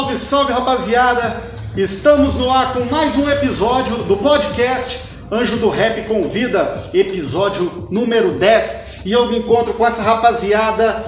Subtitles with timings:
[0.00, 1.42] Salve, salve rapaziada!
[1.76, 4.98] Estamos no ar com mais um episódio do podcast
[5.30, 9.02] Anjo do Rap Convida, episódio número 10.
[9.04, 11.04] E eu me encontro com essa rapaziada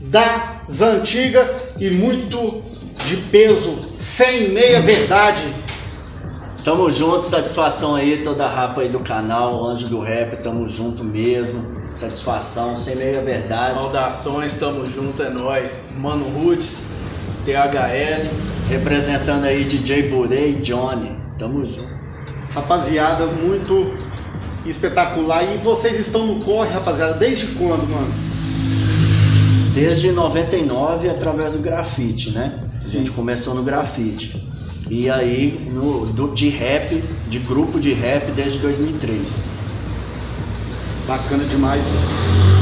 [0.00, 2.62] das antigas e muito
[3.04, 5.42] de peso, sem meia verdade.
[6.62, 11.02] Tamo junto, satisfação aí, toda a rapa aí do canal, Anjo do Rap, tamo junto
[11.02, 11.80] mesmo.
[11.92, 13.80] Satisfação, sem meia verdade.
[13.80, 15.90] Saudações, tamo junto, é nóis.
[15.96, 16.84] Mano Rudes,
[17.46, 18.28] THL.
[18.68, 21.16] Representando aí DJ Burei e Johnny.
[21.38, 21.96] Tamo junto.
[22.50, 23.94] Rapaziada, muito
[24.66, 25.54] espetacular.
[25.54, 28.12] E vocês estão no corre, rapaziada, desde quando, mano?
[29.72, 32.58] Desde 99, através do grafite, né?
[32.74, 32.98] A Sim.
[32.98, 34.44] gente começou no grafite.
[34.90, 39.44] E aí, no, do, de rap, de grupo de rap, desde 2003.
[41.06, 41.84] Bacana demais.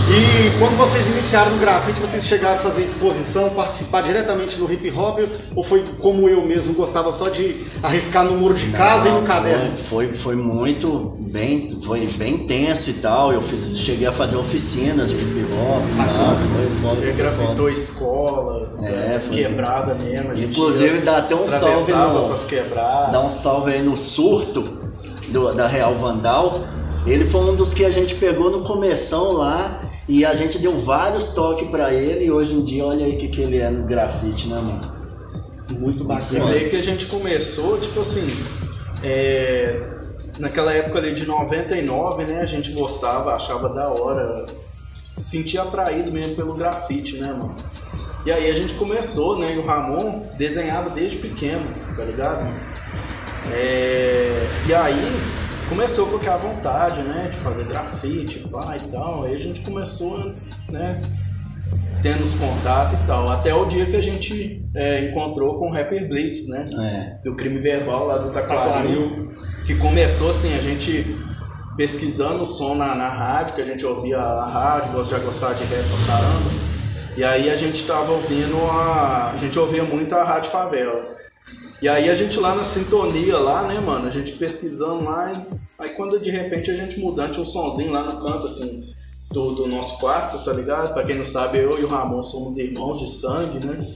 [0.06, 4.90] E quando vocês iniciaram no grafite, vocês chegaram a fazer exposição, participar diretamente do hip
[4.90, 5.18] hop,
[5.56, 9.20] ou foi como eu mesmo, gostava só de arriscar no muro de casa e no
[9.20, 9.74] Não, caderno?
[9.88, 13.32] Foi, foi, muito bem, foi bem tenso e tal.
[13.32, 16.06] Eu fiz, cheguei a fazer oficinas de hip hop e tal.
[16.06, 16.38] Bacana.
[16.54, 17.70] Foi foda, foi grafitou foda.
[17.72, 20.34] escolas, É, é, foi- quebrada mesmo.
[20.38, 22.28] Inclusive dá até um salve no.
[23.10, 24.60] Dá um salve aí no surto
[25.28, 26.60] do- da Real Vandal.
[27.06, 30.76] Ele foi um dos que a gente pegou no começão lá e a gente deu
[30.78, 33.70] vários toques pra ele e hoje em dia olha aí o que, que ele é
[33.70, 34.80] no grafite, né, mano?
[35.78, 36.46] Muito E bacana.
[36.50, 38.26] meio que a gente começou, tipo assim,
[39.02, 39.82] é,
[40.38, 42.40] naquela época ali de 99, né?
[42.40, 44.44] A gente gostava, achava da hora,
[45.04, 47.54] se sentia atraído mesmo pelo grafite, né, mano?
[48.26, 49.54] E aí a gente começou, né?
[49.54, 51.66] E o Ramon desenhava desde pequeno,
[51.96, 52.46] tá ligado?
[53.52, 55.20] É, e aí
[55.68, 57.28] começou com aquela vontade, né?
[57.30, 59.24] De fazer grafite, pá e tal.
[59.24, 60.32] Aí a gente começou,
[60.70, 61.00] né?
[62.02, 63.30] Tendo os contatos e tal.
[63.30, 66.64] Até o dia que a gente é, encontrou com o Rapper Blitz, né?
[66.78, 67.22] É.
[67.22, 69.30] do crime verbal lá do Taquaril.
[69.66, 71.16] Que começou assim, a gente
[71.76, 75.64] pesquisando o som na, na rádio, que a gente ouvia a rádio, já gostava de
[75.64, 76.64] rap pra caramba.
[77.16, 79.30] E aí a gente tava ouvindo a.
[79.32, 81.14] A gente ouvia muito a Rádio Favela.
[81.84, 84.08] E aí a gente lá na sintonia lá, né, mano?
[84.08, 87.92] A gente pesquisando lá e aí quando de repente a gente mudando, tinha um sonzinho
[87.92, 88.88] lá no canto, assim,
[89.30, 90.94] do, do nosso quarto, tá ligado?
[90.94, 93.86] Pra quem não sabe, eu e o Ramon somos irmãos de sangue, né?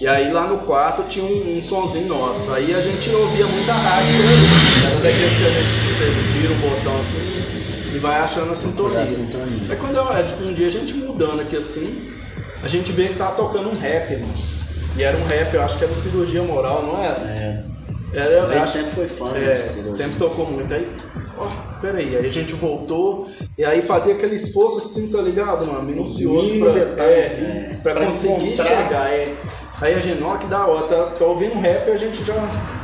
[0.00, 2.50] E aí lá no quarto tinha um, um sonzinho nosso.
[2.50, 4.90] Aí a gente ouvia muita rádio, né?
[4.90, 9.02] Era daqueles que a gente você vira o botão assim e vai achando a sintonia.
[9.02, 9.70] A sintonia.
[9.70, 12.12] Aí quando eu, um dia a gente mudando aqui assim,
[12.60, 14.53] a gente vê que tava tocando um rap, mano.
[14.96, 17.20] E era um rap, eu acho que era o cirurgia moral, não era?
[17.22, 17.64] É.
[18.12, 20.72] Era, gente acho- sempre foi fã é, né, sempre tocou muito.
[20.72, 20.88] Aí,
[21.36, 21.48] ó,
[21.80, 23.26] peraí, aí a gente voltou
[23.58, 25.82] e aí fazia aquele esforço assim, tá ligado, mano?
[25.82, 28.64] Minucioso pra, detalhe, é, assim, pra, pra conseguir encontrar.
[28.66, 29.10] chegar.
[29.12, 29.34] É.
[29.80, 32.34] Aí a gente, ó, que da hora, tá, tá ouvindo rap e a gente já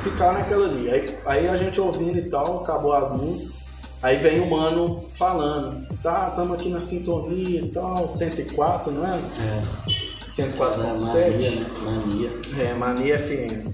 [0.02, 0.90] ficar naquela ali.
[0.90, 3.60] Aí, aí a gente ouvindo e tal, acabou as músicas.
[4.02, 9.10] Aí vem o mano falando, tá, tamo aqui na sintonia e tal, 104, não é?
[9.16, 9.62] É.
[10.30, 10.78] 104.7.
[10.78, 11.66] Mania, né?
[11.82, 12.30] Mania.
[12.58, 13.68] É, Mania FM.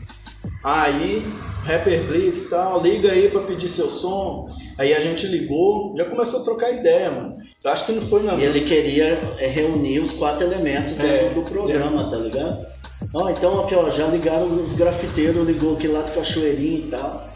[0.64, 1.24] Aí,
[1.64, 4.48] Rapper Blitz e tal, liga aí pra pedir seu som.
[4.78, 7.36] Aí a gente ligou, já começou a trocar ideia, mano.
[7.64, 11.26] Eu acho que não foi na E ele queria é, reunir os quatro elementos dentro
[11.26, 12.66] É, do programa, tá ligado?
[13.14, 17.28] Ó, então aqui ó, já ligaram os grafiteiros, ligou aqui lá do Cachoeirinho e tal.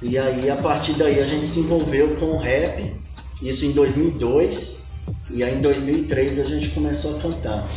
[0.00, 2.94] E aí a partir daí a gente se envolveu com o rap,
[3.42, 4.82] isso em 2002.
[5.30, 7.68] E aí em 2003 a gente começou a cantar.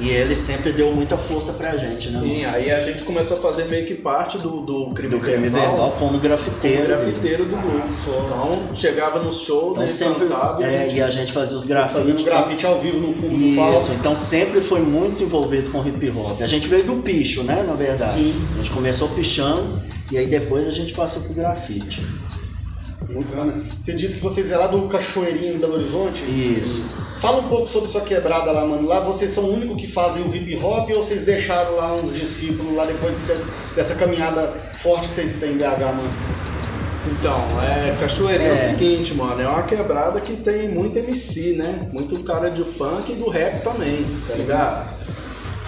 [0.00, 2.20] E ele sempre deu muita força pra gente, né?
[2.20, 5.48] Sim, aí a gente começou a fazer meio que parte do, do crime, Do crime
[5.48, 6.86] verbal, verbal como como grafiteiro.
[6.86, 7.88] grafiteiro do grupo.
[8.24, 10.26] Então, chegava nos shows, Então sempre.
[10.28, 10.96] cantava e a É, gente...
[10.96, 12.24] e a gente fazia os grafites.
[12.24, 13.92] grafite ao vivo no fundo do Isso, palco.
[13.98, 16.40] então sempre foi muito envolvido com hip hop.
[16.42, 18.18] A gente veio do picho, né, na verdade.
[18.20, 18.34] Sim.
[18.54, 19.80] A gente começou pichando
[20.12, 22.00] e aí depois a gente passou pro grafite.
[23.08, 23.54] Bacana.
[23.80, 26.22] Você disse que vocês é lá do Cachoeirinho em Belo Horizonte?
[26.24, 26.82] Isso.
[27.20, 28.86] Fala um pouco sobre sua quebrada lá, mano.
[28.86, 32.14] Lá vocês são o único que fazem o hip hop ou vocês deixaram lá uns
[32.14, 36.10] discípulos lá depois dessa, dessa caminhada forte que vocês têm em BH, mano?
[37.06, 38.50] Então, é, Cachoeirinha é.
[38.50, 38.52] É.
[38.52, 41.88] o seguinte, mano, é uma quebrada que tem muito MC, né?
[41.92, 44.40] Muito cara de funk e do rap também, tá Sim.
[44.40, 44.97] ligado?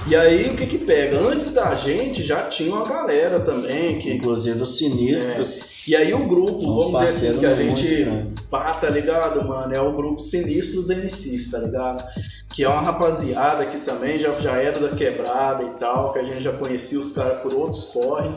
[0.09, 1.19] E aí o que que pega?
[1.19, 4.11] Antes da gente já tinha uma galera também que.
[4.11, 5.85] Inclusive os sinistros.
[5.87, 8.07] E aí o grupo, os vamos dizer assim, que a gente
[8.51, 9.75] pá, tá ligado, mano?
[9.75, 12.05] É o grupo Sinistros MCs, tá ligado?
[12.51, 16.25] Que é uma rapaziada que também já, já era da quebrada e tal, que a
[16.25, 18.31] gente já conhecia os caras por outros corre.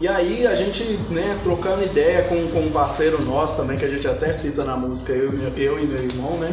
[0.00, 3.88] E aí a gente, né, trocando ideia com, com um parceiro nosso também, que a
[3.88, 6.52] gente até cita na música, eu, e meu- eu e meu irmão, né?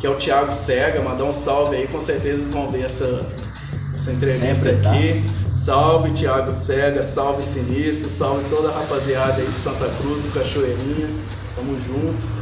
[0.00, 3.26] Que é o Thiago Cega, mandar um salve aí, com certeza eles vão ver essa,
[4.08, 4.90] essa entrevista Sempre tá.
[4.92, 5.24] aqui.
[5.52, 11.08] Salve Thiago Cega, salve Sinistro, salve toda a rapaziada aí de Santa Cruz, do Cachoeirinha.
[11.54, 12.38] Tamo junto.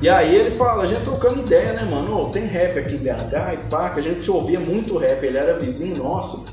[0.00, 2.14] E aí ele fala, a gente trocando ideia, né, mano?
[2.14, 5.38] Ô, tem rap aqui em BH e pá, que a gente ouvia muito rap, ele
[5.38, 6.44] era vizinho nosso.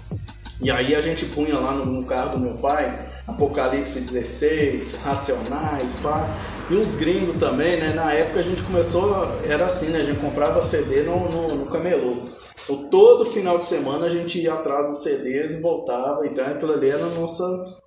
[0.61, 5.93] E aí a gente punha lá no, no carro do meu pai, Apocalipse 16, Racionais,
[6.01, 6.25] pá.
[6.69, 7.93] E uns gringos também, né?
[7.93, 9.99] Na época a gente começou, era assim, né?
[9.99, 12.15] A gente comprava CD no, no, no camelô.
[12.63, 16.25] Então todo final de semana a gente ia atrás dos CDs e voltava.
[16.25, 17.45] Então aquilo ali era a nossa,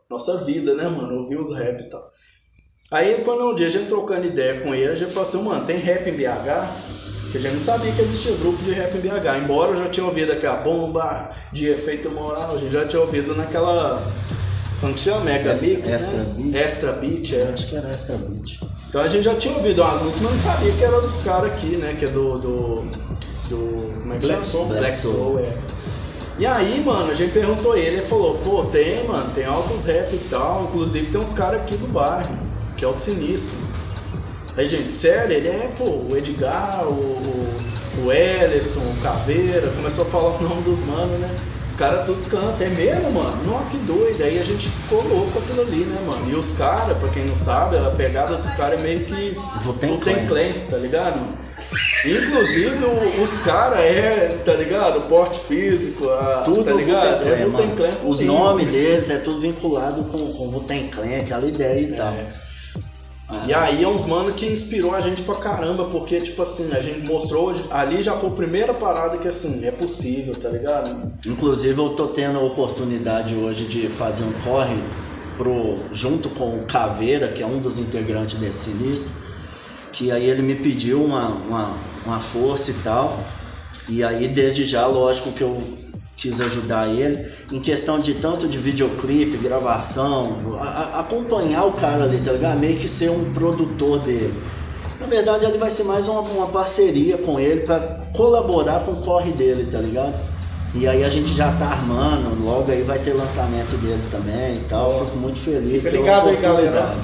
[0.08, 1.18] nossa vida, né, mano?
[1.18, 2.10] Ouvir os rap e tal.
[2.90, 5.66] Aí quando um dia a gente trocando ideia com ele, a gente falou assim, mano,
[5.66, 7.30] tem rap em BH?
[7.32, 9.42] Que a gente não sabia que existia grupo de rap em BH.
[9.42, 13.34] Embora eu já tinha ouvido aquela bomba de efeito moral, a gente já tinha ouvido
[13.34, 14.00] naquela.
[14.80, 15.22] Como que chama?
[15.22, 16.34] Mega Extra- Mix, Extra né?
[16.36, 16.54] Beat.
[16.54, 17.42] Extra Beat, é.
[17.52, 18.60] Acho que era Extra Beat.
[18.88, 21.52] Então a gente já tinha ouvido umas músicas, mas não sabia que era dos caras
[21.52, 21.94] aqui, né?
[21.98, 22.38] Que é do.
[22.38, 22.74] do.
[23.48, 24.44] do como é que Black?
[24.44, 24.66] Soul.
[24.66, 25.38] Black, Black Soul, Soul.
[25.40, 25.52] é.
[26.38, 30.14] E aí, mano, a gente perguntou ele, ele falou, pô, tem, mano, tem altos rap
[30.14, 32.38] e tal, inclusive tem uns caras aqui do bairro,
[32.76, 33.76] que é o Sinistros.
[34.54, 37.22] Aí, gente, sério, ele é, pô, o Edgar, o,
[38.04, 41.30] o, Ellison, o Caveira, começou a falar o nome dos manos, né?
[41.66, 43.36] Os caras tudo cantam, é mesmo, mano?
[43.44, 44.22] Nossa, que doido.
[44.22, 46.30] Aí a gente ficou louco com aquilo ali, né, mano?
[46.30, 49.98] E os caras, pra quem não sabe, a pegada dos caras é meio que Wu-Tang
[49.98, 50.26] Clan.
[50.26, 51.46] Clan, tá ligado?
[52.04, 54.98] Inclusive o- os caras é, tá ligado?
[54.98, 57.24] O porte físico, a, Tudo tá ligado?
[57.24, 57.76] Wu-Tang Clan, é mano.
[57.76, 62.14] Clan Os nomes deles é tudo vinculado com, o Wu-Tang Clan, aquela ideia e tal.
[63.28, 63.48] É.
[63.48, 66.80] E aí é uns mano que inspirou a gente pra caramba, porque, tipo assim, a
[66.80, 71.12] gente mostrou, ali já foi a primeira parada que, assim, é possível, tá ligado?
[71.26, 74.76] Inclusive eu tô tendo a oportunidade hoje de fazer um corre
[75.36, 79.12] pro, junto com o Caveira, que é um dos integrantes desse sinistro,
[79.92, 81.74] que aí ele me pediu uma, uma,
[82.04, 83.18] uma força e tal.
[83.88, 85.62] E aí desde já, lógico que eu
[86.16, 90.64] quis ajudar ele em questão de tanto de videoclipe, gravação, a-
[90.96, 92.58] a- acompanhar o cara ali, tá ligado?
[92.58, 94.34] Meio que ser um produtor dele.
[94.98, 97.78] Na verdade, ali vai ser mais uma, uma parceria com ele para
[98.14, 100.14] colaborar com o corre dele, tá ligado?
[100.74, 104.64] E aí a gente já tá armando, logo aí vai ter lançamento dele também e
[104.68, 105.04] tal.
[105.06, 106.96] Fico muito feliz Fica pela ligado aí, galera.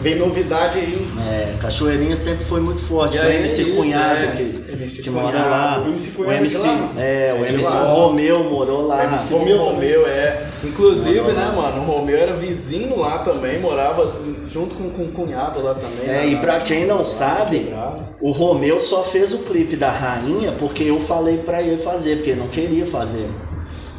[0.00, 1.06] Vem novidade aí.
[1.28, 3.18] É, Cachoeirinha sempre foi muito forte.
[3.18, 4.26] E Tem o MC isso, Cunhado é.
[4.28, 5.82] que, MC que mora Cunhado, lá.
[5.84, 6.92] o MC O Cunhado MC, de lá?
[6.96, 7.82] é, o É MC lá.
[7.84, 9.04] Romeu morou lá.
[9.04, 10.46] MC Romeu Romeu, é.
[10.64, 11.52] Inclusive, Morou né, lá.
[11.52, 16.06] mano, o Romeu era vizinho lá também, morava junto com, com o cunhado lá também.
[16.08, 17.72] É, lá e na- pra quem não sabe.
[18.20, 22.30] O Romeu só fez o clipe da rainha porque eu falei pra ele fazer, porque
[22.30, 23.28] ele não queria fazer.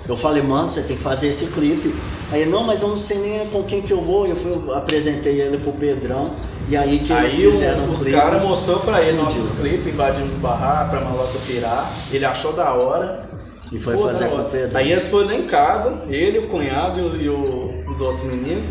[0.07, 1.93] Eu falei, mano, você tem que fazer esse clipe.
[2.31, 4.25] Aí ele, não, mas eu não sei nem com quem que eu vou.
[4.27, 6.33] Eu, fui, eu apresentei ele pro Pedrão.
[6.67, 8.17] E aí que eles Aí fizeram o- o os clipe.
[8.17, 11.91] caras mostrou pra ele nossos clipes, invadindo os barracos pra maloca pirar.
[12.11, 13.29] Ele achou da hora.
[13.71, 14.79] E foi Pô, fazer com o Pedrão.
[14.79, 18.65] Aí eles foram lá em casa, ele, o cunhado e, e o- os outros meninos.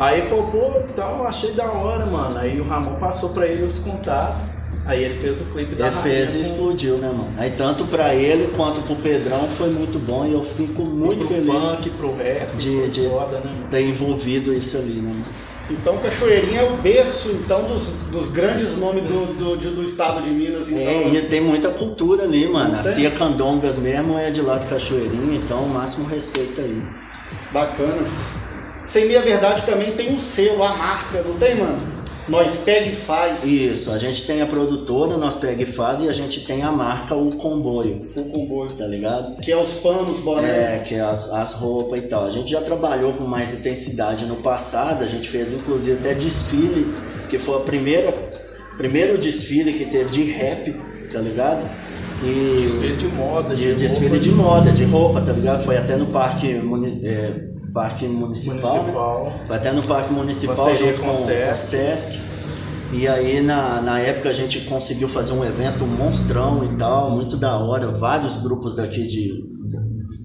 [0.00, 2.38] Aí falou, pô, então achei da hora, mano.
[2.38, 4.36] Aí o Ramon passou pra ele os contatos.
[4.88, 7.32] Aí ele fez o clipe da Ele rainha fez e com- explodiu, né, mano?
[7.36, 11.34] Aí tanto pra ele quanto pro Pedrão foi muito bom e eu fico muito pro
[11.34, 15.10] feliz funk, pro rap, de- de- foda, né, ter envolvido isso ali, né?
[15.10, 15.22] mano?
[15.70, 20.22] Então Cachoeirinha é o berço então dos, dos grandes nomes do, do, de- do estado
[20.22, 20.70] de Minas.
[20.70, 22.72] Então, É, e tem muita cultura ali, mano.
[22.72, 22.90] Não A tem?
[22.92, 26.82] Cia Candongas mesmo é de lá de Cachoeirinha, então o máximo respeito aí.
[27.52, 28.06] Bacana.
[28.84, 31.97] Sem meia verdade também tem um selo, a marca, não tem, mano?
[32.28, 33.44] Nós pega e faz.
[33.44, 36.70] Isso, a gente tem a produtora, nós pega e faz, e a gente tem a
[36.70, 38.70] marca O Comboio, O comboio.
[38.70, 39.40] tá ligado?
[39.40, 40.76] Que é os panos, boné.
[40.76, 42.26] É, que é as, as roupas e tal.
[42.26, 46.92] A gente já trabalhou com mais intensidade no passado, a gente fez inclusive até desfile,
[47.28, 48.12] que foi a primeira
[48.76, 50.72] primeiro desfile que teve de rap,
[51.12, 51.68] tá ligado?
[52.22, 55.64] E Desfile de moda, de, desfile roupa de moda, de roupa, tá ligado?
[55.64, 56.48] Foi até no parque,
[57.04, 57.32] é,
[57.78, 58.78] parque municipal, né?
[58.80, 59.32] municipal.
[59.46, 61.66] Foi até no Parque Municipal Parceria junto com com, o Sesc.
[61.66, 62.20] Sesc.
[62.92, 67.36] E aí na, na época a gente conseguiu fazer um evento monstrão e tal, muito
[67.36, 67.88] da hora.
[67.92, 69.44] Vários grupos daqui de,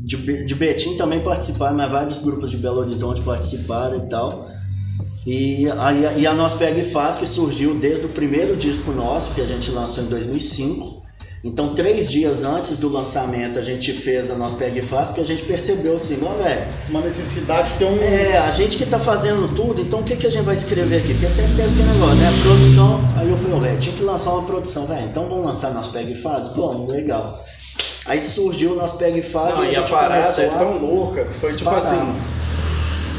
[0.04, 4.48] de, de Betim também participaram, mas vários grupos de Belo Horizonte participaram e tal.
[5.28, 9.36] E, aí, e a Nós Pega e Faz, que surgiu desde o primeiro disco nosso,
[9.36, 11.03] que a gente lançou em 2005.
[11.44, 15.20] Então, três dias antes do lançamento, a gente fez a Nós Pega e Faz, porque
[15.20, 18.02] a gente percebeu assim, ó, velho, Uma necessidade de ter um.
[18.02, 21.00] é, a gente que tá fazendo tudo, então o que, que a gente vai escrever
[21.00, 21.14] aqui?
[21.14, 22.32] Porque sempre tem aquele negócio, né?
[22.44, 23.02] Produção.
[23.18, 25.06] Aí eu falei, velho, tinha que lançar uma produção, velho.
[25.06, 26.48] Então vamos lançar Nós Pega e Faz?
[26.56, 27.44] Vamos, legal.
[28.06, 30.48] Aí surgiu o Pega e Faz Não, e a e a gente parada começou é
[30.48, 32.22] a tão louca que foi tipo assim.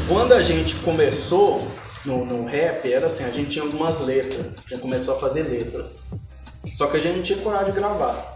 [0.07, 1.61] Quando a gente começou
[2.03, 4.47] no, no rap, era assim, a gente tinha algumas letras.
[4.65, 6.09] A gente começou a fazer letras.
[6.73, 8.35] Só que a gente não tinha coragem de gravar.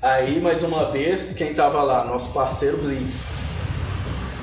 [0.00, 2.04] Aí, mais uma vez, quem tava lá?
[2.04, 3.28] Nosso parceiro Blitz.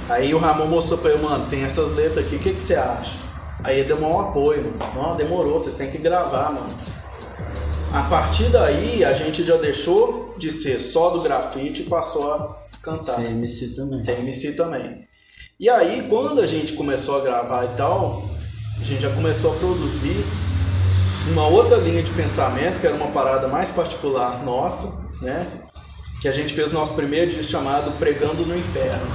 [0.07, 2.75] Aí o Ramon mostrou pra ele, mano, tem essas letras aqui, o que, que você
[2.75, 3.19] acha?
[3.63, 4.93] Aí ele deu um apoio, mano.
[4.95, 6.75] Não, demorou, vocês têm que gravar, mano.
[7.91, 12.55] A partir daí, a gente já deixou de ser só do grafite e passou a
[12.81, 13.17] cantar.
[13.17, 13.99] CMC também.
[13.99, 15.07] CMC também.
[15.59, 18.23] E aí, quando a gente começou a gravar e tal,
[18.79, 20.23] a gente já começou a produzir
[21.31, 25.47] uma outra linha de pensamento, que era uma parada mais particular nossa, né?
[26.21, 29.07] Que a gente fez nosso primeiro disco chamado Pregando no Inferno,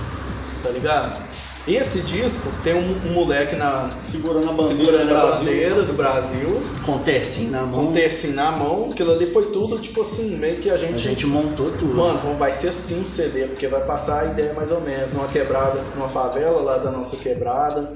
[0.62, 1.20] tá ligado?
[1.66, 5.38] Esse disco tem um, um moleque na, Segurando a bandeira segurando do a Brasil.
[5.38, 7.88] bandeira do Brasil, Com tercinho na com mão.
[7.88, 10.92] um tercinho na mão, aquilo ali foi tudo, tipo assim, meio que a gente...
[10.94, 11.94] A gente montou tudo.
[11.94, 15.10] Mano, vamos- vai ser assim o CD, porque vai passar a ideia mais ou menos.
[15.14, 17.90] Numa quebrada, numa favela lá da nossa quebrada,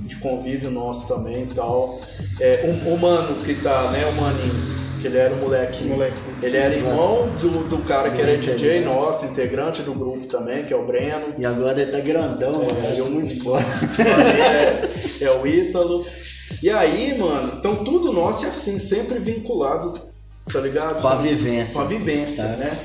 [0.00, 2.00] de convívio nosso também e tal.
[2.40, 5.84] É, o, o mano que tá, né, o maninho, que ele era um moleque.
[5.84, 6.20] Moleque.
[6.42, 8.36] Ele era irmão do, do cara que era.
[8.36, 11.34] DJ nosso, integrante do grupo também, que é o Breno.
[11.38, 12.74] E agora ele tá grandão, mano.
[12.82, 13.64] Tá jogando muito fora.
[15.20, 16.04] é, é o Ítalo.
[16.62, 19.94] E aí, mano, então tudo nosso é assim, sempre vinculado,
[20.52, 21.00] tá ligado?
[21.00, 21.74] Com a vivência.
[21.76, 22.56] Com a vivência, Tá.
[22.56, 22.78] né?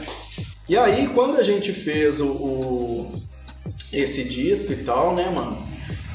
[0.70, 3.12] E aí, quando a gente fez o, o-
[3.92, 5.58] esse disco e tal, né, mano?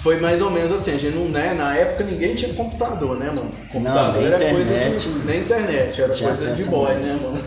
[0.00, 3.26] Foi mais ou menos assim, a gente não, né, na época ninguém tinha computador, né,
[3.26, 3.50] mano?
[3.70, 5.08] Computador nem era coisa internet.
[5.08, 5.26] de.
[5.26, 7.44] Nem internet, era coisa de boy, a né, mano?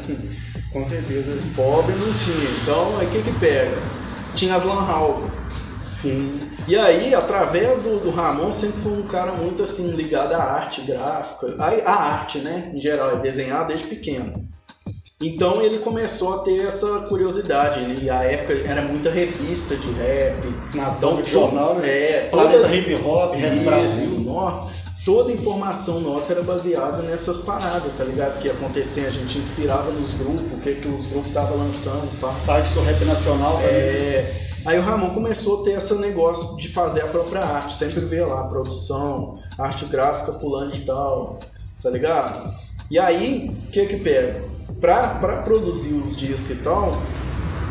[0.71, 1.31] Com certeza.
[1.55, 2.49] Pobre não tinha.
[2.61, 3.75] Então, aí o que que pega?
[4.35, 5.23] Tinha as lan house.
[5.87, 6.39] Sim.
[6.67, 10.81] E aí, através do, do Ramon, sempre foi um cara muito assim, ligado à arte
[10.81, 12.71] gráfica, à, à arte, né?
[12.73, 14.47] Em geral, é desenhar desde pequeno.
[15.23, 17.79] Então ele começou a ter essa curiosidade.
[17.79, 20.53] Ele, a época era muita revista de rap.
[20.75, 21.87] Nas Então, de jornal, né?
[21.87, 24.19] É, Planeta toda, Hip Hop, Rap Brasil.
[24.19, 24.67] nó,
[25.05, 28.37] toda informação nossa era baseada nessas paradas, tá ligado?
[28.39, 32.19] Que ia acontecer, a gente inspirava nos grupos, o que, que os grupos estavam lançando,
[32.19, 32.33] pá.
[32.33, 33.69] Site do Rap Nacional também.
[33.69, 38.01] É, aí o Ramon começou a ter esse negócio de fazer a própria arte, sempre
[38.01, 41.39] ver lá, produção, arte gráfica fulano de tal,
[41.81, 42.51] tá ligado?
[42.91, 44.53] E aí, o que que pega?
[44.79, 46.91] Pra, pra produzir os discos e tal,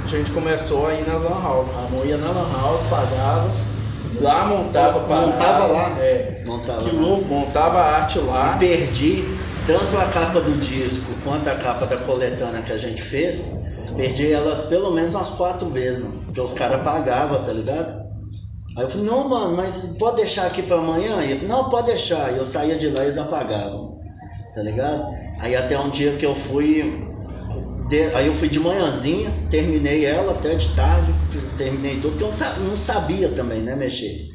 [0.03, 1.69] a gente começou a ir nas lan house.
[1.69, 3.51] Ramon ia na lan house, pagava,
[4.21, 5.99] lá montava parada, Montava lá?
[5.99, 6.81] É, Montava.
[6.89, 7.03] Que lá.
[7.03, 7.25] louco.
[7.27, 8.55] montava a arte lá.
[8.57, 9.25] E perdi
[9.67, 13.45] tanto a capa do disco quanto a capa da coletânea que a gente fez.
[13.95, 16.23] Perdi elas pelo menos umas quatro vezes, mano.
[16.25, 18.03] Porque os caras pagavam, tá ligado?
[18.77, 21.23] Aí eu falei, não, mano, mas pode deixar aqui pra amanhã?
[21.23, 22.33] E ele, não, pode deixar.
[22.33, 24.01] E eu saía de lá e eles apagavam,
[24.55, 25.15] tá ligado?
[25.41, 27.09] Aí até um dia que eu fui.
[27.89, 31.13] de- aí eu fui de manhãzinha, terminei ela até de tarde,
[31.59, 34.29] terminei tudo, porque eu não sa- não sabia também, né, mexer.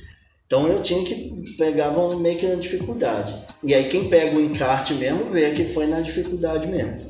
[0.45, 3.33] Então eu tinha que pegava um- meio que uma dificuldade.
[3.63, 7.09] E aí quem pega o encarte mesmo vê que foi na dificuldade mesmo.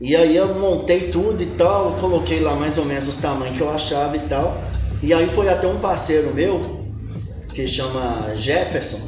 [0.00, 3.62] E aí eu montei tudo e tal, coloquei lá mais ou menos os tamanhos que
[3.62, 4.56] eu achava e tal.
[5.02, 6.60] E aí foi até um parceiro meu,
[7.52, 9.00] que chama Jefferson,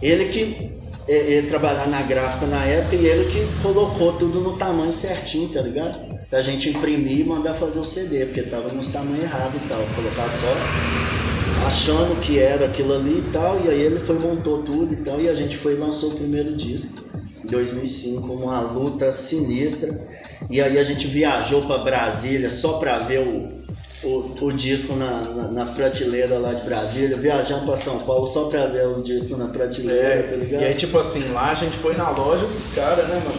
[0.00, 0.73] ele que
[1.06, 5.48] ele, ele trabalhava na gráfica na época e ele que colocou tudo no tamanho certinho,
[5.48, 5.98] tá ligado?
[6.28, 9.84] Pra gente imprimir e mandar fazer o CD, porque tava nos tamanhos errados e tal.
[9.94, 14.92] Colocar só achando que era aquilo ali e tal, e aí ele foi montou tudo
[14.92, 17.04] e tal, e a gente foi e lançou o primeiro disco
[17.42, 20.06] em 2005, uma luta sinistra.
[20.50, 23.64] E aí a gente viajou para Brasília só para ver o,
[24.04, 28.44] o, o disco na- na- nas prateleiras lá de Brasília, viajando para São Paulo só
[28.48, 30.62] para ver os discos na prateleira, É, tá ligado?
[30.62, 33.38] e aí, tipo assim, lá a gente foi na loja dos caras, né, mano?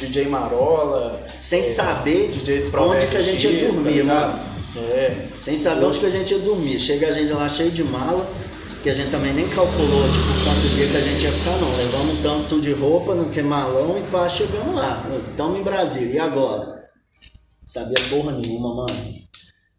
[0.00, 4.38] DJ Marola, Sem saber DJ onde que a gente ia tá dormir, ligado?
[4.38, 4.52] mano.
[4.94, 6.80] É, Sem saber onde que a gente ia dormir.
[6.80, 8.26] Chega a gente lá cheio de mala,
[8.82, 11.76] que a gente também nem calculou, tipo, quantos dias que a gente ia ficar, não.
[11.76, 15.06] Levamos um tanto de roupa, no que malão e pá, chegamos lá.
[15.30, 16.82] Estamos em Brasília, e agora?
[17.64, 19.14] Sabia porra nenhuma, mano.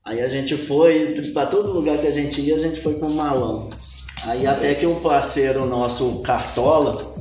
[0.05, 3.05] Aí a gente foi, pra todo lugar que a gente ia, a gente foi com
[3.05, 3.69] um malão.
[4.25, 7.13] Aí até que um parceiro nosso, o Cartola,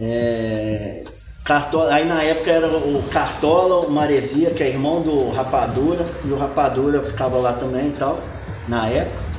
[0.00, 1.04] é,
[1.44, 6.28] Cartola, aí na época era o Cartola, o Maresia, que é irmão do Rapadura, e
[6.28, 8.20] o Rapadura ficava lá também e tal,
[8.66, 9.35] na época.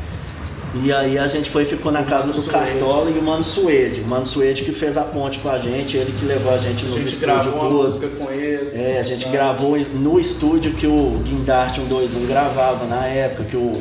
[0.75, 2.47] E aí a gente foi ficou na casa do.
[2.49, 4.01] Cartola e o Mano Suede.
[4.01, 6.83] O Mano Suede que fez a ponte com a gente, ele que levou a gente
[6.83, 7.71] a nos gente estúdios todos.
[7.71, 8.75] música com eles.
[8.75, 9.31] É, a gente tá?
[9.31, 13.73] gravou no estúdio que o Guindarte 121 gravava na época, que o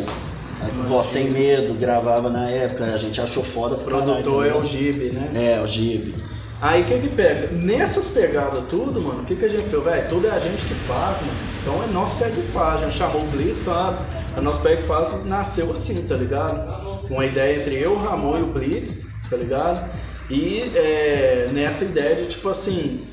[0.87, 5.11] Voz Sem Medo gravava na época, a gente achou foda O produtor é o Gibe,
[5.11, 5.31] né?
[5.35, 6.15] É, o Gibi.
[6.61, 7.49] Aí o que que pega?
[7.49, 9.85] Nessas pegadas tudo, mano, o que que a gente fez?
[9.85, 11.39] Velho, tudo é a gente que faz, mano.
[11.61, 12.81] Então é nosso pega e faz.
[12.81, 16.17] A gente chamou o Blitz, então a, a nosso pega e faz nasceu assim, tá
[16.17, 17.07] ligado?
[17.11, 19.91] Uma ideia entre eu, o Ramon e o Blitz, tá ligado?
[20.31, 23.05] E é, nessa ideia de tipo assim,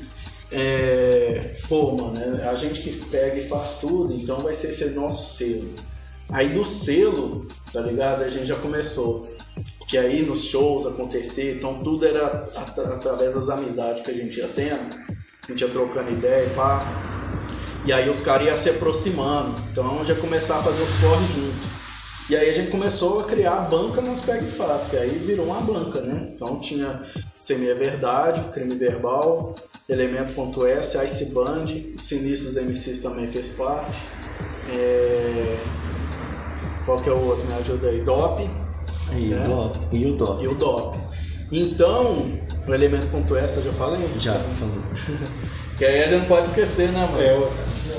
[0.50, 4.86] é, pô, mano, é a gente que pega e faz tudo, então vai ser esse
[4.90, 5.70] nosso selo.
[6.30, 8.22] Aí do selo, tá ligado?
[8.22, 9.28] A gente já começou.
[9.94, 14.40] Que aí nos shows acontecer, então tudo era at através das amizades que a gente
[14.40, 16.80] ia tendo, a gente ia trocando ideia e pá.
[17.86, 21.68] E aí os caras iam se aproximando, então já começar a fazer os corres junto.
[22.28, 25.46] E aí a gente começou a criar a banca nos Peg Faz, que aí virou
[25.46, 26.32] uma banca, né?
[26.34, 27.04] Então tinha
[27.36, 29.54] Semeia Verdade, Crime Verbal,
[29.88, 31.66] Elemento.s, Ice Band,
[31.98, 34.04] Sinistros MCs também fez parte.
[34.76, 35.56] É...
[36.84, 37.46] Qual que é o outro?
[37.46, 38.00] Me ajuda aí.
[38.00, 38.73] DOP.
[39.12, 39.44] E, né?
[39.44, 39.78] o DOP.
[39.92, 40.42] e o DOP.
[40.44, 40.98] E o DOP.
[41.52, 42.32] Então,
[42.66, 44.08] o Elemento.s eu já falei?
[44.18, 44.82] Já, falou.
[45.76, 47.20] Que aí a gente não pode esquecer, né, mano?
[47.20, 47.48] É,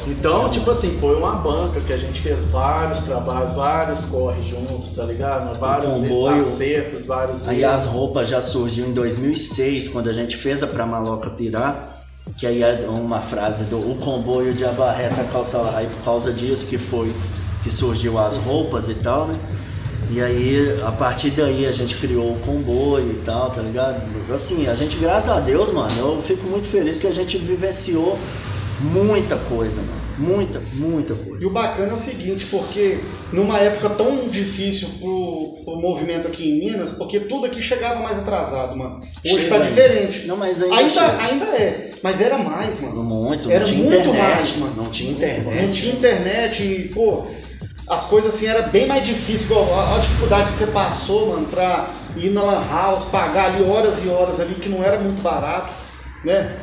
[0.07, 4.91] Então, tipo assim, foi uma banca que a gente fez vários trabalhos, vários corres juntos,
[4.91, 5.59] tá ligado?
[5.59, 6.37] Vários comboio.
[6.37, 7.47] acertos, vários.
[7.49, 11.89] Aí as roupas já surgiu em 2006, quando a gente fez a Pra Maloca Pirar,
[12.37, 16.67] que aí é uma frase do o comboio de abarreta calça aí por causa disso
[16.67, 17.13] que foi
[17.61, 19.35] que surgiu as roupas e tal, né?
[20.11, 24.03] E aí, a partir daí, a gente criou o comboio e tal, tá ligado?
[24.33, 28.17] Assim, a gente, graças a Deus, mano, eu fico muito feliz porque a gente vivenciou
[28.79, 30.05] muita coisa, mano.
[30.17, 31.43] Muita, muita coisa.
[31.43, 32.99] E o bacana é o seguinte, porque
[33.33, 38.17] numa época tão difícil pro, pro movimento aqui em Minas, porque tudo aqui chegava mais
[38.19, 38.99] atrasado, mano.
[39.25, 39.67] Hoje Chega tá ainda.
[39.67, 40.25] diferente.
[40.25, 43.03] Não, mas ainda Ainda, ainda é, mas era mais, mano.
[43.03, 44.73] Muito, Era não tinha muito internet, mais, mano.
[44.77, 45.61] Não tinha internet.
[45.61, 47.25] Não tinha internet e, pô,
[47.87, 49.47] as coisas assim era bem mais difícil.
[49.47, 53.63] Igual a, a dificuldade que você passou, mano, pra ir na Lan House, pagar ali
[53.63, 55.73] horas e horas ali, que não era muito barato,
[56.23, 56.57] né?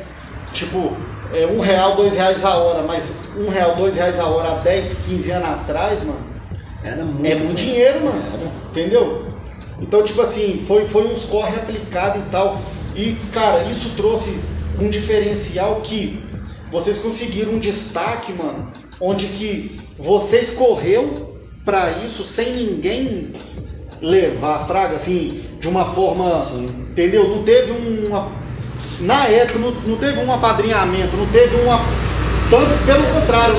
[0.51, 0.95] Tipo,
[1.33, 4.55] é, um real, dois reais a hora, mas um real, dois reais a hora há
[4.55, 6.19] 10, 15 anos atrás, mano,
[6.83, 8.21] Era muito, é muito dinheiro, mano.
[8.33, 8.51] Era.
[8.69, 9.27] Entendeu?
[9.79, 12.59] Então, tipo assim, foi, foi uns corre aplicado e tal.
[12.95, 14.39] E, cara, isso trouxe
[14.79, 16.23] um diferencial que
[16.71, 18.71] vocês conseguiram um destaque, mano,
[19.03, 21.13] onde que vocês correu
[21.65, 23.27] pra isso sem ninguém
[24.01, 26.39] levar a fraga, assim, de uma forma.
[26.39, 26.65] Sim.
[26.89, 27.27] Entendeu?
[27.27, 27.71] Não teve
[28.07, 28.31] uma.
[29.01, 31.79] Na época, não, não teve um apadrinhamento, não teve uma.
[32.49, 33.55] Tanto pelo contrário,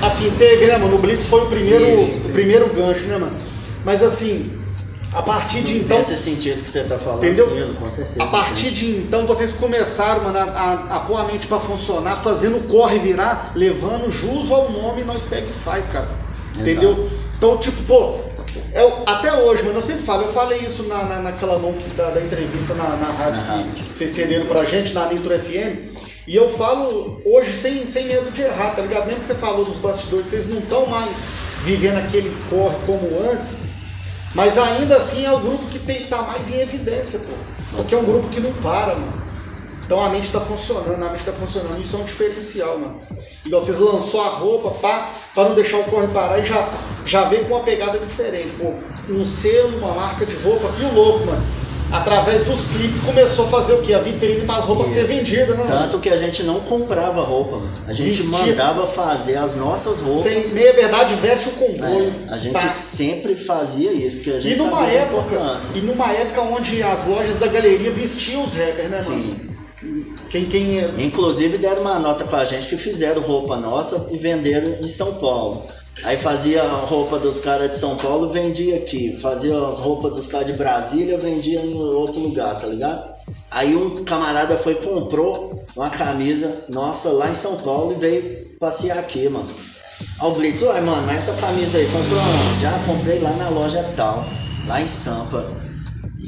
[0.00, 0.96] assim, teve, né, mano?
[0.96, 3.36] O Blitz foi o primeiro, Isso, o primeiro gancho, né, mano?
[3.84, 4.50] Mas assim,
[5.12, 5.98] a partir de então.
[5.98, 7.48] Nesse sentido que você tá falando, Entendeu?
[7.48, 8.22] sim, com certeza.
[8.22, 12.16] A partir de então vocês começaram, mano, a, a, a pôr a mente pra funcionar,
[12.22, 16.08] fazendo o corre virar, levando jus ao nome nós pega e faz, cara.
[16.58, 17.08] Entendeu?
[17.36, 18.14] Então, tipo, pô,
[18.74, 21.88] eu, até hoje, mano, eu sempre falo, eu falei isso na, na, naquela mão que,
[21.94, 23.70] da, da entrevista na, na rádio Na rádio.
[23.72, 25.90] que vocês cederam pra gente, na Nitro FM.
[26.26, 29.06] E eu falo hoje sem, sem medo de errar, tá ligado?
[29.06, 31.16] Mesmo que você falou dos bastidores, vocês não estão mais
[31.64, 33.56] vivendo aquele corre como antes,
[34.34, 37.32] mas ainda assim é o grupo que tem, tá mais em evidência, pô.
[37.76, 39.22] Porque é um grupo que não para, mano.
[39.84, 41.80] Então a mente tá funcionando, a mente tá funcionando.
[41.80, 43.00] Isso é um diferencial, mano.
[43.44, 46.70] Igual vocês lançou a roupa, pá, pra não deixar o corre parar e já,
[47.04, 48.54] já veio com uma pegada diferente.
[48.58, 48.72] Pô,
[49.12, 50.70] um selo, uma marca de roupa.
[50.80, 51.42] E o louco, mano.
[51.92, 53.92] Através dos clipes começou a fazer o quê?
[53.92, 54.94] A vitrine para as roupas Isso.
[54.94, 55.66] ser vendidas, né, mano?
[55.66, 57.72] Tanto que a gente não comprava roupa, mano.
[57.86, 58.30] a gente Vestia.
[58.30, 60.22] mandava fazer as nossas roupas.
[60.22, 62.12] Sem meia verdade, veste o comboio.
[62.28, 62.68] É, a gente tá?
[62.68, 67.06] sempre fazia isso, porque a gente E numa sabia época, e numa época onde as
[67.06, 69.22] lojas da galeria vestiam os rappers, né, mano?
[69.22, 69.52] Sim.
[70.30, 70.90] Quem, quem é.
[70.98, 75.66] Inclusive deram uma nota pra gente que fizeram roupa nossa e venderam em São Paulo.
[76.04, 79.16] Aí fazia roupa dos caras de São Paulo, vendia aqui.
[79.16, 83.12] Fazia as roupas dos caras de Brasília, vendia em outro lugar, tá ligado?
[83.50, 88.98] Aí um camarada foi comprou uma camisa nossa lá em São Paulo e veio passear
[88.98, 89.46] aqui, mano.
[90.20, 92.66] Aí o Blitz, ué, mano, essa camisa aí comprou onde?
[92.66, 94.24] Ah, comprei lá na loja tal,
[94.66, 95.46] lá em Sampa.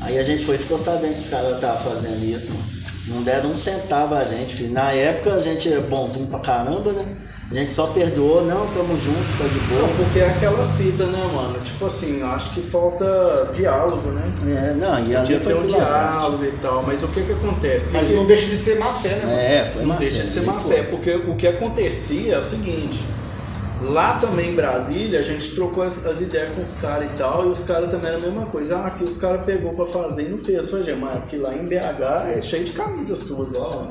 [0.01, 2.85] Aí a gente foi e ficou sabendo que os caras estavam fazendo isso, mano.
[3.09, 4.73] Não deram um centavo a gente, filho.
[4.73, 7.24] Na época a gente é bonzinho pra caramba, né?
[7.55, 9.83] A gente só perdoou, não, tamo junto, tá de boa.
[9.83, 11.57] Não, porque é aquela fita, né, mano?
[11.61, 14.35] Tipo assim, acho que falta diálogo, né?
[14.45, 17.87] É, não, e que foi ter um diálogo e tal, mas o que que acontece?
[17.87, 19.39] Que Mas que- não deixa de ser má fé, né, mano?
[19.39, 20.47] É, foi não deixa fé, de ser né?
[20.47, 22.99] má fé, porque o que acontecia é o seguinte,
[23.83, 27.47] lá também em Brasília, a gente trocou as, as ideias com os caras e tal,
[27.47, 30.23] e os caras também era a mesma coisa, ah, que os caras pegou pra fazer
[30.23, 33.67] e não fez, falei, mas aqui lá em BH é cheio de camisas suas lá,
[33.69, 33.87] ó.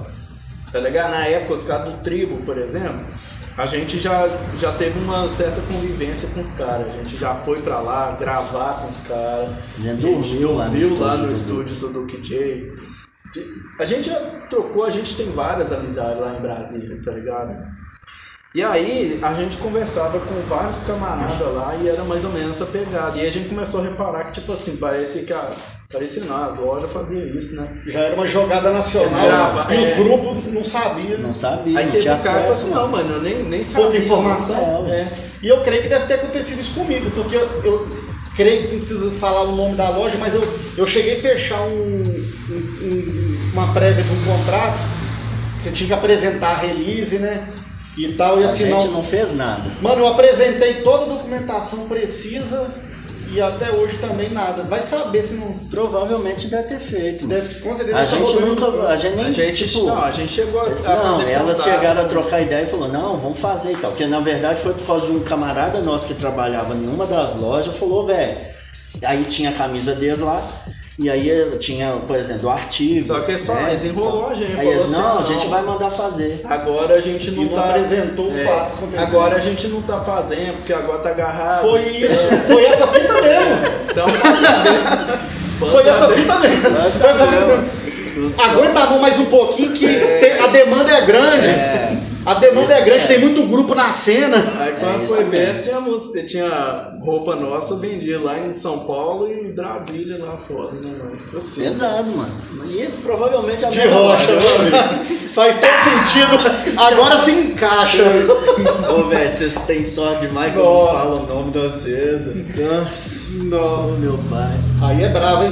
[0.70, 1.12] tá ligado?
[1.12, 3.06] Na época, os caras do tribo, por exemplo,
[3.58, 7.62] a gente já, já teve uma certa convivência com os caras, a gente já foi
[7.62, 11.32] pra lá gravar com os caras, gente dormiu lá no dormiu lá estúdio no do-
[11.32, 12.72] estúdio do Duke J.
[13.80, 17.73] A gente já trocou, a gente tem várias amizades lá em Brasília, tá ligado?
[18.56, 22.66] E aí a gente conversava com vários camaradas lá e era mais ou menos essa
[22.68, 23.18] pegada.
[23.18, 25.52] E aí a gente começou a reparar que, tipo assim, parece que a
[25.92, 27.68] Parecia não, as lojas faziam isso, né?
[27.86, 29.94] Já era uma jogada nacional Grava, e os é.
[29.96, 31.20] grupos não sabiam.
[31.20, 33.64] Não sabia, Aí não teve tinha um cara que assim, não, mano, eu nem, nem
[33.64, 33.84] sabia.
[33.86, 34.88] Pouca informação.
[34.88, 35.08] É.
[35.44, 37.88] E eu creio que deve ter acontecido isso comigo, porque eu, eu
[38.36, 40.42] creio que não precisa falar o nome da loja, mas eu,
[40.76, 41.72] eu cheguei a fechar um,
[42.50, 44.80] um- um- uma prévia de um contrato.
[45.60, 47.48] Você tinha que apresentar a release, né?
[47.98, 49.62] E tal, e A assinar gente um- não fez nada.
[49.82, 52.74] Mano, eu apresentei toda a documentação precisa
[53.32, 54.64] e até hoje também nada.
[54.64, 55.54] Vai saber se não.
[55.70, 57.28] Provavelmente deve ter feito.
[57.28, 58.66] Deve, com certeza A tá gente nunca.
[58.88, 59.26] A gente nem.
[59.28, 61.74] A gente, tipo, não, a gente chegou a, a Não, fazer elas contato.
[61.76, 63.92] chegaram a trocar ideia e falou, não, vamos fazer e tal.
[63.92, 67.36] Porque na verdade foi por causa de um camarada nosso que trabalhava em uma das
[67.36, 68.38] lojas, falou, velho.
[69.04, 70.42] Aí tinha a camisa deles lá,
[71.00, 73.06] e aí eu tinha, por exemplo, o artigo.
[73.06, 73.80] Só que eles falaram, né?
[73.84, 74.52] enrolou a gente.
[74.52, 76.42] Aí falou eles, assim, não, a gente vai mandar fazer.
[76.44, 77.70] Agora a gente não E não tá.
[77.70, 79.08] apresentou o é, fato acontecendo.
[79.08, 81.62] Agora a gente não tá fazendo, porque agora tá agarrado.
[81.62, 82.14] Foi espera.
[82.14, 83.52] isso, foi essa fita mesmo.
[83.90, 84.08] Então,
[85.60, 86.62] Foi essa fita mesmo.
[86.72, 87.84] Mas Foi essa fita mesmo.
[88.38, 90.18] Aguenta a mão mais um pouquinho que É.
[90.20, 91.50] tem- a demanda é grande.
[91.50, 91.93] É,
[92.26, 93.08] A demanda Isso é grande, é.
[93.08, 94.38] tem muito grupo na cena.
[94.60, 99.28] Aí quando É foi ver, tinha música, tinha roupa nossa vendia lá em São Paulo
[99.30, 100.92] e Brasília lá fora, né?
[101.12, 101.64] Mas assim.
[101.64, 102.32] pesado, mano.
[102.70, 105.04] E provavelmente a De rocha, mano.
[105.34, 106.80] Faz todo sentido.
[106.80, 108.04] Agora se encaixa.
[108.90, 112.22] Ô, velho, vocês têm sorte demais que eu não falo o nome de vocês.
[112.56, 113.98] Nossa, Não.
[113.98, 114.52] meu pai.
[114.82, 115.52] Aí é bravo, hein?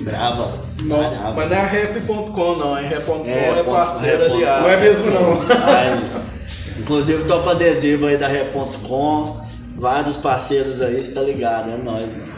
[0.00, 0.67] Brava.
[0.82, 1.32] Não, brava.
[1.34, 2.88] Mas não é rap.com não, hein?
[2.88, 4.62] Rap.com É, é, parceiro ponto- aliás.
[4.62, 5.32] Não é mesmo, não.
[5.42, 6.22] Aí,
[6.78, 9.46] inclusive, topa adesivo aí da Ré.com.
[9.74, 12.06] Vários parceiros aí, você tá ligado, é nóis.
[12.06, 12.28] mano.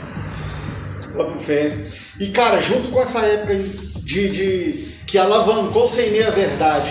[1.17, 1.77] Boto fé.
[2.19, 3.63] E cara, junto com essa época aí
[4.03, 6.91] de, de que alavancou sem meia verdade,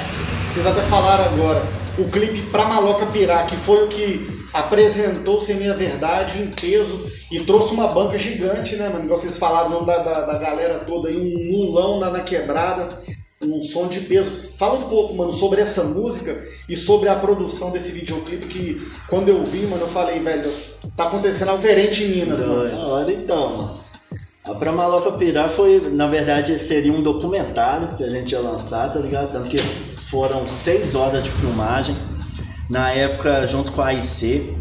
[0.52, 1.62] vocês até falaram agora,
[1.98, 7.06] o clipe pra Maloca Pirar, que foi o que apresentou sem meia verdade em peso
[7.32, 9.06] e trouxe uma banca gigante, né, mano?
[9.06, 12.90] Igual vocês falaram da, da, da galera toda aí, um mulão na, na quebrada.
[13.42, 14.50] Um som de peso.
[14.58, 19.30] Fala um pouco, mano, sobre essa música e sobre a produção desse videoclipe que quando
[19.30, 20.52] eu vi, mano, eu falei, velho,
[20.98, 22.70] tá acontecendo algo diferente em Minas, mano.
[22.70, 23.90] Da hora então, mano.
[24.46, 28.92] A Pra Maloca Pirar foi, na verdade, seria um documentário que a gente ia lançar,
[28.92, 29.32] tá ligado?
[29.32, 29.60] Tanto que
[30.10, 31.96] foram seis horas de filmagem.
[32.70, 34.59] Na época, junto com a AIC,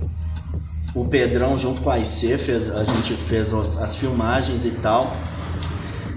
[1.00, 5.14] o Pedrão junto com a AIC, fez, a gente fez as, as filmagens e tal.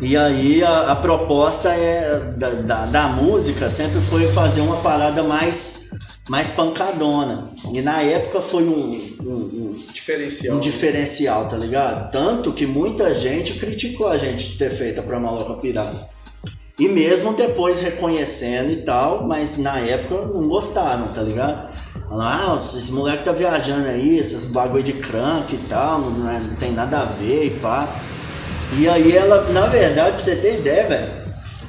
[0.01, 5.21] E aí a, a proposta é da, da, da música sempre foi fazer uma parada
[5.23, 5.91] mais,
[6.27, 7.51] mais pancadona.
[7.71, 9.25] E na época foi um- um-
[9.71, 10.57] um, Diferencial.
[10.57, 12.11] um diferencial, tá ligado?
[12.11, 16.09] Tanto que muita gente criticou a gente ter feito pra Maloca Pirata.
[16.81, 21.69] E mesmo depois reconhecendo e tal, mas na época não gostaram, tá ligado?
[22.09, 26.39] Falaram, ah, esse moleque tá viajando aí, esses bagulho de crank e tal, não, é-
[26.39, 27.87] não tem nada a ver e pá.
[28.79, 31.11] E aí ela, na verdade, pra você ter ideia, velho,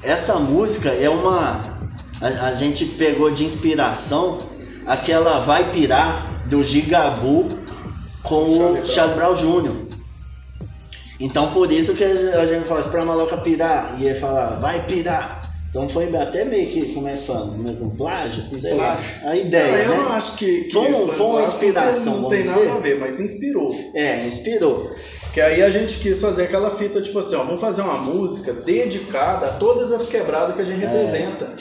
[0.03, 1.61] essa música é uma.
[2.19, 4.39] A, a gente pegou de inspiração
[4.87, 7.51] aquela Vai Pirar do Gigabu
[8.23, 8.87] com o Charlie.
[8.87, 9.92] Charlie Brown Jr.
[11.25, 15.41] Então por isso que a gente fala pra maloca pirar, e ele fala, vai pirar.
[15.71, 17.47] Então foi até meio que, como é que fala?
[17.57, 18.43] Meio que um plágio?
[18.55, 19.01] Sei lá.
[19.25, 19.97] A ideia, eu né?
[19.97, 22.77] não acho que, que Foi um- foi uma inspiração, Não tem vamos nada dizer.
[22.77, 23.75] a ver, mas inspirou.
[23.95, 24.91] É, inspirou.
[25.33, 28.53] Que aí a gente quis fazer aquela fita, tipo assim, ó, vamos fazer uma música
[28.53, 30.67] dedicada a todas as quebradas que a É.
[30.67, 31.55] gente representa.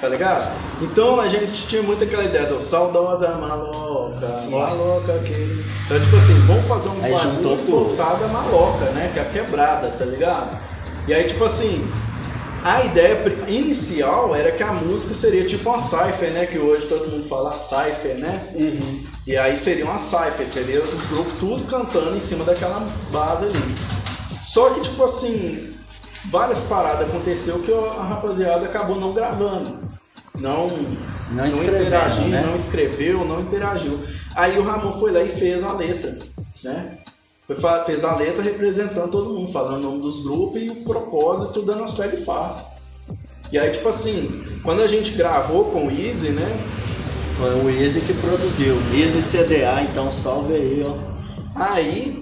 [0.00, 0.52] Tá ligado?
[0.82, 4.50] Então a gente tinha muito aquela ideia do saudosa maloca, Nossa.
[4.50, 5.64] maloca que.
[5.86, 9.10] Então, tipo assim, vamos fazer um bagulho voltado maloca, né?
[9.12, 10.58] Que é a quebrada, tá ligado?
[11.08, 11.88] E aí, tipo assim,
[12.66, 16.46] a ideia inicial era que a música seria tipo uma cypher, né?
[16.46, 18.44] Que hoje todo mundo fala cypher, né?
[18.54, 19.04] Uhum.
[19.24, 22.80] E aí seria uma cypher, seria os grupos tudo cantando em cima daquela
[23.12, 23.76] base ali.
[24.42, 25.75] Só que, tipo assim,
[26.30, 29.78] várias paradas aconteceu que a rapaziada acabou não gravando.
[30.38, 30.66] Não,
[31.32, 32.42] Não escrevendo, interagiu, né?
[32.44, 33.98] não escreveu, não interagiu.
[34.34, 36.12] Aí o Ramon foi lá e fez a letra,
[36.62, 36.98] né?
[37.46, 41.62] Foi, fez a letra representando todo mundo, falando o nome dos grupos e o propósito
[41.62, 42.76] dando as pés de face.
[43.50, 46.48] E aí, tipo assim, quando a gente gravou com o Easy, né?
[47.38, 48.76] Foi o Easy que produziu.
[48.94, 50.94] Easy CDA, então salve aí, ó.
[51.54, 52.20] Aí,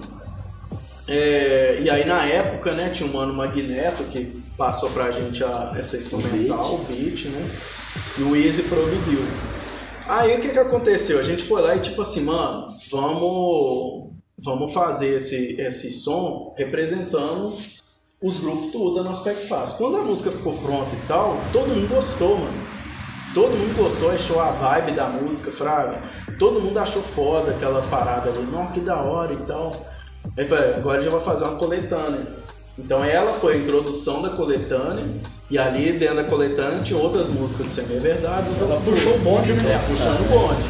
[1.07, 5.73] é, e aí na época, né, tinha o Mano Magneto que passou pra gente a,
[5.77, 7.25] essa instrumental, o beat.
[7.25, 7.59] né?
[8.17, 9.19] E o Easy produziu.
[10.07, 11.19] Aí o que que aconteceu?
[11.19, 17.53] A gente foi lá e tipo assim, mano, vamos, vamos fazer esse, esse som representando
[18.21, 19.77] os grupos tudo da nossa Pack Fácil.
[19.77, 22.65] Quando a música ficou pronta e tal, todo mundo gostou, mano.
[23.33, 26.01] Todo mundo gostou, achou a vibe da música, fraga.
[26.39, 28.43] Todo mundo achou foda aquela parada ali.
[28.43, 29.94] Nossa, que da hora e tal.
[30.37, 32.27] Aí falei, agora a gente vai fazer uma coletânea.
[32.77, 35.05] Então ela foi a introdução da coletânea
[35.49, 38.47] e ali dentro da coletânea tinha outras músicas do Sem Verdade.
[38.59, 39.73] Ela puxou o bonde, né?
[39.75, 40.63] É, puxando o bonde.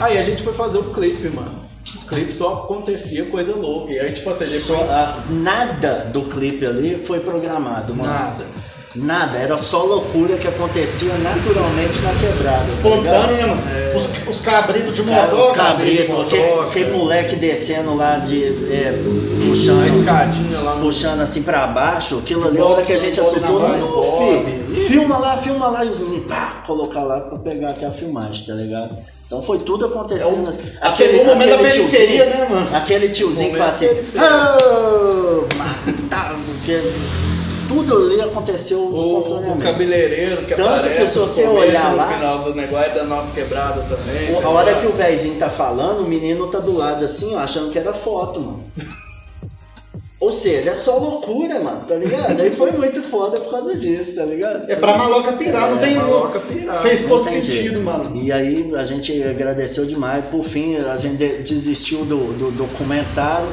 [0.00, 1.64] Aí a gente foi fazer o clipe, mano.
[2.02, 3.92] O clipe só acontecia coisa louca.
[3.92, 4.88] E aí, tipo assim, a gente Só, foi...
[4.88, 8.08] a- nada do clipe ali foi programado, mano.
[8.12, 8.44] Nada.
[8.96, 12.58] Nada, era só loucura que acontecia naturalmente na quebrada.
[12.58, 13.32] tá Espontâneo, ligado?
[13.32, 13.96] né, mano?
[13.96, 15.38] Os, os cabritos de motor.
[15.38, 16.12] os cabritos, aquele,
[16.44, 18.44] motor, aquele moleque descendo lá de.
[18.72, 18.94] é,
[19.48, 20.82] puxando, escadinha lá no...
[20.82, 25.18] puxando assim pra baixo, aquilo ali, a hora que a gente assustou, não, filho, filma
[25.18, 28.54] lá, filma lá, e os meninos, pá, colocar lá pra pegar aqui a filmagem, tá
[28.54, 28.96] ligado?
[29.26, 30.42] Então foi tudo acontecendo.
[30.42, 30.60] É o- assim.
[30.80, 32.68] Aquele momento da tiozinho- periferia, né, mano?
[32.76, 33.88] Aquele tiozinho que fala assim.
[34.18, 34.56] "Ah,
[35.56, 36.80] matava", porque
[37.68, 41.96] tudo ali aconteceu O, o cabeleireiro que Tanto aparece que se no você olhar no
[41.96, 44.36] lá- final do negócio é da nossa quebrada também.
[44.36, 44.80] A tá hora ligado?
[44.82, 47.92] que o véizinho tá falando, o menino tá do lado assim, ó, achando que era
[47.92, 48.64] foto, mano.
[50.20, 52.40] Ou seja, é só loucura, mano, tá ligado?
[52.40, 54.70] Aí foi muito foda por causa disso, tá ligado?
[54.70, 55.96] É pra maloca pirar, não É, tem.
[55.96, 56.80] Maloca pirar.
[56.80, 57.80] Fez Não todo sentido, jeito.
[57.82, 58.16] mano.
[58.16, 60.24] E aí a gente agradeceu demais.
[60.26, 63.46] Por fim, a gente de- desistiu do, do documentário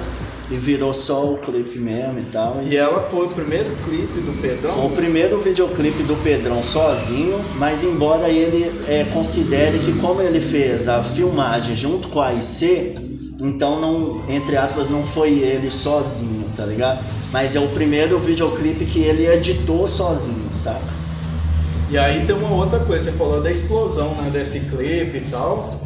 [0.52, 2.62] e virou só o clipe mesmo e tal.
[2.64, 4.74] E ela foi o primeiro clipe do Pedrão.
[4.74, 10.42] Foi o primeiro videoclipe do Pedrão sozinho, mas embora ele é, considere que como ele
[10.42, 12.96] fez a filmagem junto com a IC,
[13.42, 17.04] então não, entre aspas, não foi ele sozinho, tá ligado?
[17.32, 21.02] Mas é o primeiro videoclipe que ele editou sozinho, saca?
[21.90, 25.82] E aí tem uma outra coisa, você falou da explosão né, desse clipe e tal.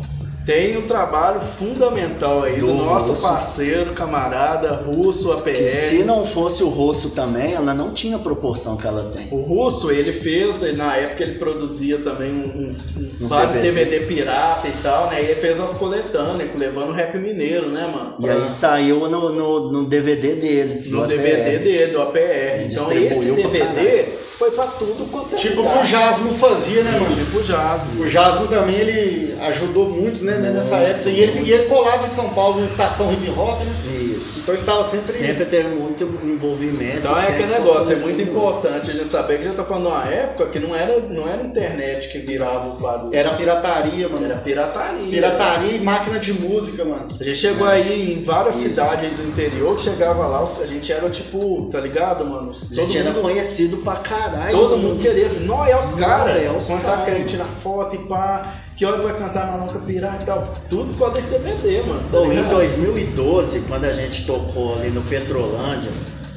[0.46, 3.24] Tem um trabalho fundamental aí do, Do nosso Russo.
[3.24, 5.54] parceiro, camarada Russo APR.
[5.56, 9.28] Que se não fosse o rosto também, ela não tinha a proporção que ela tem.
[9.32, 13.86] O Russo, ele fez, na época ele produzia também uns, uns- vários DVD.
[13.86, 14.06] DVD.
[14.06, 15.22] pirata e tal, né?
[15.22, 18.16] E ele fez as coletâneas, levando rap mineiro, né, mano?
[18.20, 20.90] E aí saiu no, no, no DVD dele.
[20.90, 21.64] no DVD APR.
[21.64, 22.20] dele, do APR.
[22.20, 24.06] Ele Então esse pra DVD
[24.38, 27.16] foi pra tudo quanto é Tipo o que o Jasmo fazia, né, mano?
[27.16, 28.02] Tipo o Jasmine.
[28.02, 31.10] O Jasmo também ele ajudou muito né, nessa época.
[31.10, 33.74] E ele, e ele colava em São Paulo na estação hip hop, né?
[33.86, 34.15] Isso.
[34.18, 35.12] Então ele tava sempre.
[35.12, 36.98] Sempre teve muito envolvimento.
[36.98, 39.64] Então é aquele negócio, é muito assim, importante a gente saber que a gente tá
[39.64, 43.14] falando uma época que não era, não era internet que virava os bagulhos.
[43.14, 44.26] Era pirataria, mano.
[44.26, 45.10] Era pirataria.
[45.10, 47.08] Pirataria e máquina de música, mano.
[47.20, 48.70] A gente chegou aí em várias Isso.
[48.70, 52.52] cidades do interior que chegava lá, a gente era tipo, tá ligado, mano?
[52.52, 54.52] A gente era mundo, conhecido pra caralho.
[54.52, 55.30] todo mundo queria.
[55.42, 56.42] Não, é os caras.
[56.44, 57.12] é os Começaram a cara.
[57.12, 58.65] querer tirar foto e pá.
[58.76, 60.54] Que hora vai cantar Maloca Pirar e tal.
[60.68, 62.02] Tudo causa desse DVD, mano.
[62.12, 62.50] tá Bom, em ligado?
[62.56, 65.92] 2012, quando a gente tocou ali no Petrolândia,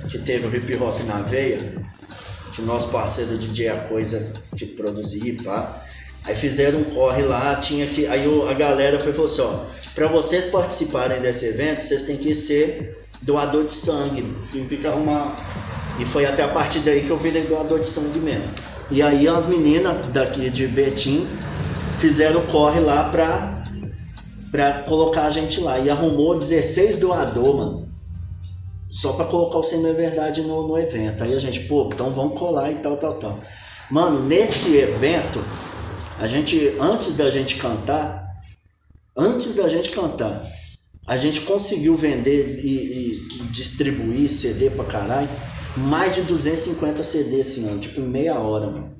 [0.08, 1.58] que teve o hip hop na veia,
[2.54, 5.82] que nosso parceiro DJ A Coisa que produzia, pá.
[6.26, 8.06] Aí fizeram um corre lá, tinha que.
[8.06, 9.60] Aí o- a galera foi e falou assim, ó,
[9.94, 14.34] pra vocês participarem desse evento, vocês têm que ser doador de sangue.
[14.40, 15.36] Assim, tem que arrumar.
[15.98, 18.44] E foi até a partir daí que eu virei doador de sangue mesmo.
[18.90, 21.26] E aí as meninas daqui de Betim
[21.98, 23.64] fizeram corre lá pra,
[24.50, 25.78] pra colocar a gente lá.
[25.78, 27.88] E arrumou 16 doador, mano.
[28.90, 31.22] Só pra colocar o Sem é Verdade no, no evento.
[31.22, 33.38] Aí a gente, pô, então vamos colar e tal, tal, tal.
[33.90, 35.44] Mano, nesse evento,
[36.18, 38.26] a gente, antes da gente cantar,
[39.16, 40.42] antes da gente cantar,
[41.06, 45.28] a gente conseguiu vender e, e distribuir CD pra caralho,
[45.76, 48.98] mais de 250 CD, assim, ó, tipo, meia hora, mano.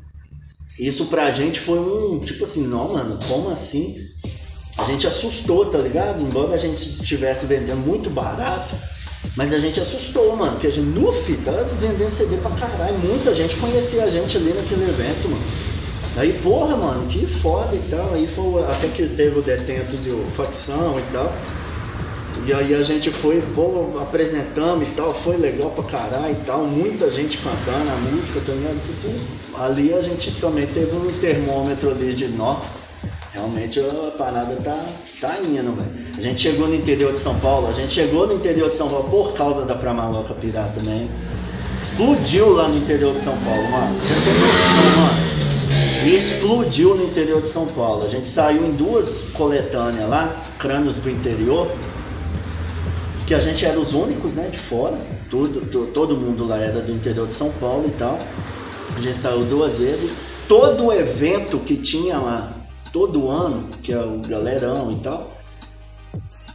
[0.79, 3.97] Isso pra gente foi um, tipo assim, não, mano, como assim?
[4.77, 6.23] A gente assustou, tá ligado?
[6.23, 8.77] Embora a gente estivesse vendendo muito barato,
[9.37, 11.13] mas a gente assustou, mano, porque a gente, no
[11.45, 12.99] tava vendendo CD pra caralho.
[12.99, 15.43] Muita gente conhecia a gente ali naquele evento, mano.
[16.17, 18.15] Aí, porra, mano, que foda e tal.
[18.15, 21.33] Aí foi até que teve o Detentos e o Facção e tal.
[22.49, 26.65] E aí a gente foi, pô, apresentamos e tal, foi legal pra caralho e tal,
[26.65, 28.81] muita gente cantando a música, ligado?
[29.03, 29.63] Tudo.
[29.63, 32.59] Ali a gente também teve um termômetro ali de nó.
[33.35, 34.83] Realmente a parada tá,
[35.21, 35.93] tá indo, velho.
[36.17, 38.89] A gente chegou no interior de São Paulo, a gente chegou no interior de São
[38.89, 41.07] Paulo por causa da Pramaloca Pirata também.
[41.83, 43.95] Explodiu lá no interior de São Paulo, mano.
[44.01, 45.39] Você tem noção, mano.
[46.07, 48.07] E explodiu no interior de São Paulo.
[48.07, 51.71] A gente saiu em duas coletâneas lá, crânios do interior,
[53.29, 54.97] que a gente era os únicos, né, de fora.
[55.31, 58.19] Tudo, to- todo mundo lá era do interior de São Paulo e tal.
[58.97, 60.11] A gente saiu duas vezes.
[60.49, 62.57] Todo evento que tinha lá,
[62.91, 65.37] todo ano, que é o galerão e tal,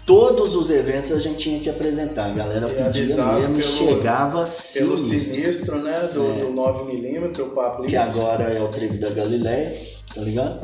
[0.06, 2.26] todos os eventos a gente tinha que apresentar.
[2.26, 4.38] A galera E pedia avisava mesmo pelo- chegava
[4.74, 5.78] Pelo sinistro.
[5.78, 6.10] né?
[6.12, 6.40] Do, É.
[6.46, 7.86] do 9mm, o Pablo.
[7.86, 9.78] que agora é o tribo da Galileia,
[10.14, 10.60] tá ligado?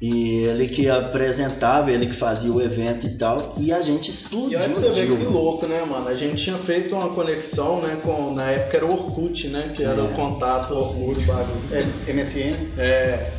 [0.00, 4.58] E ele que apresentava, ele que fazia o evento e tal, e a gente explodiu.
[4.58, 5.16] E aí você vê Dilma.
[5.16, 6.06] que louco, né, mano?
[6.08, 8.34] A gente tinha feito uma conexão, né, com.
[8.34, 9.72] Na época era o Orkut, né?
[9.74, 10.04] Que era É.
[10.04, 11.58] o contato do bagulho.
[11.72, 12.54] É, MSN.
[12.76, 13.30] É.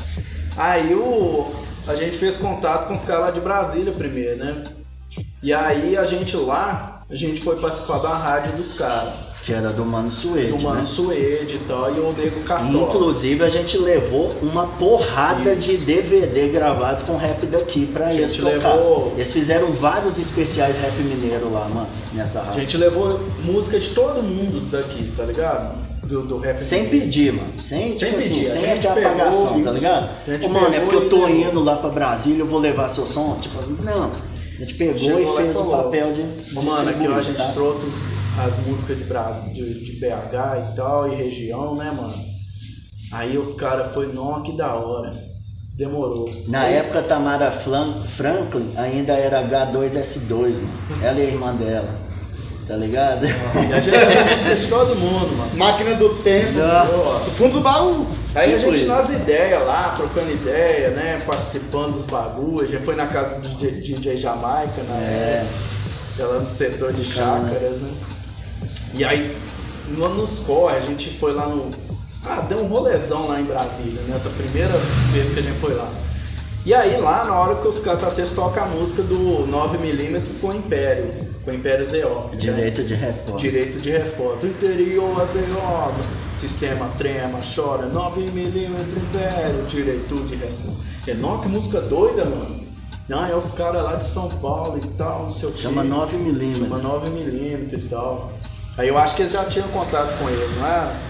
[0.56, 1.46] Aí o.
[1.88, 4.64] A gente fez contato com os caras lá de Brasília primeiro, né?
[5.44, 9.14] E aí a gente lá, a gente foi participar da rádio dos caras.
[9.48, 10.52] Que era do Mano Suede.
[10.52, 10.84] Do Mano né?
[10.86, 12.70] Suede e tal, e o Nego Cartola.
[12.84, 18.34] Inclusive a gente levou uma porrada de DVD gravado com rap daqui pra A eles
[18.34, 18.74] gente tocar.
[18.74, 22.60] levou- Eles fizeram vários especiais rap mineiro lá, mano, nessa A rádio.
[22.60, 25.78] gente levou música de todo mundo daqui, tá ligado?
[26.04, 26.62] Do, do rap.
[26.62, 27.48] Sem pedir, mano.
[27.58, 28.48] Sem, Sem tipo assim, pedir.
[28.48, 30.10] A sem aquela apagação, tá ligado?
[30.28, 33.06] A Ô, mano, é porque eu tô indo lá pra Brasília, eu vou levar seu
[33.06, 33.38] som.
[33.40, 34.12] Tipo, não.
[34.60, 36.54] A gente pegou Chegou e fez o falou, papel de.
[36.66, 37.54] Mano, aqui a gente sabe?
[37.54, 37.86] trouxe
[38.38, 42.14] as músicas de, Brasil, de, de BH e tal, e região, né, mano?
[43.12, 45.12] Aí os caras foi, não, que da hora.
[45.76, 46.30] Demorou.
[46.48, 50.70] Na Aí- época, Tamara Flan- Franklin ainda era H2S2, mano.
[51.04, 52.08] Ela é a irmã dela.
[52.68, 53.26] Tá ligado?
[53.26, 55.52] E a gente música de todo mundo, mano.
[55.56, 56.52] Máquina do tempo.
[56.52, 58.06] Do fundo do baú.
[58.36, 58.88] Aí a Tipo gente isso.
[58.88, 61.18] nas ideias lá, trocando ideia, né?
[61.26, 62.70] Participando dos bagulhos.
[62.70, 65.46] Já foi na casa do DJ, Jamaica, né?
[66.18, 66.22] É.
[66.22, 67.92] Ela no setor de chácaras, né?
[68.98, 69.38] E aí,
[69.90, 71.70] no- nos corre, a gente foi lá no.
[72.26, 74.74] Ah, deu um rolezão lá em Brasília, nessa primeira
[75.14, 75.90] vez que a gente foi lá.
[76.66, 80.56] E aí, lá na hora que os cantaceis tocam a música do 9mm com o
[80.56, 81.14] Império,
[81.46, 81.98] com o Império ZO.
[82.34, 82.38] né?
[82.38, 83.40] Direito de resposta.
[83.48, 84.40] Direito de resposta.
[84.42, 90.82] Do interior a ZO, sistema trema, chora, 9mm Império, direito de resposta.
[91.08, 92.68] É, que música doida, mano.
[93.10, 95.62] Ah, é os caras lá de São Paulo e tal, não sei o que.
[95.62, 96.58] Chama 9mm.
[96.58, 98.34] Chama 9mm e tal.
[98.78, 101.02] Aí eu acho que eles já tinham contato com eles, não é?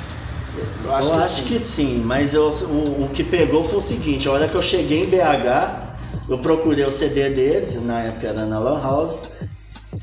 [0.84, 1.44] Eu acho, eu que, acho sim.
[1.44, 4.62] que sim, mas eu- o, o que pegou foi o seguinte, a hora que eu
[4.64, 5.98] cheguei em BH,
[6.30, 9.20] eu procurei o CD deles, na época era na Lan House,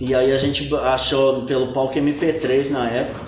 [0.00, 3.20] e aí a gente achou pelo palco MP3 na época,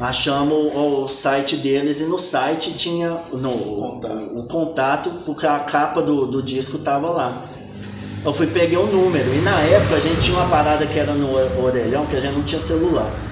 [0.00, 4.38] achamos o, o site deles e no site tinha no, Contato.
[4.40, 7.50] o, contato, porque a capa do, do disco tava lá.
[8.24, 11.14] Eu fui peguei o número, e na época a gente tinha uma parada que era
[11.14, 11.30] no
[11.62, 13.23] orelhão, que a gente não tinha celular.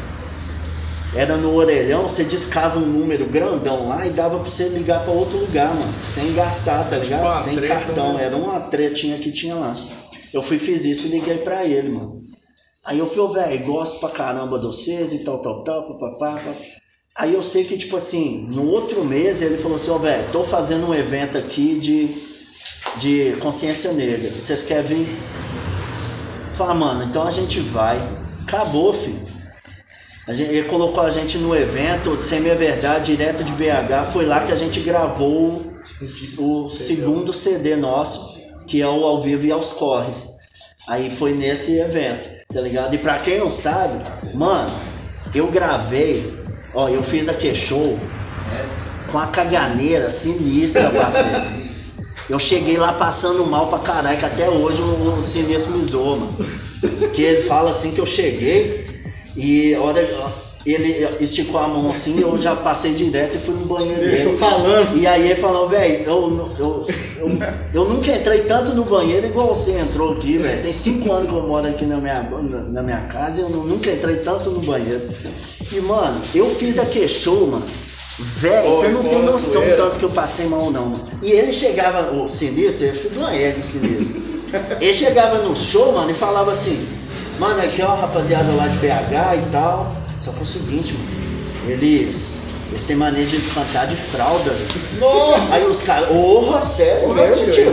[1.14, 5.12] Era no orelhão, você discava um número grandão lá e dava pra você ligar pra
[5.12, 5.94] outro lugar, mano.
[6.02, 7.20] Sem gastar, tá ligado?
[7.20, 8.14] uma sem treta, cartão.
[8.14, 8.24] né?
[8.24, 9.76] Era uma tretinha que tinha lá.
[10.32, 12.22] Eu fui, fiz isso e liguei pra ele, mano.
[12.84, 16.40] Aí eu falei, ô, velho, gosto pra caramba de vocês e tal, tal, tal, papapá.
[16.40, 16.54] pá.
[17.14, 20.42] Aí eu sei que, tipo assim, no outro mês ele falou assim, ô, velho, tô
[20.42, 22.08] fazendo um evento aqui de,
[22.98, 24.30] de consciência negra.
[24.30, 25.16] Vocês querem vir?
[26.54, 28.00] Fala, mano, então a gente vai.
[28.44, 29.20] Acabou, filho.
[30.28, 34.10] A gente- ele colocou a gente no evento, sem minha verdade, direto de BH.
[34.12, 35.72] Foi lá que a gente gravou
[36.38, 40.28] o, segundo CD nosso, que é o Ao Vivo e aos Corres.
[40.88, 42.94] Aí foi nesse evento, tá ligado?
[42.94, 43.94] E pra quem não sabe,
[44.34, 44.70] mano,
[45.34, 46.32] eu gravei,
[46.74, 47.98] ó, eu fiz aquele show
[49.10, 51.62] com a caganeira sinistra, parceiro.
[52.30, 56.16] Eu cheguei lá passando mal pra caralho, que até hoje o, o sinistro me zoa,
[56.16, 56.36] mano.
[57.12, 58.81] Que ele fala assim que eu cheguei
[59.36, 60.00] e a hora
[60.64, 64.26] ele esticou a mão assim, eu já passei direto e fui no banheiro Deixa eu
[64.26, 64.38] dele.
[64.38, 64.96] falando.
[64.96, 66.86] E aí ele falou, velho, eu, eu,
[67.18, 67.38] eu,
[67.74, 70.62] eu nunca entrei tanto no banheiro igual você entrou aqui, velho.
[70.62, 72.22] Tem cinco anos que eu moro aqui na minha,
[72.70, 75.00] na, minha casa e eu nu- nunca entrei tanto no banheiro.
[75.72, 77.64] E, mano, eu fiz aquele show, mano.
[78.18, 79.76] Velho, você não tem noção zoeira.
[79.76, 80.86] tanto que eu passei mal, não.
[80.86, 81.04] mano.
[81.22, 84.14] E ele chegava, o sinistro, de uma égua, o sinistro.
[84.80, 86.86] Ele chegava no show, mano, e falava assim,
[87.38, 89.94] mano, aqui ó, rapaziada lá de BH e tal.
[90.20, 94.54] Só que é o seguinte, mano, eles, eles têm mania de cantar de fralda.
[95.00, 95.54] Nossa!
[95.54, 97.70] Aí os caras, porra, sério, Porra, mesmo, tio,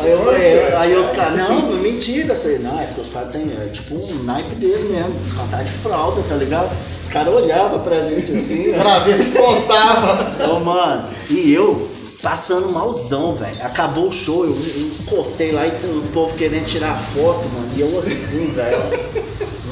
[0.00, 3.30] Aí, eu, é, tio, aí os caras, não, mentira, sei, não, é porque os caras
[3.30, 6.76] têm, é, tipo, um naipe deles mesmo, cantar de fralda, tá ligado?
[7.00, 8.80] Os caras olhavam pra gente assim, ó.
[8.80, 10.52] Pra ver se postava.
[10.52, 11.91] Ô, mano, e eu
[12.22, 13.56] passando malzão, velho.
[13.62, 17.68] Acabou o show, eu encostei lá e o povo querendo tirar foto, mano.
[17.76, 18.78] E eu assim, velho.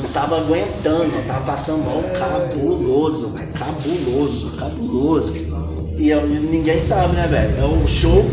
[0.03, 3.49] Não tava aguentando, eu tava passando mal cabuloso, velho.
[3.59, 5.35] Cabuloso, cabuloso.
[5.99, 7.55] E eu- ninguém sabe, né, velho?
[7.61, 8.25] É o show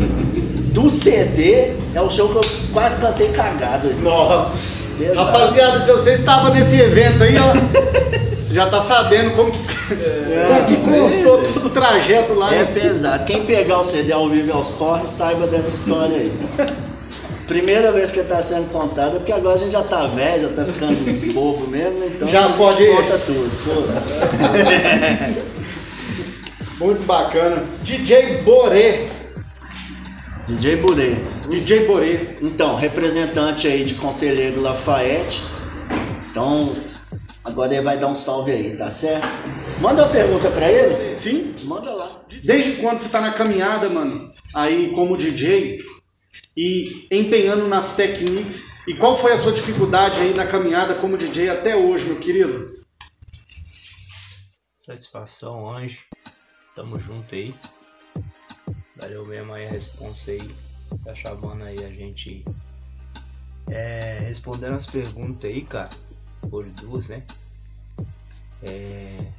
[0.72, 3.92] do CD, é o show que eu quase cantei cagado.
[4.02, 4.86] Nossa.
[4.98, 5.18] Pesado.
[5.18, 9.58] Rapaziada, se você estava nesse evento aí, ó, você já tá sabendo como que,
[10.46, 12.54] como que constou todo o trajeto lá.
[12.54, 13.24] É pesado.
[13.24, 16.32] Quem pegar o CD ao vivo aos corres, saiba dessa história aí.
[17.46, 20.64] Primeira vez que está sendo contada, porque agora a gente já tá velho, já tá
[20.66, 20.94] ficando
[21.32, 23.50] bobo mesmo, então Já pode- conta tudo.
[26.78, 27.64] Muito bacana.
[27.82, 29.08] DJ Boré.
[30.46, 31.16] DJ Burê.
[31.50, 32.20] DJ Borê.
[32.40, 35.42] Então, representante aí de Conselheiro Lafayette.
[36.30, 36.72] Então,
[37.44, 39.26] agora ele vai dar um salve aí, tá certo?
[39.80, 41.16] Manda uma pergunta pra ele.
[41.16, 41.54] Sim?
[41.64, 42.20] Manda lá.
[42.42, 45.84] Desde quando você tá na caminhada, mano, aí como DJ
[46.56, 51.50] e empenhando nas técnicas, e qual foi a sua dificuldade aí na caminhada como DJ
[51.50, 52.76] até hoje, meu querido?
[54.80, 56.04] Satisfação, anjo.
[56.74, 57.54] Tamo junto aí.
[58.96, 60.50] Valeu mesmo aí a responsa aí.
[61.04, 62.44] Tá chamando aí a gente.
[63.70, 65.90] É, respondendo as perguntas aí, cara.
[66.50, 67.22] Por duas, né?
[68.62, 69.32] É,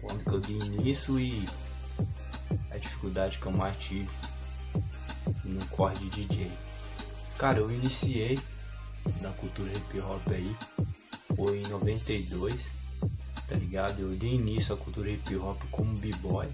[0.00, 1.44] quando que eu dei início e
[2.70, 4.08] a dificuldade que eu mais tive
[5.44, 6.50] no corre de DJ.
[7.38, 8.38] Cara, eu iniciei
[9.20, 10.56] na cultura hip hop aí.
[11.34, 12.82] Foi em 92
[13.52, 14.00] tá ligado?
[14.00, 16.48] Eu dei início à cultura hip hop como b-boy.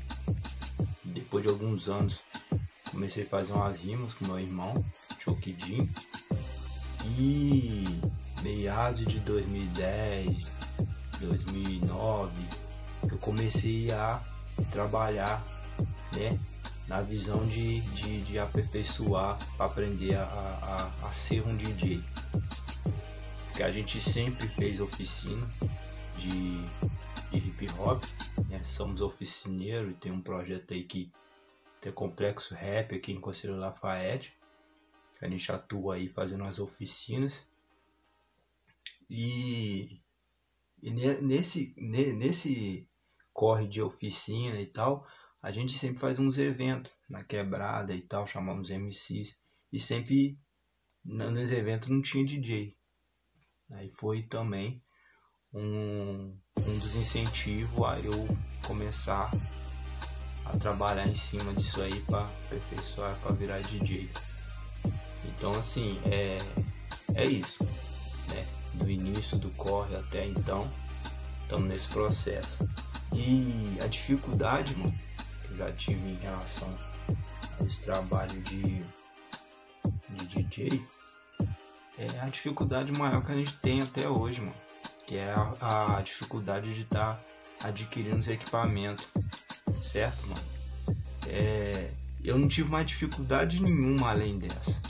[1.05, 2.21] Depois de alguns anos,
[2.91, 4.85] comecei a fazer umas rimas com meu irmão,
[5.21, 5.89] Chokidin.
[7.17, 7.85] E
[8.43, 10.53] meados de 2010,
[11.21, 12.33] 2009,
[13.07, 14.23] que eu comecei a
[14.71, 15.43] trabalhar,
[16.17, 16.39] né?
[16.87, 22.03] Na visão de, de, de aperfeiçoar, aprender a, a, a ser um DJ.
[23.47, 25.47] Porque a gente sempre fez oficina,
[26.19, 26.65] de,
[27.31, 28.03] de hip hop,
[28.49, 28.63] né?
[28.65, 31.11] somos oficineiros e tem um projeto aí que
[31.81, 34.37] tem complexo rap aqui em Conselho Lafayette,
[35.19, 37.47] que a gente atua aí fazendo as oficinas.
[39.09, 39.98] E,
[40.83, 42.89] e nesse, nesse
[43.33, 45.07] corre de oficina e tal,
[45.43, 49.37] a gente sempre faz uns eventos na quebrada e tal, chamamos MCs,
[49.73, 50.39] e sempre
[51.05, 52.77] nos eventos não tinha DJ.
[53.71, 54.83] Aí foi também
[55.53, 58.27] um, um desincentivo a eu
[58.67, 59.31] começar
[60.45, 64.11] a trabalhar em cima disso aí para aperfeiçoar, para virar DJ.
[65.25, 66.39] Então assim, é,
[67.15, 67.59] é isso?
[68.79, 70.71] Do início do corre até então,
[71.43, 72.69] estamos nesse processo.
[73.13, 74.95] E a dificuldade, mano,
[75.43, 76.69] que eu já tive em relação
[77.61, 78.83] a esse trabalho de,
[80.11, 80.83] de DJ,
[81.99, 84.69] é a dificuldade maior que a gente tem até hoje, mano
[85.09, 87.15] que é a, a dificuldade de estar
[87.59, 89.09] tá adquirindo os equipamentos,
[89.83, 90.45] certo, mano?
[91.27, 91.91] É,
[92.23, 94.83] eu não tive mais dificuldade nenhuma além dessa,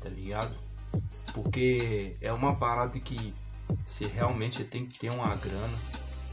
[0.00, 0.52] tá ligado?
[1.32, 3.34] Porque é uma parada que
[3.86, 5.78] se realmente você tem que ter uma grana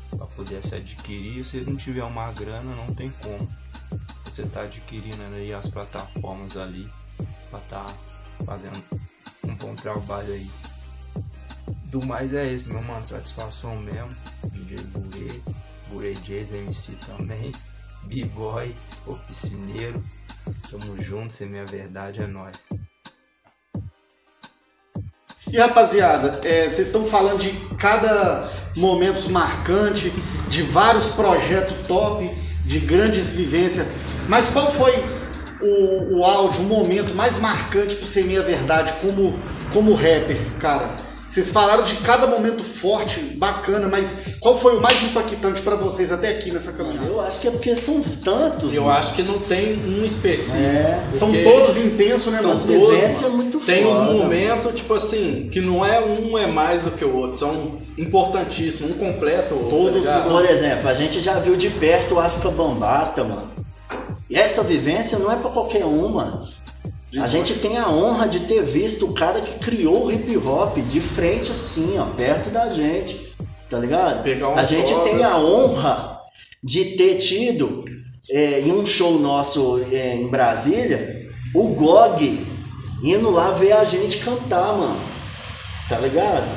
[0.10, 3.47] para poder se adquirir, se não tiver uma grana não tem como
[4.26, 6.89] você tá adquirindo aí as plataformas ali
[7.50, 7.86] para tá
[8.45, 8.84] fazendo
[9.43, 10.50] um bom trabalho aí
[11.89, 13.06] do mais é esse, meu mano.
[13.06, 14.10] Satisfação mesmo.
[14.52, 15.41] DJ Burê,
[15.89, 17.52] Burê Jazz, MC também.
[18.04, 18.76] B-Boy,
[19.06, 20.04] oficineiro.
[20.70, 22.58] Tamo junto, sem minha verdade é nós.
[25.52, 28.47] E rapaziada, é, vocês estão falando de cada
[28.78, 30.14] momento marcante,
[30.47, 32.30] de vários projetos top,
[32.66, 33.88] de grandes vivências.
[34.28, 35.04] Mas qual foi
[35.60, 39.39] o, o áudio, o momento mais marcante por ser minha verdade como,
[39.74, 41.09] como rapper, cara?
[41.30, 46.12] Vocês falaram de cada momento forte, bacana, mas qual foi o mais impactante para vocês
[46.12, 47.06] até aqui nessa caminhada?
[47.06, 48.74] Eu acho que é porque são tantos.
[48.74, 48.98] Eu mano.
[48.98, 50.58] acho que não tem um específico.
[50.58, 52.42] É, são todos intensos, né?
[52.42, 56.82] São vivências é muito Tem uns momentos, tipo assim, que não é um é mais
[56.82, 59.78] do que o outro, são importantíssimos, um completo o outro.
[59.78, 63.52] Todos, tá por exemplo, a gente já viu de perto o África Bambata, mano.
[64.28, 66.42] E essa vivência não é para qualquer um, mano.
[67.18, 70.78] A gente tem a honra de ter visto o cara que criou o hip hop
[70.78, 73.34] de frente assim, ó, perto da gente.
[73.68, 74.24] Tá ligado?
[74.55, 76.20] a gente tem a honra
[76.64, 77.84] de ter tido
[78.30, 82.45] é, em um show nosso é, em Brasília, o GOG
[83.03, 84.99] indo lá ver a gente cantar, mano.
[85.88, 86.47] Tá ligado?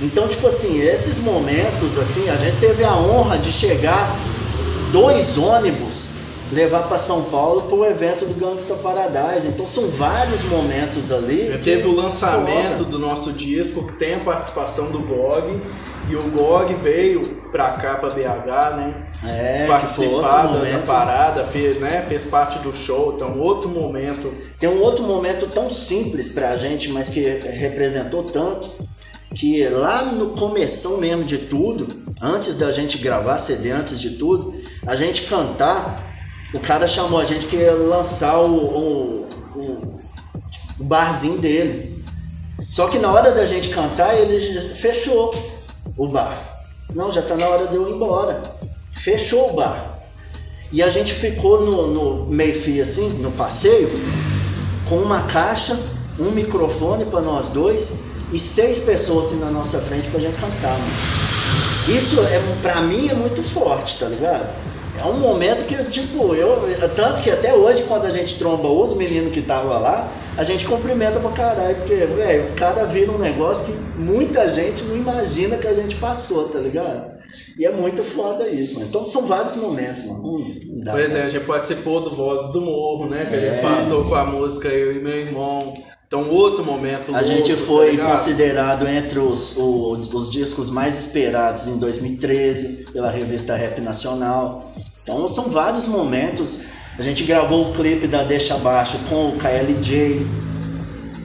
[0.00, 4.16] Então, tipo assim, esses momentos, assim, a gente teve a honra de chegar
[4.92, 6.19] dois ônibus
[6.52, 9.48] levar para São Paulo para o evento do Gangsta Paradise.
[9.48, 11.58] Então são vários momentos ali.
[11.62, 15.62] Teve o lançamento do nosso disco, que tem a participação do GOG,
[16.08, 17.22] e o GOG veio
[17.52, 19.06] para cá, para BH, né?
[19.24, 22.02] É, participar da, parada, fez, né?
[22.02, 24.32] fez parte do show, então outro momento.
[24.58, 28.70] Tem um outro momento tão simples para a gente, mas que representou tanto,
[29.34, 31.86] que lá no começo mesmo de tudo,
[32.20, 34.54] antes da gente gravar CD, antes de tudo,
[34.86, 36.09] a gente cantar
[36.52, 39.98] o cara chamou a gente que ia lançar o, o, o,
[40.80, 42.04] o barzinho dele.
[42.68, 45.34] Só que na hora da gente cantar, ele fechou
[45.96, 46.36] o bar.
[46.94, 48.40] Não, já tá na hora de eu ir embora.
[48.92, 49.98] Fechou o bar.
[50.72, 53.90] E a gente ficou no, no meio-fio assim, no passeio,
[54.88, 55.78] com uma caixa,
[56.18, 57.90] um microfone para nós dois
[58.32, 60.92] e seis pessoas assim na nossa frente pra gente cantar, mano.
[61.88, 64.48] Isso é, pra mim é muito forte, tá ligado?
[65.00, 66.58] É um momento que, tipo, eu.
[66.94, 70.64] Tanto que até hoje, quando a gente tromba os meninos que estavam lá, a gente
[70.66, 75.56] cumprimenta pra caralho, porque, velho, os caras viram um negócio que muita gente não imagina
[75.56, 77.18] que a gente passou, tá ligado?
[77.58, 78.86] E é muito foda isso, mano.
[78.88, 80.36] Então são vários momentos, mano.
[80.36, 83.24] Hum, dá Por pra- exemplo, a gente participou do Vozes do Morro, né?
[83.28, 83.50] Que a É.
[83.52, 85.72] gente passou com a música Eu e meu irmão.
[86.08, 88.10] Então, outro momento A gente tá foi ligado?
[88.10, 94.69] considerado entre os, o- os discos mais esperados em 2013 pela revista Rap Nacional.
[95.10, 96.62] Então são vários momentos.
[96.98, 100.26] A gente gravou o clipe da Deixa Abaixo com o KLJ.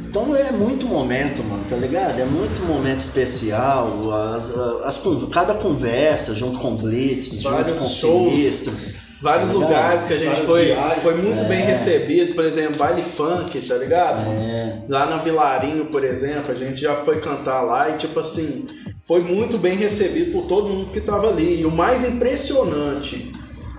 [0.09, 2.19] Então é muito momento, mano, tá ligado?
[2.19, 3.99] É muito momento especial.
[4.33, 4.49] As,
[4.85, 8.29] as, cada conversa junto com o Blitz, Vários junto com o shows.
[8.31, 8.73] Sinistro.
[9.21, 11.03] Vários Tá lugares que a gente foi, viagens.
[11.03, 11.65] foi muito bem É.
[11.65, 12.35] recebido.
[12.35, 14.25] Por exemplo, baile funk, tá ligado?
[14.29, 14.77] É.
[14.87, 18.65] Lá na Vilarinho, por exemplo, a gente já foi cantar lá e, tipo assim,
[19.05, 21.61] foi muito bem recebido por todo mundo que tava ali.
[21.61, 23.31] E o mais impressionante,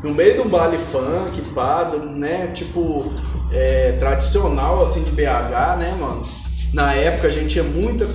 [0.02, 3.12] no meio do baile funk, pá, do, né, tipo,
[3.52, 6.26] é, tradicional, assim, de BH, né, mano?
[6.72, 8.06] Na época a gente tinha muita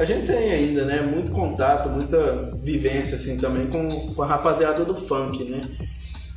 [0.00, 4.84] a gente tem ainda, né, muito contato, muita vivência, assim, também com, com a rapaziada
[4.84, 5.60] do funk, né?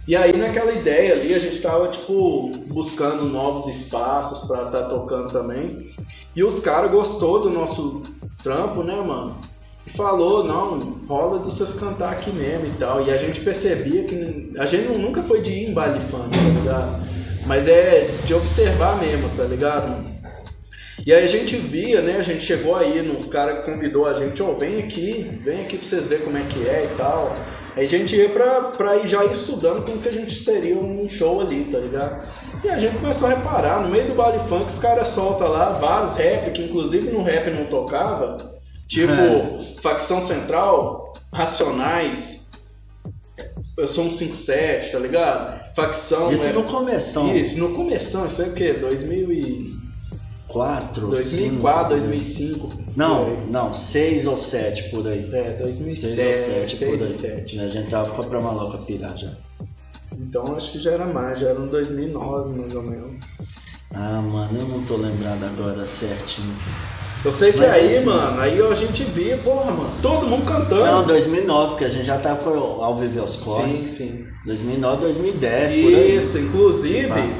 [0.07, 5.31] E aí naquela ideia ali a gente tava tipo buscando novos espaços pra estar tocando
[5.31, 5.89] também.
[6.35, 8.03] E os caras gostou do nosso
[8.43, 9.39] trampo, né, mano?
[9.87, 13.05] Falou, não, rola de vocês cantar aqui mesmo e tal.
[13.05, 16.59] E a gente percebia que a gente nunca foi de ir em baile funk, tá
[16.59, 17.07] ligado?
[17.45, 20.05] Mas é de observar mesmo, tá ligado?
[21.05, 22.17] E aí a gente via, né?
[22.17, 25.87] A gente chegou aí, uns caras convidou a gente, ó, vem aqui, vem aqui pra
[25.87, 27.33] vocês verem como é que é e tal.
[27.75, 31.09] Aí a gente ia pra, pra ir já estudando como que a gente seria um
[31.09, 32.23] show ali, tá ligado?
[32.63, 35.69] E a gente começou a reparar, no meio do baile funk, os caras soltam lá
[35.79, 38.60] vários rap, que inclusive no rap não tocava,
[38.91, 39.57] tipo É.
[39.81, 42.41] Facção Central, Racionais,
[43.77, 45.73] Eu Sou um 57, tá ligado?
[45.73, 46.31] Facção.
[46.31, 47.25] Isso é- no começo.
[47.29, 48.73] Isso, no começo, isso é o quê?
[48.73, 49.81] 2000 e...
[50.49, 52.69] 4, 2004, 2005.
[52.95, 55.23] Não, não, 6 ou 7 por aí.
[55.33, 57.09] É, 6 ou 2007, 7 6 por e aí.
[57.09, 57.59] 7.
[57.61, 59.31] A gente tava com a pra maloca pirar já.
[60.19, 63.25] Então acho que já era mais, já era um 2009 mais ou menos.
[63.93, 66.53] Ah, mano, eu não tô lembrado agora certinho.
[67.23, 70.59] Eu sei que Mas aí, mano, aí a gente via, porra, mano, todo mundo Não,
[70.61, 71.03] cantando.
[71.07, 73.81] 2009, que a gente já tava com o Ao Viver aos sim, Corres.
[73.81, 74.27] sim.
[74.45, 76.15] 2009, 2010, por aí.
[76.15, 77.33] Isso, inclusive,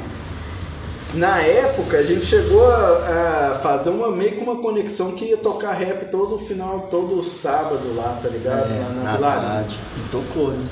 [1.14, 5.36] na época a gente chegou a, a fazer uma meio que uma conexão que ia
[5.36, 8.70] tocar rap todo final, todo sábado lá, tá ligado?
[8.72, 9.48] É, na Vilarinho.
[9.48, 9.78] rádios.
[9.98, 10.64] E tocou, né?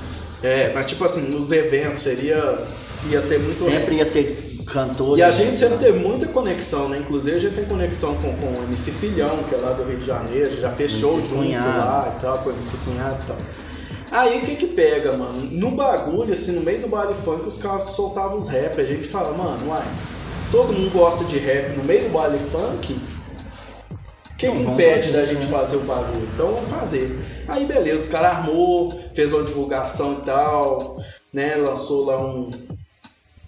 [0.43, 2.65] É, mas tipo assim, nos eventos seria.
[3.11, 3.99] ia ter muito Sempre rap.
[3.99, 5.19] ia ter cantor.
[5.19, 5.33] E a né?
[5.33, 6.99] gente sempre teve muita conexão, né?
[6.99, 9.99] Inclusive a gente tem conexão com, com o MC Filhão, que é lá do Rio
[9.99, 11.67] de Janeiro, já fez MC junto Cunhado.
[11.67, 13.37] lá e tal, com o MC Cunhado e tal.
[14.13, 15.49] Aí o que que pega, mano?
[15.53, 18.81] No bagulho, assim, no meio do baile funk, os caras soltavam os rap.
[18.81, 19.87] A gente fala, mano, uai,
[20.45, 25.13] se todo mundo gosta de rap no meio do baile funk, o que, Então, impede
[25.13, 25.59] da gente né?
[25.59, 26.29] fazer o bagulho?
[26.35, 27.17] Então vamos fazer.
[27.47, 30.97] Aí beleza, o cara armou, fez uma divulgação e tal,
[31.33, 31.55] né?
[31.57, 32.51] Lançou lá um,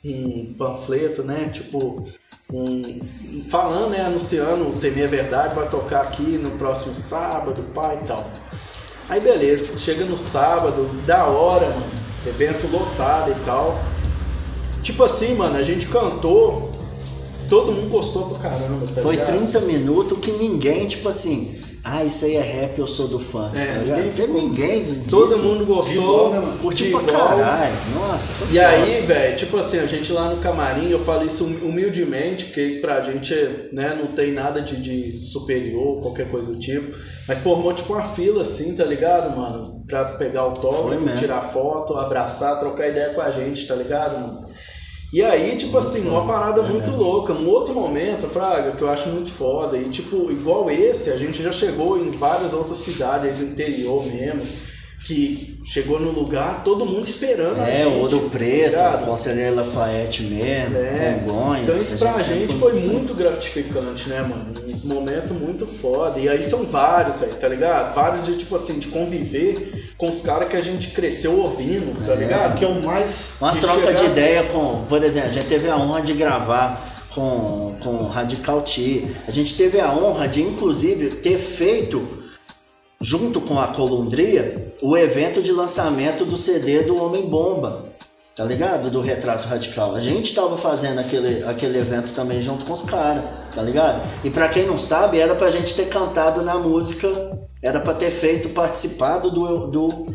[0.04, 1.48] um panfleto, né?
[1.52, 2.04] Tipo,
[2.52, 3.00] um,
[3.48, 4.02] falando, né?
[4.02, 8.30] Anunciando o Sem Meia Verdade vai tocar aqui no próximo sábado, pai e tal.
[9.08, 11.86] Aí beleza, chega no sábado, da hora, mano,
[12.26, 13.78] evento lotado e tal.
[14.82, 16.72] Tipo assim, mano, a gente cantou,
[17.48, 19.36] todo mundo gostou pra caramba, tá Foi ligado?
[19.36, 23.56] 30 minutos que ninguém, tipo assim, ah, isso aí é rap, eu sou do funk.
[23.58, 25.02] É, tá ninguém ficou- ninguém disso.
[25.10, 27.74] Todo mundo gostou, igual, né, curtiu pra caralho.
[27.92, 28.68] Nossa, foi E foda.
[28.68, 32.80] aí, velho, tipo assim, a gente lá no camarim, eu falo isso humildemente, porque isso
[32.80, 33.34] pra gente,
[33.72, 36.96] né, não tem nada de, de superior, qualquer coisa do tipo.
[37.26, 39.84] Mas formou tipo uma fila assim, tá ligado, mano?
[39.88, 44.52] Pra pegar Foi autógrafo, tirar foto, abraçar, trocar ideia com a gente, tá ligado, mano?
[45.12, 47.34] E aí, tipo assim, uma parada muito louca.
[47.34, 49.76] Um outro momento, Fraga, que eu acho muito foda.
[49.76, 54.71] E, tipo, igual esse, a gente já chegou em várias outras cidades do interior mesmo.
[55.04, 57.96] Que chegou no lugar, todo mundo esperando a É, gente.
[57.96, 59.04] Ouro tá Preto, ligado?
[59.04, 61.20] Conselheiro Lafayette mesmo, É.
[61.26, 61.62] Congonhas.
[61.64, 64.52] Então isso pra sempre gente foi muito gratificante, né, mano?
[64.70, 66.20] Esse momento muito foda.
[66.20, 67.94] E aí são vários, velho, tá ligado?
[67.96, 72.12] Vários de, tipo assim, de conviver com os caras que a gente cresceu ouvindo, tá
[72.12, 72.16] É.
[72.16, 72.58] Ligado?
[72.58, 73.38] que é o mais.
[73.40, 76.80] Umas de trocas de ideia com, por exemplo, a gente teve a honra de gravar
[77.12, 79.04] com, com o Radical T.
[79.26, 82.21] A gente teve a honra de, inclusive, ter feito,
[83.02, 87.90] junto com a Colundria, o evento de lançamento do CD do Homem Bomba.
[88.34, 88.90] tá ligado?
[88.90, 89.94] Do Retrato Radical.
[89.94, 93.22] A gente tava fazendo aquele, aquele evento também junto com os caras,
[93.54, 94.08] tá ligado?
[94.24, 97.08] E pra quem não sabe, era pra gente ter cantado na música,
[97.60, 100.14] era pra ter feito, participado do, do,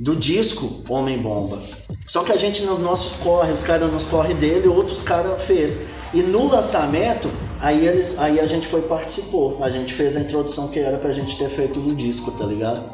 [0.00, 1.60] do disco Homem Bomba.
[2.08, 5.86] Só que a gente nos nossos corre, os caras nos corre dele, outros caras fez.
[6.12, 7.30] E no lançamento,
[7.60, 9.58] aí, eles, aí a gente foi participou.
[9.62, 12.84] A gente fez a introdução que era pra gente ter feito no disco, tá ligado?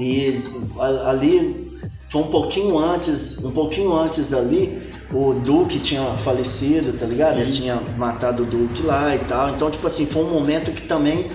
[0.00, 0.42] E
[0.78, 1.72] a- ali
[2.10, 7.36] foi um pouquinho antes, um pouquinho antes ali, o Duque tinha falecido, tá ligado?
[7.38, 9.50] Eles tinham matado o Duque lá e tal.
[9.50, 11.28] Então, tipo assim, foi um momento que também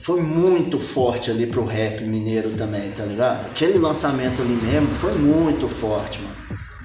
[0.00, 3.46] foi muito forte ali pro rap mineiro também, tá ligado?
[3.46, 6.36] Aquele lançamento ali mesmo foi muito forte, mano.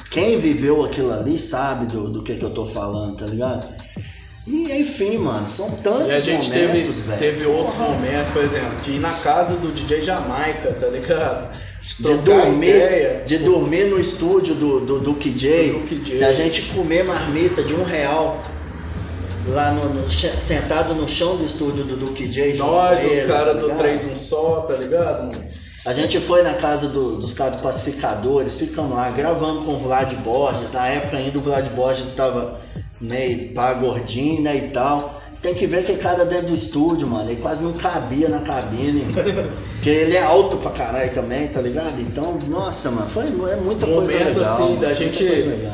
[0.10, 3.66] Quem viveu aquilo ali sabe do, do que, que eu tô falando, tá ligado?
[4.48, 7.20] E enfim, mano, são tantos E a gente teve, momentos, velho.
[7.20, 11.52] teve outros momentos, por exemplo, de ir na casa do DJ Jamaica, tá ligado?
[12.00, 13.24] De dormir, ideia.
[13.26, 16.20] de dormir no estúdio do, do Do Duke J.
[16.20, 18.42] da gente comer marmita de um real
[19.48, 22.54] lá no, no- sentado no chão do estúdio do Duke J.
[22.58, 23.78] Nós, os ele, caras tá do ligado?
[23.80, 25.44] 3 1 só, tá ligado, mano?
[25.86, 29.80] A gente foi na casa do- dos caras do Pacificadores, ficamos lá gravando com o
[29.80, 30.72] Vlad Borges.
[30.74, 32.60] Na época ainda o Vlad Borges estava
[33.02, 35.22] meio pá gordinho, né, e tal.
[35.32, 38.39] Você tem que ver que cara dentro do estúdio, mano, ele quase não cabia na
[38.39, 39.06] cabine.
[39.74, 41.99] Porque ele é alto pra caralho também, tá ligado?
[41.99, 44.54] Então, nossa, mano, foi é muita coisa momento legal.
[44.54, 45.26] assim da gente.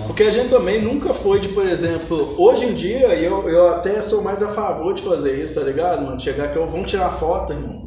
[0.05, 4.01] Porque a gente também nunca foi de, por exemplo, hoje em dia eu, eu até
[4.01, 6.19] sou mais a favor de fazer isso, tá ligado, mano?
[6.19, 7.86] Chegar que eu vamos tirar foto, irmão.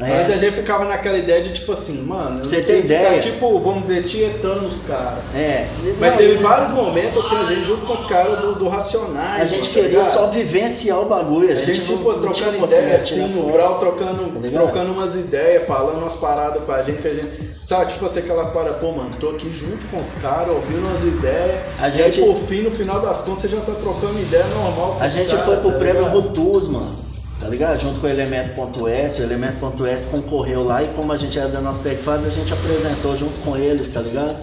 [0.00, 0.04] É.
[0.22, 3.20] Mas a gente ficava naquela ideia de tipo assim, mano, Você não tem ficar, ideia?
[3.20, 5.22] tipo, vamos dizer, tietando os caras.
[5.34, 5.66] É.
[6.00, 8.68] Mas Não, teve e- vários momentos assim, a gente junto com os caras do, do
[8.68, 9.42] Racionais.
[9.42, 11.50] A gente tá queria só vivenciar o bagulho.
[11.50, 13.52] A A gente, gente, não- tipo, não trocando poder ideia, assim, o foto.
[13.52, 17.92] Brau trocando, Tá trocando umas ideias, falando umas paradas pra gente, que a gente, sabe,
[17.92, 21.60] tipo assim, aquela parada, pô, mano, tô aqui junto com os caras, ouvindo umas ideias,
[21.78, 24.46] A e gente- aí, por fim, no final das contas, você já tá trocando ideia
[24.46, 26.04] normal A gente caras, foi pro tá prêmio?
[26.06, 27.11] Rutus, mano.
[27.42, 27.80] Tá ligado?
[27.80, 29.20] Junto com o Elemento.s.
[29.20, 33.16] O Elemento.s concorreu lá e como a gente era da nossa fase, a gente apresentou
[33.16, 34.36] junto com eles, tá ligado?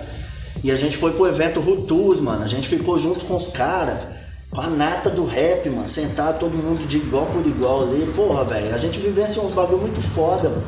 [0.62, 2.44] E a gente foi pro evento Rutus, mano.
[2.44, 4.06] A gente ficou junto com os caras.
[4.52, 5.88] Com a nata do rap, mano.
[5.88, 8.06] Sentado todo mundo de igual por igual ali.
[8.14, 8.76] Porra, velho.
[8.76, 10.64] A gente vivenciou uns bagulho muito foda, mano.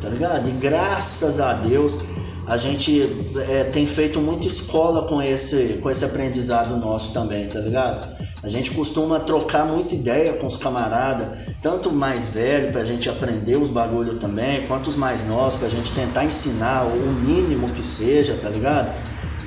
[0.00, 0.48] Tá ligado?
[0.48, 1.98] E graças a Deus
[2.46, 3.02] a gente
[3.48, 8.06] é, tem feito muita escola com esse, com esse aprendizado nosso também, tá ligado?
[8.44, 11.28] A gente costuma trocar muita ideia com os camaradas,
[11.62, 15.90] tanto mais velho pra gente aprender os bagulho também, quanto os mais novos pra gente
[15.92, 18.92] tentar ensinar o mínimo que seja, tá ligado?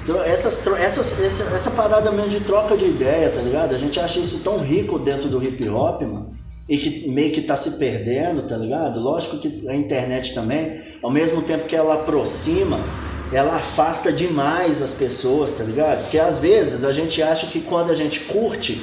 [0.02, 3.76] Então, essas, essas, essa, essa parada mesmo de troca de ideia, tá ligado?
[3.76, 6.32] A gente acha isso tão rico dentro do hip hop, mano.
[6.68, 9.00] E que meio que tá se perdendo, tá ligado?
[9.00, 12.80] Lógico que a internet também, ao mesmo tempo que ela aproxima,
[13.32, 16.02] ela afasta demais as pessoas, tá ligado?
[16.02, 18.82] Porque às vezes a gente acha que quando a gente curte,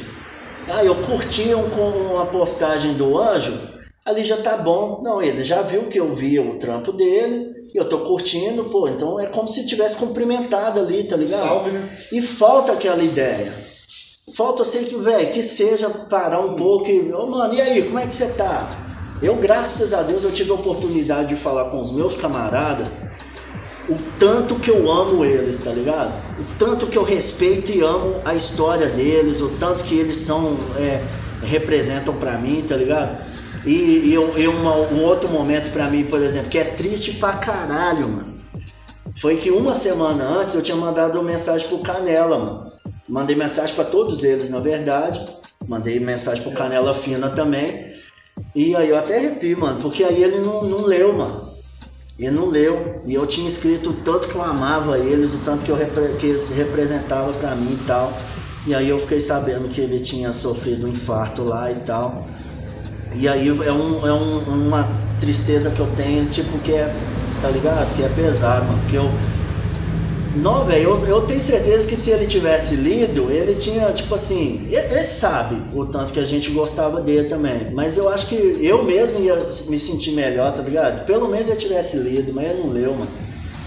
[0.68, 3.59] ah, eu curti um, com uma postagem do anjo,
[4.05, 5.01] ali já tá bom.
[5.03, 8.86] Não, ele já viu que eu vi o trampo dele, e eu tô curtindo, pô,
[8.88, 11.47] então é como se tivesse cumprimentado ali, tá ligado?
[11.47, 11.99] Salve, né?
[12.12, 13.53] E falta aquela ideia.
[14.34, 17.99] Falta assim que, velho, que seja parar um pouco e, ô mano, e aí, como
[17.99, 18.70] é que você tá?
[19.22, 22.99] Eu, graças a Deus, eu tive a oportunidade de falar com os meus camaradas
[23.89, 26.14] o tanto que eu amo eles, tá ligado?
[26.39, 30.57] O tanto que eu respeito e amo a história deles, o tanto que eles são,
[30.76, 31.03] é,
[31.43, 33.22] representam pra mim, tá ligado?
[33.66, 37.35] E, e e uma- um outro momento pra mim, por exemplo, que é triste pra
[37.35, 38.35] caralho, mano.
[39.16, 42.64] Foi que uma semana antes eu tinha mandado mensagem pro Canela, mano.
[43.09, 45.24] Mandei mensagem pra todos eles, na verdade.
[45.68, 47.93] Mandei mensagem pro Canela Fina também.
[48.55, 51.43] E aí eu até arrepio, mano, porque aí ele não, não leu, mano.
[52.19, 53.03] Ele não leu.
[53.07, 55.77] E eu tinha escrito o tanto que eu amava eles, o tanto que, eu
[56.19, 58.12] que eles representavam pra mim e tal.
[58.67, 62.27] E aí eu fiquei sabendo que ele tinha sofrido um infarto lá e tal.
[63.15, 64.89] E aí é, um, é um- uma
[65.21, 66.95] tristeza que eu tenho, tipo, que é,
[67.43, 67.95] tá ligado?
[67.95, 68.81] Que é pesado, mano.
[68.89, 69.11] Que eu.
[70.37, 74.66] Não, velho, eu, eu tenho certeza que se ele tivesse lido, ele tinha, tipo assim,
[74.70, 77.70] ele, ele sabe o tanto que a gente gostava dele também.
[77.72, 79.37] Mas eu acho que eu mesmo ia
[79.68, 81.05] me sentir melhor, tá ligado?
[81.07, 83.11] Pelo menos ele tivesse lido, mas ele não leu, mano.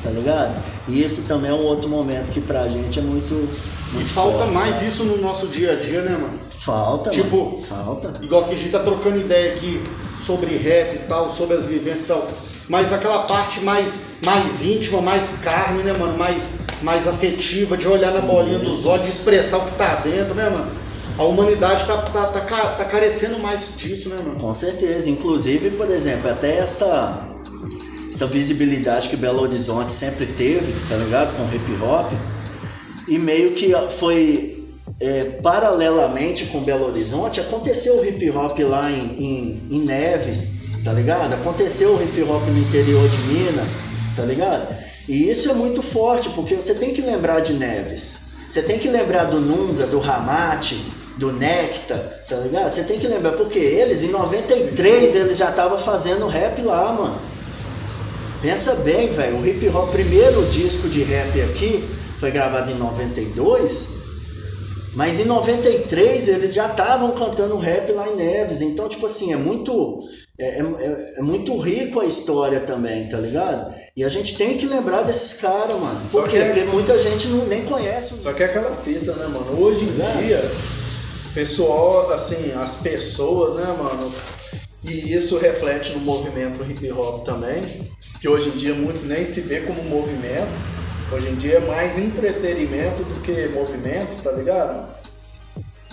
[0.03, 0.61] Tá ligado?
[0.88, 3.34] E isso também é um outro momento que pra gente é muito.
[3.34, 4.88] E muito falta forte, mais sabe?
[4.88, 6.39] isso no nosso dia a dia, né, mano?
[6.59, 7.61] Falta, Tipo, mano.
[7.61, 8.13] Falta.
[8.22, 9.82] Igual que a gente tá trocando ideia aqui
[10.13, 12.28] sobre rap e tal, sobre as vivências e tal.
[12.70, 16.18] Mas aquela parte mais, mais íntima, mais carne, né, mano?
[16.18, 20.34] Mais, mais afetiva, de olhar na bolinha dos olhos, de expressar o que tá dentro,
[20.36, 20.70] né, mano?
[21.18, 24.39] A humanidade tá, tá, tá, tá carecendo mais disso, né, mano?
[24.39, 25.09] Com certeza.
[25.09, 27.28] Inclusive, por exemplo, até essa,
[28.09, 31.36] essa visibilidade que Belo Horizonte sempre teve, tá ligado?
[31.36, 32.11] Com o hip hop.
[33.07, 34.65] e meio que foi
[34.99, 40.94] é, paralelamente com Belo Horizonte, aconteceu o hip hop lá em, em, em Neves, tá
[40.94, 41.34] ligado?
[41.34, 43.76] Aconteceu o hip hop no interior de Minas,
[44.16, 44.74] tá ligado?
[45.06, 48.20] E isso é muito forte, porque você tem que lembrar de Neves.
[48.48, 50.82] Você tem que lembrar do Nunga, do Ramate,
[51.18, 52.74] do Necta, tá ligado?
[52.74, 57.20] Você tem que lembrar, porque eles, em 93, eles já estavam fazendo rap lá, mano.
[58.42, 61.84] Pensa bem, velho, o hip hop, primeiro disco de rap aqui,
[62.18, 63.97] foi gravado em 92,
[64.94, 68.62] mas em 93 eles já estavam cantando rap lá em Neves.
[68.62, 69.98] Então, tipo assim, é muito.
[70.40, 73.74] É, é, é, muito rico a história também, tá ligado?
[73.96, 76.00] E a gente tem que lembrar desses caras, mano.
[76.12, 76.38] Por quê?
[76.38, 76.46] É...
[76.46, 78.20] Porque muita gente não, nem conhece.
[78.20, 79.60] Só que é aquela fita, né, mano?
[79.60, 80.22] Hoje em é.
[80.22, 80.52] dia,
[81.34, 84.14] pessoal, assim, as pessoas, né, mano?
[84.84, 87.62] E isso reflete no movimento hip hop também,
[88.22, 90.48] que hoje em dia muitos nem se vê como movimento.
[91.10, 94.91] Hoje em dia é mais entretenimento do que movimento, tá ligado?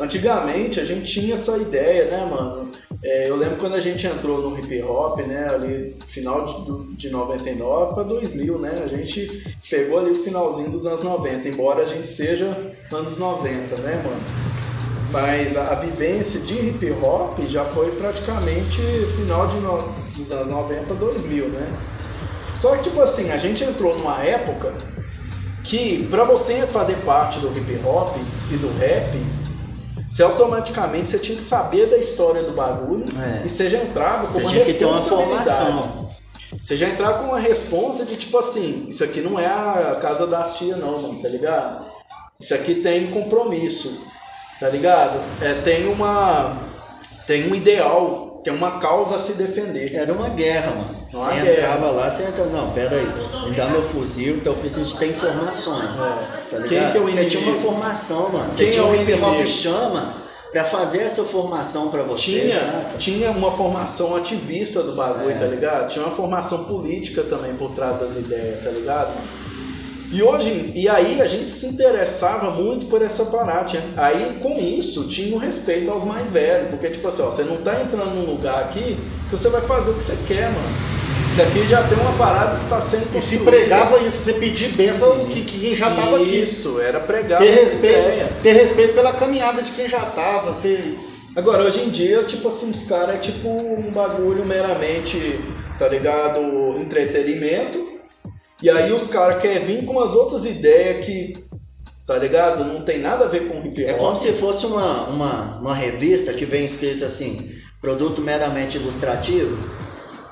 [0.01, 2.69] Antigamente a gente tinha essa ideia, né, mano?
[3.01, 7.11] É, eu lembro quando a gente entrou no hip hop, né, ali final de, de
[7.11, 8.75] 99 para 2000, né?
[8.83, 12.47] A gente pegou ali o finalzinho dos anos 90, embora a gente seja
[12.93, 14.21] anos 90, né, mano?
[15.13, 18.81] Mas a, a vivência de hip hop já foi praticamente
[19.15, 19.79] final de no,
[20.17, 21.79] dos anos 90 para 2000, né?
[22.57, 24.73] Só que, tipo assim, a gente entrou numa época
[25.65, 28.17] que, para você fazer parte do hip hop
[28.53, 29.19] e do rap,
[30.09, 33.47] você automaticamente você tinha que saber da história do bagulho é.
[33.47, 36.05] e você já entrava com você uma tinha que ter uma formação.
[36.63, 40.27] Você já entrava com uma responsa de tipo assim, isso aqui não é a casa
[40.27, 41.87] das tia não, mano, tá ligado?
[42.39, 44.01] Isso aqui tem compromisso,
[44.61, 45.19] tá ligado?
[45.41, 46.57] É, tem uma
[47.27, 49.95] tem um ideal, tem uma causa a se defender.
[49.95, 51.07] Era uma guerra, mano.
[51.13, 51.51] Uma você guerra.
[51.51, 54.99] entrava lá, você entra, não, pera aí, me dá meu fuzil, então eu preciso de
[54.99, 55.99] ter informações.
[55.99, 56.03] É.
[56.03, 56.63] Tá?
[56.69, 58.53] Quem que é o você tinha uma formação, mano.
[58.53, 60.15] Você Quem tinha é o hip hop chama
[60.53, 62.41] para fazer essa formação para você.
[62.41, 62.99] Tinha, saca?
[62.99, 65.39] tinha uma formação ativista do bagulho, é.
[65.39, 65.89] tá ligado?
[65.89, 69.13] Tinha uma formação política também por trás das ideias, tá ligado?
[70.13, 73.83] E hoje, e aí a gente se interessava muito por essa parada.
[73.97, 77.57] Aí com isso tinha um respeito aos mais velhos, porque tipo assim, ó, você não
[77.57, 80.95] tá entrando num lugar aqui que você vai fazer o que você quer, mano.
[81.29, 83.19] Isso aqui já tem uma parada que está sendo construída.
[83.19, 86.43] E se pregava isso, você pedir bênção que, que quem já estava aqui.
[86.43, 90.53] Isso, era pregar ter respeito, ter respeito pela caminhada de quem já estava.
[90.53, 90.95] Você...
[91.35, 95.41] Agora, hoje em dia, tipo assim, os caras é tipo um bagulho meramente,
[95.77, 96.41] tá ligado?
[96.79, 97.94] Entretenimento.
[98.63, 101.35] E aí os caras querem vir com umas outras ideias que,
[102.07, 102.65] tá ligado?
[102.65, 103.91] Não tem nada a ver com hip hop.
[103.91, 107.51] É como se fosse uma, uma, uma revista que vem escrito assim,
[107.81, 109.59] produto meramente ilustrativo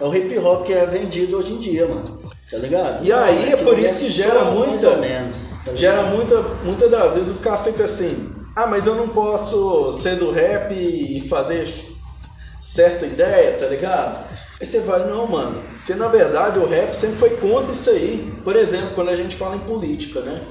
[0.03, 2.21] é o hip hop que é vendido hoje em dia, mano.
[2.51, 3.05] Tá ligado?
[3.05, 4.97] E aí é, é por isso que gera muita.
[4.97, 6.43] Menos, tá gera muita.
[6.65, 8.31] Muitas das vezes os caras ficam assim.
[8.57, 11.67] Ah, mas eu não posso ser do rap e fazer
[12.61, 14.29] certa ideia, tá ligado?
[14.63, 15.61] Aí você vai, não, mano.
[15.71, 18.33] Porque na verdade o rap sempre foi contra isso aí.
[18.45, 20.47] Por exemplo, quando a gente fala em política, né?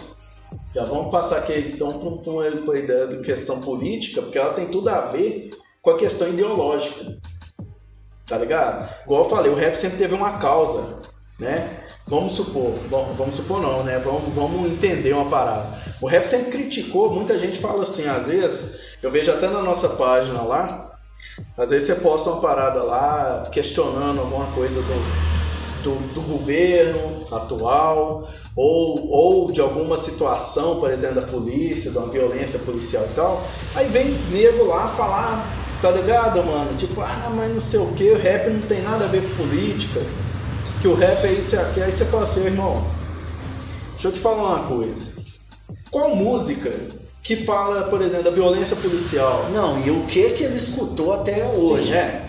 [0.75, 4.89] Já vamos passar aqui então para a ideia da questão política, porque ela tem tudo
[4.89, 5.51] a ver
[5.81, 7.17] com a questão ideológica
[8.31, 8.89] tá ligado?
[9.03, 10.99] Igual eu falei, o rap sempre teve uma causa,
[11.37, 11.81] né?
[12.07, 13.99] Vamos supor, bom, vamos supor não, né?
[13.99, 15.77] Vamos, vamos entender uma parada.
[15.99, 19.89] O rap sempre criticou, muita gente fala assim, às vezes, eu vejo até na nossa
[19.89, 20.90] página lá,
[21.57, 28.27] às vezes você posta uma parada lá questionando alguma coisa do, do, do, governo atual
[28.55, 33.43] ou, ou de alguma situação, por exemplo, da polícia, de uma violência policial e tal.
[33.75, 35.45] Aí vem nego lá falar
[35.81, 36.77] Tá ligado, mano?
[36.77, 39.47] Tipo, ah, mas não sei o que, o rap não tem nada a ver com
[39.47, 39.99] política.
[40.79, 41.85] Que o rap é isso e aquilo.
[41.87, 42.85] Aí você fala assim, irmão,
[43.93, 45.09] deixa eu te falar uma coisa.
[45.89, 46.69] Qual música
[47.21, 49.47] que fala, por exemplo, da violência policial?
[49.53, 51.89] Não, e o que que ele escutou até hoje?
[51.89, 52.25] Sim, é.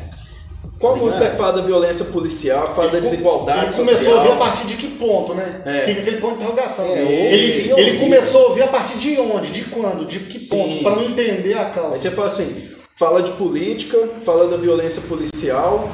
[0.78, 3.98] Qual tá música que fala da violência policial, que fala ele, da desigualdade Ele começou
[3.98, 4.16] social?
[4.16, 5.62] a ouvir a partir de que ponto, né?
[5.64, 5.84] É.
[5.86, 6.84] Fica aquele ponto de interrogação.
[6.86, 10.82] É, ele, ele começou a ouvir a partir de onde, de quando, de que ponto,
[10.82, 11.94] para não entender a causa.
[11.94, 15.90] Aí você fala assim, Fala de política, fala da violência policial,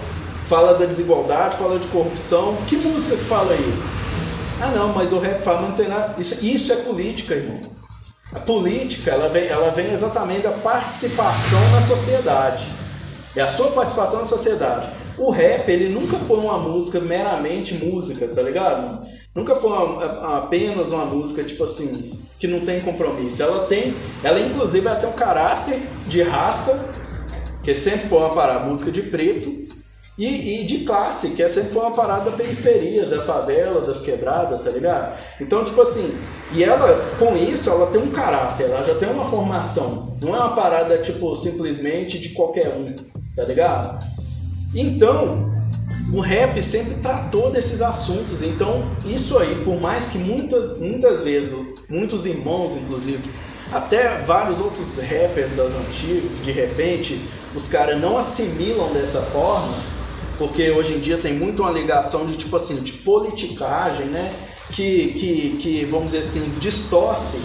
[0.46, 2.56] fala da desigualdade, fala de corrupção.
[2.66, 3.82] Que música que fala isso?
[4.60, 6.16] Ah não, mas o rap fala, não tem nada.
[6.18, 7.60] Isso, isso é política, irmão.
[8.32, 12.68] A política, ela vem, ela vem exatamente da participação na sociedade.
[13.34, 14.90] É a sua participação na sociedade.
[15.16, 19.04] O rap, ele nunca foi uma música meramente música, tá ligado?
[19.34, 23.42] Nunca foi uma, apenas uma música, tipo assim, que não tem compromisso.
[23.42, 26.92] Ela tem, ela inclusive tem um caráter de raça,
[27.62, 29.66] que sempre foi uma parada música de preto,
[30.18, 34.64] e, e, de classe, que sempre foi uma parada da periferia, da favela, das quebradas,
[34.64, 35.16] tá ligado?
[35.40, 36.12] Então, tipo assim,
[36.52, 36.78] E ela,
[37.18, 40.16] com isso, ela tem um caráter, ela já tem uma formação.
[40.20, 42.96] Não é uma parada, tipo, simplesmente de qualquer um,
[43.36, 44.04] tá ligado?
[44.74, 45.52] Então,
[46.12, 48.42] o rap sempre tratou desses assuntos.
[48.42, 51.54] Então, isso aí, por mais que muita, muitas vezes,
[51.88, 53.22] muitos irmãos, inclusive,
[53.70, 57.20] até vários outros rappers das antigas, de repente,
[57.54, 59.97] os caras não assimilam dessa forma,
[60.38, 64.34] porque hoje em dia tem muito uma ligação de tipo assim, de politicagem, né?
[64.70, 67.38] Que, que, que vamos dizer assim, distorce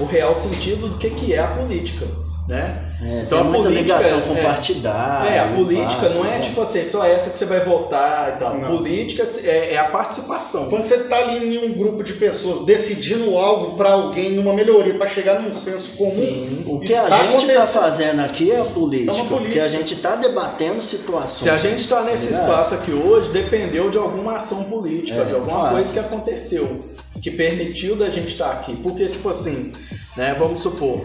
[0.00, 2.06] o real sentido do que, que é a política
[2.48, 2.82] né?
[3.02, 5.30] É, então tem a muita política, ligação com é, partidário.
[5.30, 8.58] É, a política não é tipo assim, só essa que você vai votar e tal.
[8.58, 8.76] Não.
[8.78, 10.70] Política é, é, a participação.
[10.70, 14.94] Quando você está ali em um grupo de pessoas decidindo algo para alguém, numa melhoria,
[14.96, 16.14] para chegar num senso comum.
[16.14, 16.64] Sim.
[16.66, 19.12] O que a gente está fazendo aqui é a política.
[19.12, 19.36] É política.
[19.36, 21.42] Porque a gente está debatendo situações.
[21.42, 25.24] Se a gente está nesse tá espaço aqui hoje, dependeu de alguma ação política, é,
[25.26, 25.76] de alguma claro.
[25.76, 26.78] coisa que aconteceu,
[27.22, 28.74] que permitiu da gente estar tá aqui.
[28.76, 29.72] Porque, tipo assim,
[30.16, 31.04] né, vamos supor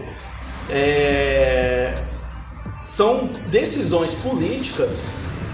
[0.70, 1.96] é,
[2.82, 5.08] são decisões políticas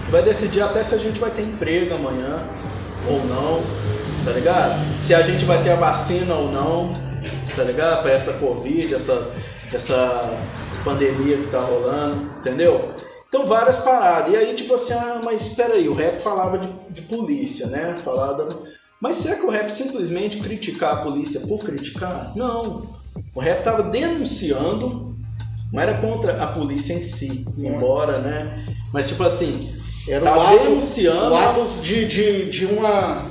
[0.04, 2.48] que vai decidir até se a gente vai ter emprego amanhã
[3.08, 3.62] ou não,
[4.24, 4.74] tá ligado?
[5.00, 6.92] Se a gente vai ter a vacina ou não,
[7.54, 8.02] tá ligado?
[8.02, 9.30] Para essa Covid, essa,
[9.72, 10.38] essa
[10.84, 12.94] pandemia que tá rolando, entendeu?
[13.28, 14.32] Então, várias paradas.
[14.32, 17.96] E aí, tipo assim, ah, mas espera aí, o rap falava de, de polícia, né?
[17.96, 18.48] Falava.
[19.00, 22.32] Mas será que o rap simplesmente criticar a polícia por criticar?
[22.34, 22.99] Não.
[23.34, 25.16] O rap estava denunciando,
[25.72, 28.64] não era contra a polícia em si, embora, né?
[28.92, 29.72] Mas tipo assim,
[30.08, 31.34] era tá ato, denunciando.
[31.34, 33.30] atos de, de, de uma.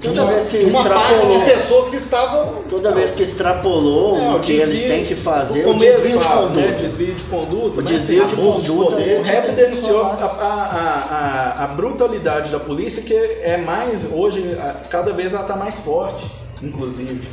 [0.00, 2.62] Toda uma, vez que de uma parte de pessoas que estavam.
[2.70, 6.20] Toda vez que extrapolou é, o que desvio, eles têm que fazer, o, o desvio
[6.20, 6.60] de conduta.
[6.60, 6.76] Né?
[6.78, 7.80] Desvio de conduta.
[7.80, 8.60] O desvio de conduta.
[8.62, 14.12] De poder, o rap denunciou a, a, a, a, brutalidade da polícia, que é mais,
[14.12, 14.56] hoje,
[14.88, 16.30] cada vez ela está mais forte,
[16.62, 17.26] inclusive.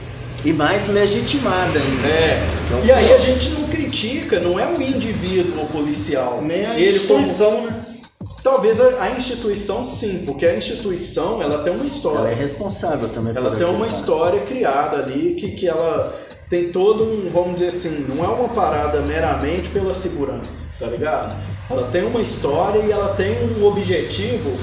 [0.46, 2.08] E mais legitimada ainda.
[2.08, 2.48] É.
[2.66, 6.40] Então, e aí a gente não critica, não é o indivíduo policial.
[6.40, 7.68] Nem a Ele instituição, como...
[7.68, 7.86] né?
[8.44, 12.20] Talvez a, instituição sim, porque a instituição ela tem uma história.
[12.20, 13.36] Ela é responsável também.
[13.36, 16.16] Ela tem uma história criada ali que, que ela
[16.48, 21.36] tem todo um, vamos dizer assim, não é uma parada meramente pela segurança, tá ligado?
[21.68, 24.56] Ela tem uma história e ela tem um objetivo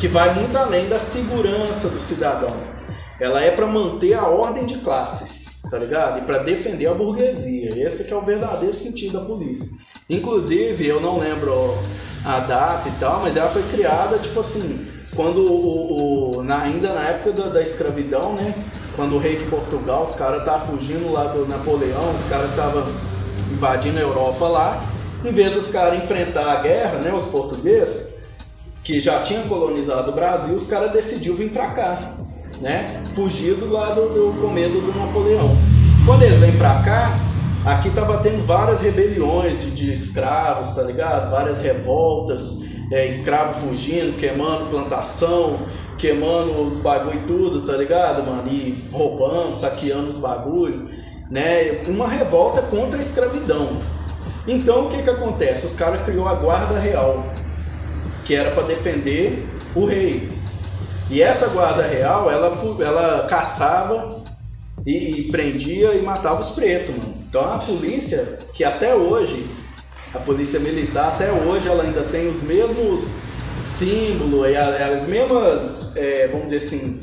[0.00, 2.79] que vai muito além da segurança do cidadão
[3.20, 6.20] ela é para manter a ordem de classes, tá ligado?
[6.20, 7.68] E para defender a burguesia.
[7.86, 9.68] Esse que é o verdadeiro sentido da polícia.
[10.08, 11.76] Inclusive, eu não lembro
[12.24, 16.94] a data e tal, mas ela foi criada, tipo assim, quando o, o na, ainda
[16.94, 18.54] na época da, da, escravidão, né?
[18.96, 22.84] Quando o rei de Portugal, os caras estavam fugindo lá do Napoleão, os caras estavam
[23.52, 24.84] invadindo a Europa lá,
[25.24, 27.12] em vez dos caras enfrentar a guerra, né?
[27.12, 28.08] Os portugueses,
[28.82, 32.16] que já tinham colonizado o Brasil, os caras decidiram vir para cá
[32.60, 33.02] né?
[33.14, 35.56] Fugido do, do, com medo do Napoleão.
[36.04, 37.18] Quando eles vêm pra cá,
[37.64, 41.30] aqui tava tendo várias rebeliões de, de escravos, tá ligado?
[41.30, 45.58] Várias revoltas, é, escravo fugindo, queimando plantação,
[45.96, 48.48] queimando os bagulho e tudo, tá ligado, mano?
[48.48, 50.88] E roubando, saqueando os bagulho,
[51.30, 51.82] né?
[51.86, 53.78] Uma revolta contra a escravidão.
[54.46, 55.66] Então o que que acontece?
[55.66, 57.24] Os caras criou a guarda real,
[58.24, 60.39] que era para defender o rei.
[61.10, 64.22] E essa guarda real, ela, ela caçava
[64.86, 67.14] e, e prendia e matava os pretos, mano.
[67.28, 69.44] Então a polícia, que até hoje,
[70.14, 73.12] a polícia militar até hoje, ela ainda tem os mesmos
[73.62, 77.00] símbolos, e as mesmas, é, vamos dizer assim,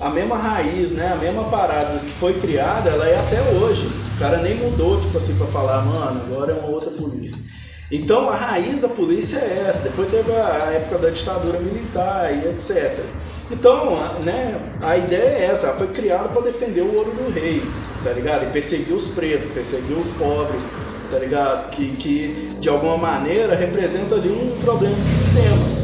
[0.00, 1.12] a mesma raiz, né?
[1.12, 3.86] A mesma parada que foi criada, ela é até hoje.
[4.06, 7.42] Os caras nem mudou, tipo assim, pra falar, mano, agora é uma outra polícia.
[7.90, 9.82] Então a raiz da polícia é essa.
[9.82, 13.02] Depois teve a época da ditadura militar e etc.
[13.50, 17.62] Então, né, a ideia é essa, foi criada para defender o ouro do rei,
[18.04, 18.44] tá ligado?
[18.44, 20.62] E perseguir os pretos, perseguir os pobres,
[21.10, 21.70] tá ligado?
[21.70, 25.78] Que, que de alguma maneira representa ali um problema de sistema.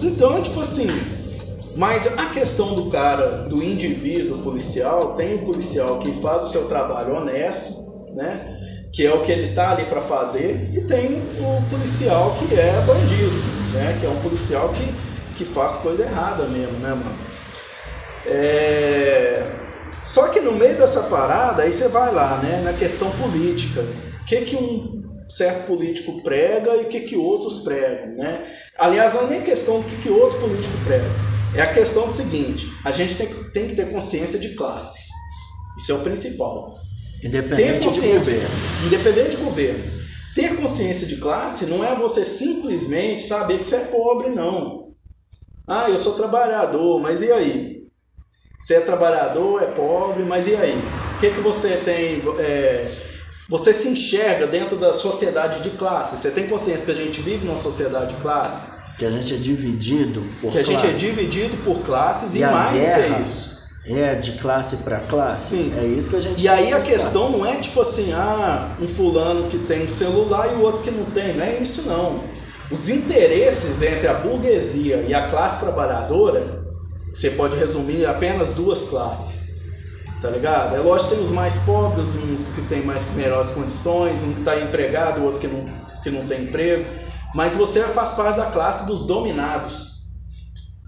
[0.00, 0.86] Então, tipo assim,
[1.74, 6.68] mas a questão do cara, do indivíduo policial, tem o policial que faz o seu
[6.68, 7.84] trabalho honesto,
[8.14, 8.52] né?
[8.92, 12.80] Que é o que ele tá ali para fazer, e tem o policial que é
[12.86, 13.36] bandido,
[13.74, 13.98] né?
[14.00, 14.94] Que é um policial que
[15.36, 17.18] que faz coisa errada mesmo, né, mano?
[18.24, 19.44] É...
[20.02, 23.80] Só que no meio dessa parada, aí você vai lá, né, na questão política.
[23.80, 28.44] O que, que um certo político prega e o que, que outros pregam, né?
[28.78, 31.04] Aliás, não é nem questão do que, que outro político prega.
[31.54, 34.98] É a questão do seguinte: a gente tem, tem que ter consciência de classe.
[35.78, 36.78] Isso é o principal.
[37.22, 38.48] Independente de governo.
[38.86, 39.96] Independente de governo.
[40.34, 44.85] Ter consciência de classe não é você simplesmente saber que você é pobre, não.
[45.66, 47.76] Ah, eu sou trabalhador, mas e aí?
[48.60, 50.78] Você é trabalhador, é pobre, mas e aí?
[51.16, 52.22] O que, que você tem.
[52.38, 52.86] É,
[53.48, 56.16] você se enxerga dentro da sociedade de classe.
[56.18, 58.70] Você tem consciência que a gente vive numa sociedade de classe?
[58.98, 61.00] Que a gente é dividido por Que a gente é classe.
[61.00, 63.56] dividido por classes e, E mais do guerra que isso.
[63.88, 65.56] É de classe para classe?
[65.56, 65.72] Sim.
[65.78, 66.92] É isso que a gente E aí a buscar.
[66.94, 70.82] questão não é tipo assim, ah, um fulano que tem um celular e o outro
[70.82, 71.34] que não tem.
[71.36, 72.24] Não é isso não.
[72.70, 76.64] Os interesses entre a burguesia e a classe trabalhadora,
[77.12, 79.46] você pode resumir apenas duas classes.
[80.20, 80.74] Tá ligado?
[80.74, 84.40] É lógico que tem os mais pobres, uns que têm mais melhores condições, um que
[84.40, 85.66] está empregado, o outro que não,
[86.02, 86.90] que não tem emprego.
[87.34, 89.96] Mas você faz parte da classe dos dominados.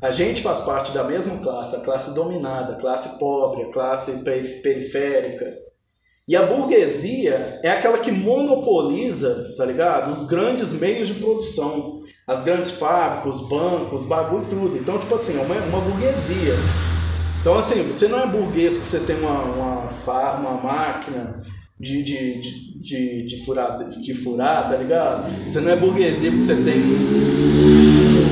[0.02, 4.24] A gente faz parte da mesma classe, a classe dominada, a classe pobre, a classe
[4.24, 5.46] peri- periférica.
[6.28, 10.10] E a burguesia é aquela que monopoliza, tá ligado?
[10.10, 14.76] Os grandes meios de produção, as grandes fábricas, os bancos, bagulho tudo.
[14.76, 16.54] Então, tipo assim, é uma, uma burguesia.
[17.40, 19.86] Então, assim, você não é burguês porque você tem uma, uma,
[20.40, 21.40] uma máquina
[21.80, 25.32] de, de, de, de, de, furar, de furar, tá ligado?
[25.50, 26.78] Você não é burguesia porque você tem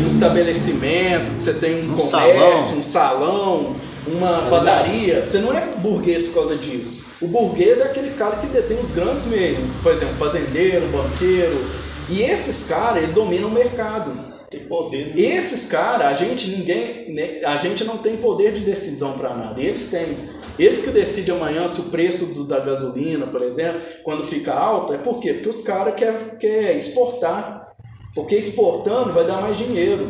[0.05, 2.79] um estabelecimento, que você tem um, Um comércio, salão.
[2.79, 3.77] um salão,
[4.07, 4.51] uma ligado?
[4.51, 5.23] padaria.
[5.25, 7.06] Você não é burguês por causa disso.
[7.21, 11.65] O burguês é aquele cara que detém os grandes meios, por exemplo, fazendeiro, banqueiro.
[12.11, 14.13] E esses caras, eles dominam o mercado.
[14.51, 15.07] Tem poder.
[15.09, 15.13] né?
[15.21, 19.61] Esses caras, a gente ninguém, né, a gente não tem poder de decisão para nada.
[19.61, 20.17] Eles têm.
[20.59, 24.93] Eles que decidem amanhã se o preço do- da gasolina, por exemplo, quando fica alto,
[24.93, 25.33] é por quê?
[25.35, 27.67] Porque os caras querem quer exportar.
[28.15, 30.09] Porque exportando vai dar mais dinheiro.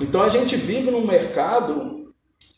[0.00, 2.05] Então a gente vive num mercado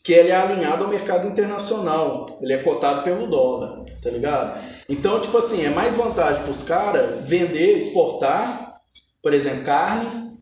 [0.03, 2.39] que ele é alinhado ao mercado internacional.
[2.41, 4.59] Ele é cotado pelo dólar, tá ligado?
[4.87, 8.75] Então, tipo assim, é mais vantagem para os caras vender, exportar,
[9.21, 10.39] por exemplo, carne,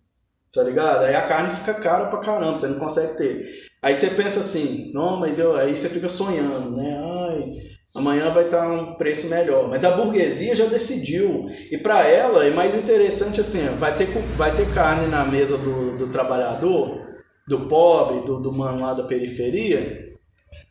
[0.53, 1.03] tá ligado?
[1.05, 3.49] Aí a carne fica cara pra caramba, você não consegue ter.
[3.82, 6.97] Aí você pensa assim, não, mas eu, aí você fica sonhando, né?
[7.30, 7.49] Ai,
[7.95, 9.68] amanhã vai estar um preço melhor.
[9.68, 11.47] Mas a burguesia já decidiu.
[11.72, 15.97] E para ela é mais interessante assim, vai ter, vai ter carne na mesa do,
[15.97, 17.08] do trabalhador,
[17.48, 20.12] do pobre, do, do mano lá da periferia,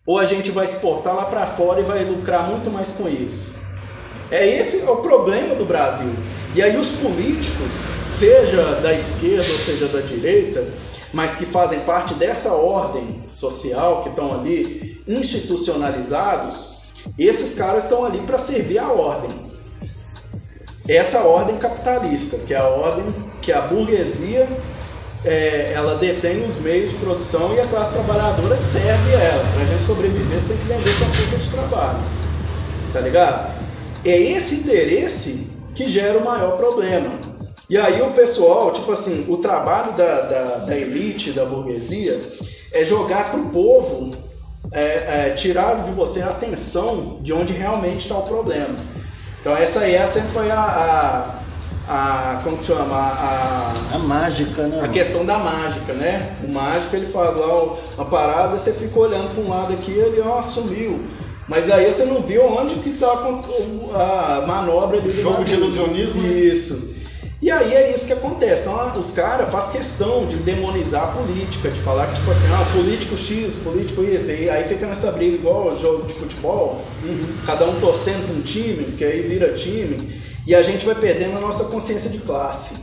[0.07, 3.55] ou a gente vai exportar lá para fora e vai lucrar muito mais com isso.
[4.31, 6.13] É esse o problema do Brasil.
[6.55, 7.73] E aí os políticos,
[8.09, 10.67] seja da esquerda ou seja da direita,
[11.13, 18.19] mas que fazem parte dessa ordem social, que estão ali institucionalizados, esses caras estão ali
[18.21, 19.31] para servir a ordem.
[20.89, 24.49] Essa ordem capitalista, que é a ordem que a burguesia
[25.27, 29.45] é, ela detém os meios de produção e a classe trabalhadora serve ela.
[29.53, 31.99] Para a gente sobreviver, você tem que vender sua força de trabalho.
[32.93, 33.55] Tá ligado?
[34.05, 37.19] É esse interesse que gera o maior problema.
[37.69, 42.21] E aí o pessoal, tipo assim, o trabalho da, da, da elite, da burguesia,
[42.73, 44.13] é jogar pro povo,
[44.71, 44.83] é,
[45.27, 48.77] é, tirar de você a atenção de onde realmente está o problema.
[49.41, 51.41] Então essa aí essa foi a, a,
[51.89, 52.95] a como que chama?
[52.95, 54.81] A, a- A mágica, né?
[54.85, 56.37] a questão da mágica, né?
[56.43, 57.63] O mágico ele faz lá
[57.97, 61.05] uma parada, você fica olhando para um lado aqui, ele ó, sumiu.
[61.49, 66.21] Mas aí você não viu onde que tá com- a manobra do Jogo de ilusionismo,
[66.23, 66.29] né?
[66.29, 66.97] Isso.
[67.41, 68.63] E aí é isso que acontece.
[68.63, 72.67] Então os caras fazem questão de demonizar a política, de falar que tipo assim, ah,
[72.77, 74.29] político X, político isso.
[74.31, 76.81] E aí fica nessa briga igual o jogo de futebol,
[77.47, 79.97] cada um torcendo para um time, que aí vira time,
[80.47, 82.75] e a gente vai perdendo a nossa consciência de classe.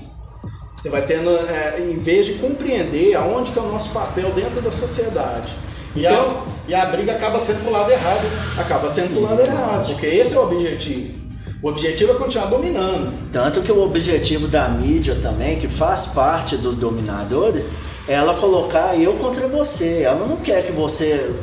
[0.75, 4.61] Você vai tendo, é, em vez de compreender aonde que é o nosso papel dentro
[4.61, 5.55] da sociedade.
[5.95, 8.25] E, Então, a, e a briga acaba sendo pro lado errado.
[8.57, 11.23] acaba sendo pro lado errado, porque esse é o objetivo.
[11.61, 13.13] O objetivo é continuar dominando.
[13.31, 17.69] Tanto que o objetivo da mídia também, que faz parte dos dominadores,
[18.05, 20.01] é ela colocar eu contra você.
[20.01, 21.33] Ela não quer que você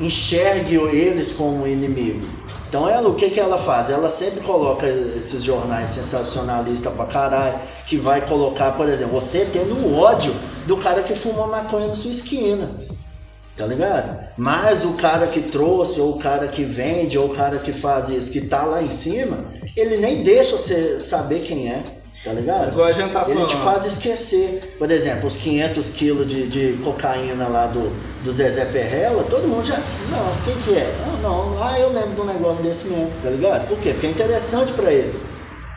[0.00, 2.26] enxergue eles como inimigo.
[2.74, 3.88] Então ela, o que, que ela faz?
[3.88, 7.56] Ela sempre coloca esses jornais sensacionalistas pra caralho,
[7.86, 10.34] que vai colocar, por exemplo, você tendo ódio
[10.66, 12.68] do cara que fuma maconha na sua esquina.
[13.56, 14.26] Tá ligado?
[14.36, 18.08] Mas o cara que trouxe, ou o cara que vende, ou o cara que faz
[18.08, 19.44] isso, que tá lá em cima,
[19.76, 21.80] ele nem deixa você saber quem é.
[22.24, 22.72] Tá ligado?
[22.72, 23.48] Igual a gente tá Ele falando.
[23.48, 24.74] te faz esquecer.
[24.78, 27.92] Por exemplo, os 500 quilos de, de cocaína lá do,
[28.24, 29.76] do Zezé Perrella, todo mundo já.
[30.10, 30.90] Não, quem que é?
[31.06, 31.62] Não, não.
[31.62, 33.68] Ah, eu lembro de um negócio desse mesmo, tá ligado?
[33.68, 33.90] Por quê?
[33.90, 35.26] Porque é interessante pra eles.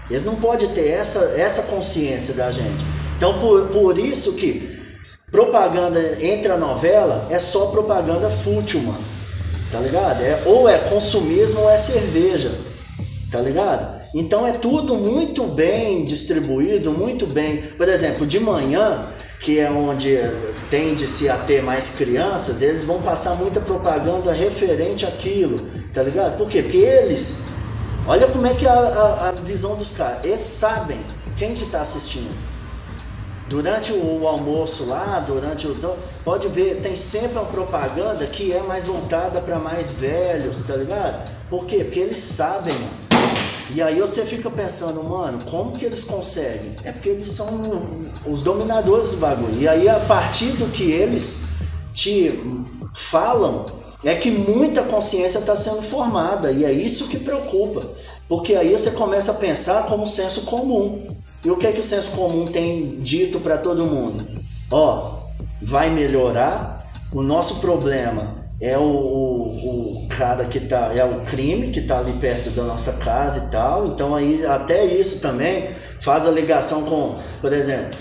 [0.10, 2.86] Eles não podem ter essa, essa consciência da gente.
[3.18, 4.80] Então, por, por isso que
[5.30, 9.04] propaganda entre a novela é só propaganda fútil, mano.
[9.70, 10.22] Tá ligado?
[10.22, 12.54] É, ou é consumismo ou é cerveja.
[13.30, 13.97] Tá ligado?
[14.18, 17.62] Então é tudo muito bem distribuído, muito bem.
[17.78, 19.06] Por exemplo, de manhã,
[19.40, 20.18] que é onde
[20.72, 25.60] tende-se a ter mais crianças, eles vão passar muita propaganda referente àquilo,
[25.94, 26.36] tá ligado?
[26.36, 26.64] Por quê?
[26.64, 27.42] Porque eles,
[28.08, 30.98] olha como é que é a, a, a visão dos caras, eles sabem
[31.36, 32.36] quem que está assistindo.
[33.48, 35.96] Durante o, o, almoço lá, durante o.
[36.26, 41.32] Pode ver, tem sempre uma propaganda que é mais voltada para mais velhos, tá ligado?
[41.52, 41.84] Por quê?
[41.84, 43.07] Porque eles sabem, mano.
[43.74, 46.76] E aí você fica pensando, mano, como que eles conseguem?
[46.84, 47.48] É porque eles são
[48.26, 49.60] os dominadores do bagulho.
[49.60, 51.48] E aí a partir do que eles
[51.94, 52.40] te
[52.94, 53.66] falam,
[54.04, 56.52] é que muita consciência está sendo formada.
[56.52, 57.86] E é isso que preocupa.
[58.28, 61.02] Porque aí você começa a pensar como senso comum.
[61.44, 64.26] E o que é que o senso comum tem dito para todo mundo?
[64.72, 65.20] Ó,
[65.62, 66.78] vai melhorar.
[67.14, 72.14] O nosso problema é o, o, cara que tá, é o crime que está ali
[72.14, 73.88] perto da nossa casa e tal.
[73.88, 75.70] Então aí até isso também
[76.02, 78.00] faz a ligação com, por exemplo,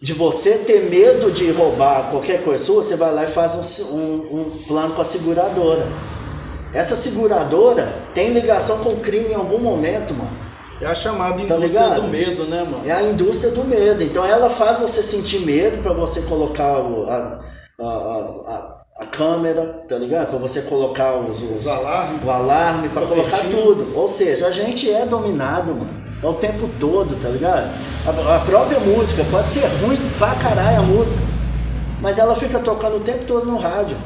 [0.00, 3.54] de você ter medo de roubar qualquer coisa sua, você vai lá e faz
[3.90, 5.86] um, um, um plano com a seguradora.
[6.72, 10.42] Essa seguradora tem ligação com o crime em algum momento, mano.
[10.80, 12.02] É a chamada tá indústria ligado?
[12.02, 12.82] do medo, né, mano?
[12.84, 14.02] É a indústria do medo.
[14.02, 17.40] Então ela faz você sentir medo para você colocar o, a,
[17.78, 20.30] a, a a câmera, tá ligado?
[20.30, 23.98] Para você colocar os, os, os alarme, o alarme, para colocar tudo.
[23.98, 26.02] Ou seja, a gente é dominado, mano.
[26.22, 27.68] É o tempo todo, tá ligado?
[28.06, 31.20] A, a, própria música pode ser ruim pra caralho a música,
[32.00, 33.96] mas ela fica tocando o tempo todo no rádio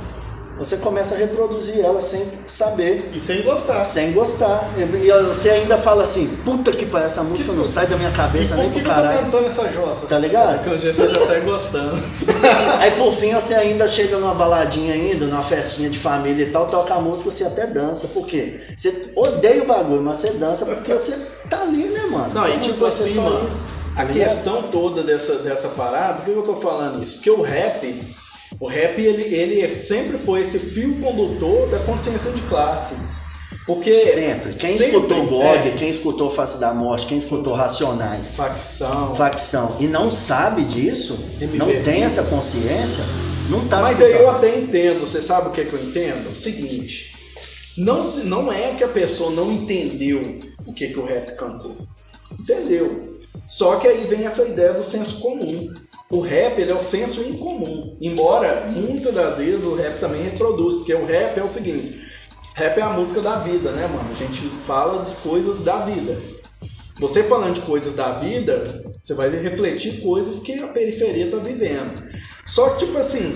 [0.58, 3.10] você começa a reproduzir ela sem saber.
[3.12, 3.84] E sem gostar.
[3.84, 4.70] Sem gostar.
[4.78, 8.10] E você ainda fala assim, puta que pariu, essa música que não sai da minha
[8.12, 9.18] cabeça e nem pro caralho.
[9.18, 10.06] Eu tô cantando essa jossa?
[10.06, 10.56] Tá ligado?
[10.56, 12.02] Porque hoje você já tá gostando.
[12.80, 16.66] Aí por fim você ainda chega numa baladinha ainda, numa festinha de família e tal,
[16.68, 18.08] toca a música, você até dança.
[18.08, 18.60] Por quê?
[18.76, 21.16] Você odeia o bagulho, mas você dança porque você
[21.50, 22.32] tá ali, né, mano?
[22.32, 23.62] Não, e tipo assim, mano, isso,
[23.94, 27.14] tá a questão toda dessa, dessa parada, por que eu tô falando isso?
[27.14, 28.16] Porque o rap
[28.58, 32.96] o rap ele, ele sempre foi esse fio condutor da consciência de classe.
[33.66, 34.54] Porque sempre.
[34.54, 39.76] Quem sempre, escutou GOG, é, quem escutou Face da Morte, quem escutou Racionais, facção, facção
[39.80, 43.02] e não sabe disso, MV, não tem essa consciência,
[43.50, 43.80] não tá.
[43.82, 45.00] Mas aí eu até entendo.
[45.00, 46.30] Você sabe o que, é que eu entendo?
[46.30, 47.14] O seguinte.
[47.76, 51.76] Não, não é que a pessoa não entendeu o que, que o rap cantou.
[52.38, 53.18] Entendeu.
[53.46, 55.72] Só que aí vem essa ideia do senso comum.
[56.08, 60.76] O rap ele é o senso incomum, embora muitas das vezes o rap também reproduz,
[60.76, 62.00] porque o rap é o seguinte,
[62.54, 64.08] rap é a música da vida, né, mano?
[64.10, 66.16] A gente fala de coisas da vida.
[67.00, 72.00] Você falando de coisas da vida, você vai refletir coisas que a periferia tá vivendo.
[72.46, 73.34] Só que, tipo assim,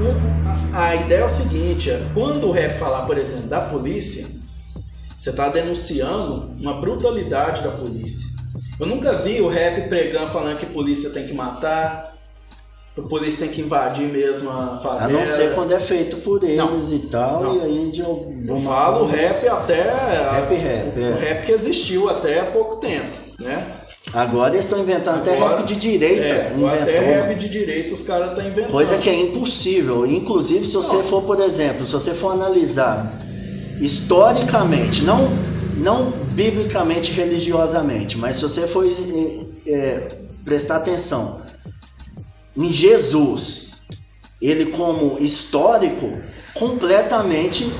[0.00, 3.60] o, a, a, ideia é o seguinte: é, quando o rap falar, por exemplo, da
[3.60, 4.26] polícia,
[5.16, 8.23] você está denunciando uma brutalidade da polícia.
[8.78, 12.16] Eu nunca vi o rap pregando falando que polícia tem que matar,
[12.94, 15.04] que a polícia tem que invadir mesmo a favela.
[15.04, 17.56] A não ser quando é feito por eles não, e tal, não.
[17.56, 19.82] e aí de Eu falo rap até.
[19.82, 20.98] Rap, rap.
[20.98, 21.12] O, é.
[21.18, 23.80] rap que existiu até há pouco tempo, né?
[24.12, 26.22] Agora eles estão inventando até rap de direita.
[26.22, 26.52] É,
[26.82, 28.70] até rap de direita os caras estão inventando.
[28.70, 30.06] Coisa que é impossível.
[30.06, 31.04] Inclusive, se você não.
[31.04, 33.12] for, por exemplo, se você for analisar
[33.80, 35.28] historicamente, não
[35.76, 38.84] não biblicamente, religiosamente, mas se você for
[39.66, 40.08] é,
[40.44, 41.42] prestar atenção
[42.56, 43.82] em Jesus,
[44.40, 46.20] ele como histórico,
[46.54, 47.72] completamente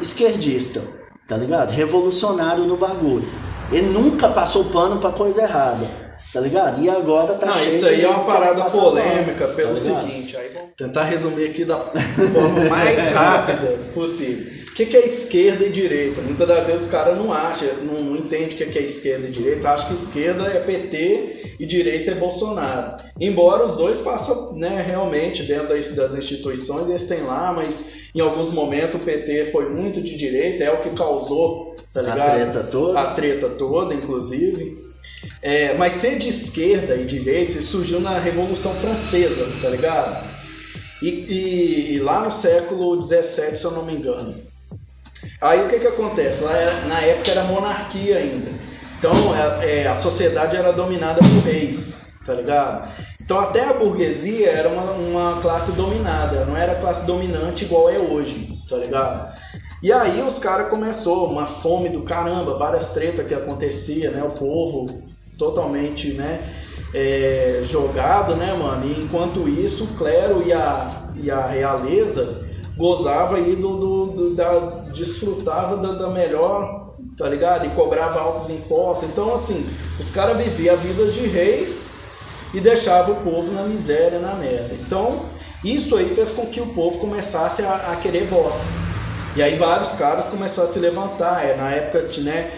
[0.00, 0.82] esquerdista,
[1.26, 1.70] tá ligado?
[1.70, 3.28] Revolucionário no bagulho.
[3.70, 5.88] Ele nunca passou pano para coisa errada,
[6.32, 6.82] tá ligado?
[6.82, 10.36] E agora tá Não, cheio isso aí é uma parada polêmica pano, pelo tá seguinte,
[10.36, 14.61] aí vamos tentar resumir aqui da forma mais rápida possível.
[14.72, 16.22] O que, é esquerda e direita?
[16.22, 19.30] Muitas das vezes os caras não acham, não, não entendem o que, é esquerda e
[19.30, 22.96] direita, acham que esquerda é PT e direita é Bolsonaro.
[23.20, 28.50] Embora os dois façam né, realmente dentro das instituições, eles têm lá, mas em alguns
[28.50, 32.20] momentos o PT foi muito de direita, é o que causou tá ligado?
[32.20, 32.98] a treta toda.
[32.98, 34.90] A treta toda, inclusive.
[35.42, 40.26] É, mas ser de esquerda e direita surgiu na Revolução Francesa, tá ligado?
[41.02, 44.34] E, e, e, lá no século XVII, se eu não me engano.
[45.42, 46.44] Aí o que que acontece?
[46.44, 48.52] Lá era, na época era monarquia ainda.
[48.96, 49.12] Então
[49.60, 52.88] é, é, a sociedade era dominada por reis, tá ligado?
[53.20, 57.98] Então até a burguesia era uma, uma classe dominada, não era classe dominante igual é
[57.98, 59.32] hoje, tá ligado?
[59.82, 64.22] E aí os caras começou uma fome do caramba, várias tretas que acontecia, né?
[64.22, 64.86] O povo
[65.36, 66.48] totalmente, né?
[66.94, 68.86] É, jogado, né, mano?
[68.86, 72.44] E enquanto isso, o clero e a, e a realeza
[72.76, 74.01] gozava aí do, do
[74.34, 74.52] da,
[74.92, 76.82] desfrutava da, da, melhor
[77.16, 77.66] tá ligado?
[77.66, 79.08] E cobrava altos impostos.
[79.08, 79.68] Então, assim,
[79.98, 81.94] os caras viviam a vida de reis
[82.54, 84.74] e deixavam o povo na miséria, na merda.
[84.74, 85.24] Então,
[85.64, 88.54] isso aí fez com que o povo começasse a, a querer voz.
[89.34, 91.44] E aí vários caras começaram a se levantar.
[91.44, 92.50] É, na época, né,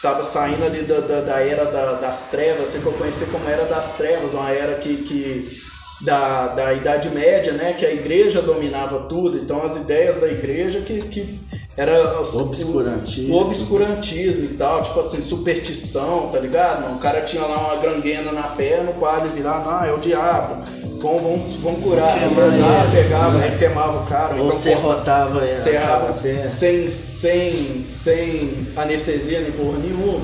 [0.00, 3.48] tava saindo ali da, da, da era da, das trevas, assim que eu conheci como
[3.48, 5.62] era das trevas, uma era que, que
[6.02, 10.80] da, da Idade Média, né, que a igreja dominava tudo, então as ideias da igreja
[10.80, 11.38] que, que
[11.76, 13.34] era obscurantismo.
[13.34, 16.94] O, o obscurantismo e tal, tipo assim, superstição, tá ligado?
[16.94, 20.64] O cara tinha lá uma granguena na perna, o padre virava, ah, é o diabo,
[21.00, 22.18] vamos, vamos, vamos curar.
[22.18, 23.56] Queimava, pegava, né?
[23.58, 24.34] queimava o cara.
[24.34, 26.14] Ou então, serrotava serrava
[26.46, 30.20] sem, sem, sem anestesia nem porra nenhuma.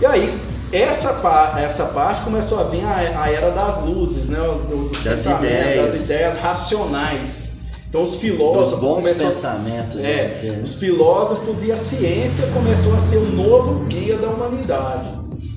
[0.00, 0.40] E aí,
[0.72, 1.16] essa,
[1.58, 4.38] essa parte começou a vir a, a era das luzes, né?
[4.38, 5.92] Do, do das ideias.
[5.92, 7.52] Das ideias racionais.
[7.88, 8.72] Então os filósofos.
[8.72, 10.04] Os bons começou, pensamentos.
[10.04, 10.24] É,
[10.62, 15.08] os filósofos e a ciência começou a ser o novo guia da humanidade.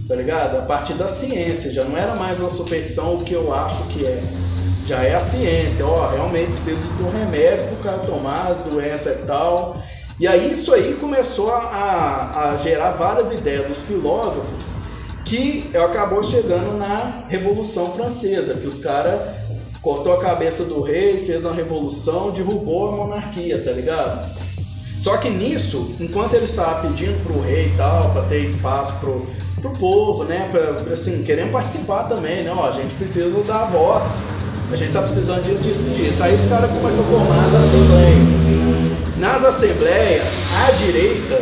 [0.07, 0.57] Tá ligado?
[0.57, 4.06] A partir da ciência, já não era mais uma superstição o que eu acho que
[4.06, 4.22] é.
[4.86, 9.11] Já é a ciência, ó, realmente precisa de um remédio para o cara tomar, doença
[9.11, 9.77] e tal.
[10.19, 14.78] E aí isso aí começou a, a gerar várias ideias dos filósofos
[15.30, 19.22] que acabou chegando na Revolução Francesa, que os caras
[19.80, 24.27] cortou a cabeça do rei, fez uma revolução, derrubou a monarquia, tá ligado?
[24.97, 29.27] Só que nisso, enquanto ele estava pedindo pro rei e tal, para ter espaço pro,
[29.61, 34.03] pro povo, né, pra, assim, querendo participar também, né, ó, a gente precisa dar voz,
[34.72, 36.23] a gente tá precisando disso, disso, disso.
[36.23, 39.18] Aí os caras começaram a formar as assembleias.
[39.18, 40.27] Nas assembleias,
[40.57, 41.39] a direita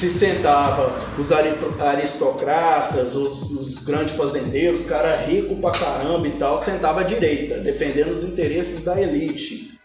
[0.00, 7.00] se sentava os aristocratas, os, os grandes fazendeiros, cara rico pra caramba e tal, sentava
[7.00, 9.78] à direita, defendendo os interesses da elite.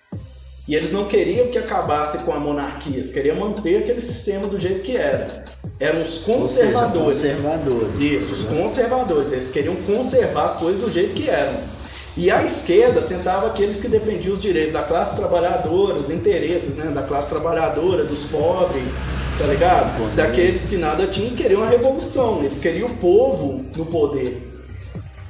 [0.69, 4.57] E eles não queriam que acabasse com a monarquia, eles queriam manter aquele sistema do
[4.57, 5.43] jeito que era.
[5.81, 7.17] Eram os conservadores.
[7.17, 8.01] Seja, conservadores.
[8.01, 9.31] Isso, os conservadores.
[9.33, 11.59] Eles queriam conservar as coisas do jeito que eram.
[12.15, 16.85] E à esquerda sentava aqueles que defendiam os direitos da classe trabalhadora, os interesses né,
[16.85, 18.81] da classe trabalhadora, dos pobres,
[19.37, 20.15] tá ligado?
[20.15, 24.41] Daqueles que nada tinham queriam uma revolução, eles queriam o povo no poder.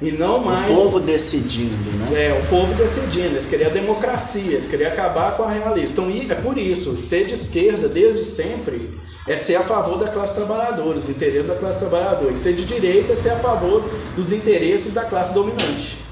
[0.00, 0.70] E não mais.
[0.70, 2.28] O povo decidindo, né?
[2.28, 3.28] É, o povo decidindo.
[3.28, 6.02] Eles queriam a democracia, eles queriam acabar com a realista.
[6.02, 10.36] Então, é por isso, ser de esquerda desde sempre é ser a favor da classe
[10.36, 12.32] trabalhadora, os interesses da classe trabalhadora.
[12.32, 13.82] E ser de direita é ser a favor
[14.14, 16.05] dos interesses da classe dominante.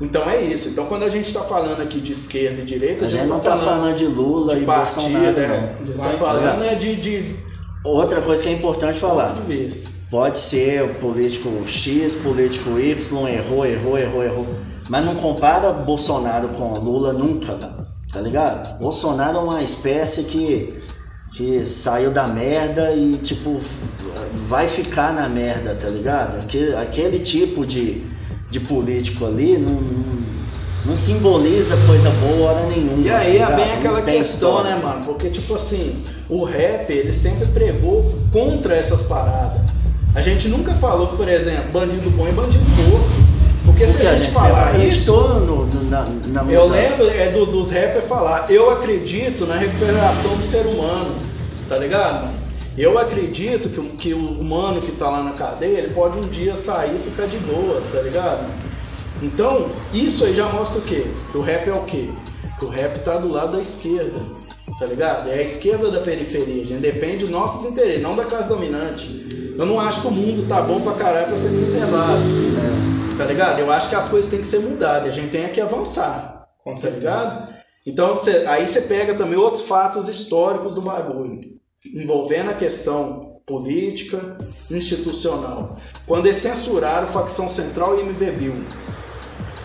[0.00, 0.68] Então é isso.
[0.68, 3.56] Então quando a gente está falando aqui de esquerda e direita, a gente, não está
[3.56, 5.36] falando, falando, de Lula de e partido, Bolsonaro.
[5.36, 5.76] Né?
[5.80, 7.36] Está falando é de, de,
[7.84, 9.36] Outra coisa que é importante falar.
[10.10, 14.46] Pode ser o político X, político Y, errou, errou, errou, errou.
[14.88, 17.74] Mas não compara Bolsonaro com Lula nunca, tá,
[18.12, 18.78] tá ligado?
[18.78, 20.78] Bolsonaro é uma espécie que,
[21.32, 23.60] que saiu da merda e, tipo,
[24.48, 26.38] vai ficar na merda, tá ligado?
[26.38, 28.04] Aquele, aquele tipo de
[28.50, 30.16] de político ali não, não,
[30.86, 33.06] não simboliza coisa boa hora nenhuma.
[33.06, 35.04] E aí vem aquela questão, né, mano?
[35.04, 39.60] Porque, tipo assim, o rap, ele sempre pregou contra essas paradas.
[40.14, 43.36] A gente nunca falou, por exemplo, bandido bom e bandido morto.
[43.66, 47.30] Porque, Porque se a, a gente, falar isso, no, no, na, na eu lembro é
[47.30, 51.16] do, dos rappers falar, eu acredito na recuperação do ser humano,
[51.68, 52.28] tá ligado?
[52.78, 56.54] Eu acredito que, que o humano que está lá na cadeia, ele pode um dia
[56.54, 58.46] sair e ficar de boa, tá ligado?
[59.22, 61.06] Então, isso aí já mostra o quê?
[61.32, 62.10] Que o rap é o quê?
[62.58, 64.20] Que o rap tá do lado da esquerda,
[64.78, 65.30] tá ligado?
[65.30, 69.54] É a esquerda da periferia, a gente depende dos nossos interesses, não da classe dominante.
[69.58, 72.20] Eu não acho que o mundo tá bom pra caralho pra ser preservado,
[73.16, 73.58] tá ligado?
[73.58, 76.90] Eu acho que as coisas têm que ser mudadas, a gente tem que avançar, tá
[76.90, 77.56] ligado?
[77.86, 78.16] Então,
[78.48, 81.55] aí você pega também outros fatos históricos do bagulho
[81.94, 84.36] envolvendo a questão política,
[84.70, 85.76] institucional.
[86.06, 88.66] Quando eles censuraram Facção Central e MVBio,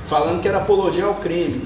[0.05, 1.61] falando que era apologia ao crime.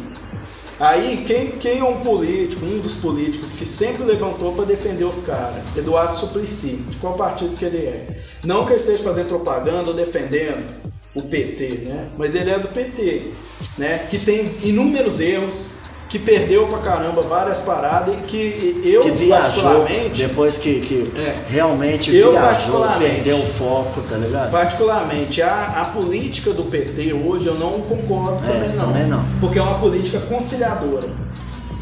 [0.80, 5.22] Aí, quem, quem é um político, um dos políticos que sempre levantou para defender os
[5.22, 5.64] caras?
[5.76, 6.76] Eduardo Suplicy.
[6.90, 8.24] De qual partido que ele é?
[8.44, 10.74] Não que ele esteja fazendo propaganda ou defendendo
[11.16, 12.10] o PT, né?
[12.18, 13.32] Mas ele é do PT,
[13.78, 14.00] né?
[14.10, 15.72] Que tem inúmeros erros,
[16.16, 19.86] que perdeu pra caramba várias paradas e que eu que viajou
[20.16, 24.50] depois que, que é, realmente eu viajou, perdeu o foco, tá ligado?
[24.50, 29.26] Particularmente, a, a política do PT hoje eu não concordo é, também, não, também não.
[29.42, 31.10] Porque é uma política conciliadora,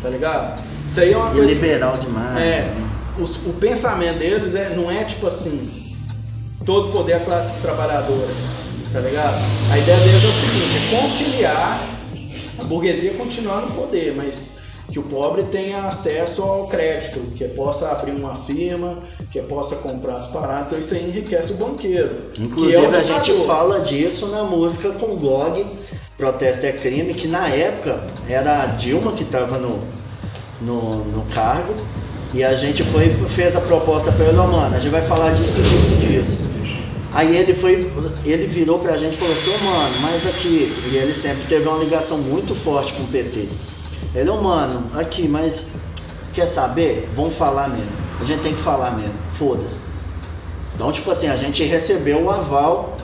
[0.02, 0.64] tá ligado?
[0.88, 1.54] Isso aí é uma e coisa.
[1.54, 2.38] liberal demais.
[2.38, 2.90] É, né?
[3.20, 5.96] os, o pensamento deles é, não é tipo assim,
[6.66, 8.34] todo poder a classe trabalhadora,
[8.92, 9.38] tá ligado?
[9.72, 11.93] A ideia deles é o seguinte, é conciliar
[12.64, 17.90] a burguesia continuar no poder, mas que o pobre tenha acesso ao crédito, que possa
[17.90, 18.99] abrir uma firma,
[19.31, 22.31] que possa comprar as paradas, então isso aí enriquece o banqueiro.
[22.40, 25.65] Inclusive é a gente fala disso na música com Gog,
[26.18, 29.80] Protesto é Crime, que na época era a Dilma que estava no,
[30.61, 31.73] no, no cargo,
[32.34, 35.61] e a gente foi, fez a proposta para ele, mano, a gente vai falar disso,
[35.61, 36.38] disso, disso.
[37.14, 37.91] Aí ele foi,
[38.26, 41.68] ele virou pra gente e falou assim, ô mano, mas aqui, e ele sempre teve
[41.68, 43.48] uma ligação muito forte com o PT.
[44.15, 45.76] Ele, ô mano, aqui, mas
[46.34, 47.07] quer saber?
[47.15, 47.91] Vamos falar mesmo.
[48.19, 49.77] A gente tem que falar mesmo, foda-se.
[50.76, 52.98] Então, tipo assim, a gente recebeu o aval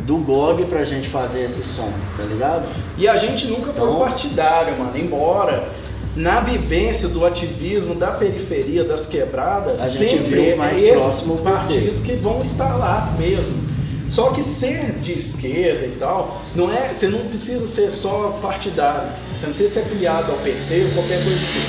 [0.00, 2.66] do GOG pra gente fazer esse som, tá ligado?
[2.98, 4.98] E a gente nunca foi Então- partidário, mano.
[4.98, 5.68] Embora
[6.14, 11.36] na vivência do ativismo da periferia, das quebradas, A gente sempre viu mais é próximo
[11.36, 13.72] do partidos que vão estar lá mesmo.
[14.10, 19.08] Só que ser de esquerda e tal, não é, você não precisa ser só partidário.
[19.32, 21.60] Você não precisa ser afiliado ao PT ou qualquer coisa assim.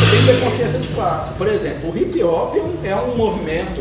[0.00, 1.34] Você tem que ter consciência de classe.
[1.34, 3.80] Por exemplo, o hip hop é um, é um movimento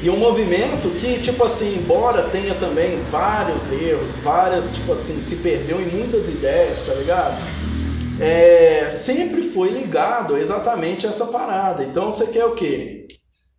[0.00, 5.36] e um movimento que, tipo assim, embora tenha também vários erros, várias, tipo assim, se
[5.36, 7.36] perdeu em muitas ideias, tá ligado?
[8.20, 11.84] É, sempre foi ligado exatamente a essa parada.
[11.84, 13.06] Então você quer o quê?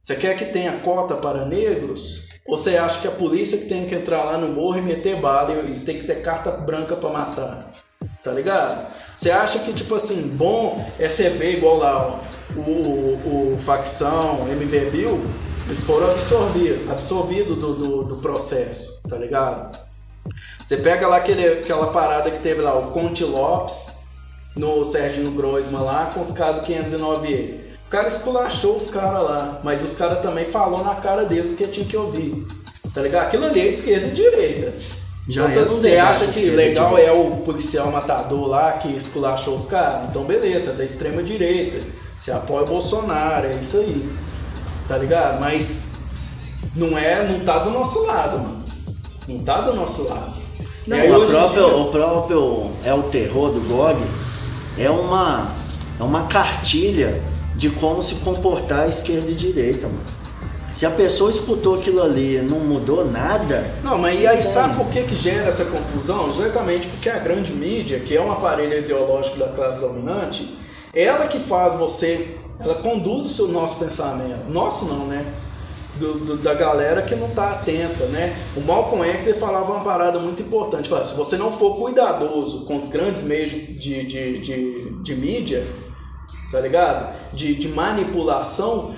[0.02, 2.27] Você quer que tenha cota para negros?
[2.45, 5.19] Ou você acha que a polícia que tem que entrar lá no morro e meter
[5.22, 7.69] bala e tem que ter carta branca para matar?
[8.23, 8.88] Tá ligado?
[9.15, 14.48] Você acha que, tipo assim, bom é ver igual lá ó, o, o, o facção,
[14.49, 15.22] MV Bill,
[15.68, 19.77] eles foram absorvidos, absorvidos do, do, do processo, tá ligado?
[20.65, 23.98] Você pega lá aquele, aquela parada que teve lá, o Conte Lopes,
[24.60, 27.60] no Serginho Groisman lá, com os caras do 509E.
[27.88, 31.56] O cara esculachou os caras lá, mas os caras também falou na cara deles o
[31.56, 32.45] que tinha que ouvir.
[32.94, 33.27] Tá ligado?
[33.27, 34.73] Aquilo ali é esquerda e direita.
[35.27, 38.90] Já Então, um você debate acha que e legal é o policial matador lá que
[38.95, 40.10] esculachou os caras?
[40.10, 41.86] Então beleza, é da extrema direita.
[42.18, 44.10] Você apoia o Bolsonaro, é isso aí.
[44.88, 45.40] Tá ligado?
[45.40, 45.91] Mas
[46.76, 48.65] não é, não tá do nosso lado, mano.
[49.27, 50.40] Não tá do nosso lado.
[50.88, 53.98] Não, E aí, em própria- dia- o próprio É o Terror do GOG
[54.80, 55.47] é uma,
[55.99, 57.22] é uma cartilha
[57.56, 59.99] de como se comportar a esquerda e direita, mano.
[60.72, 64.51] Se a pessoa escutou aquilo ali e não mudou nada, Não, mas e aí Então-
[64.51, 66.30] sabe por que, que gera essa confusão?
[66.30, 70.56] Exatamente porque a grande mídia, que é um aparelho ideológico da classe dominante,
[70.93, 74.47] ela que faz você, ela conduz o seu nosso pensamento.
[74.49, 75.26] Nosso não, né?
[75.99, 78.51] Do, do- da galera que não tá atenta, né?
[78.55, 80.88] O Malcolm X ele falava uma parada muito importante.
[80.89, 85.63] Fala, se você não for cuidadoso com os grandes meios de, de, de, de mídia,
[86.51, 87.13] tá ligado?
[87.34, 88.95] De, de manipulação,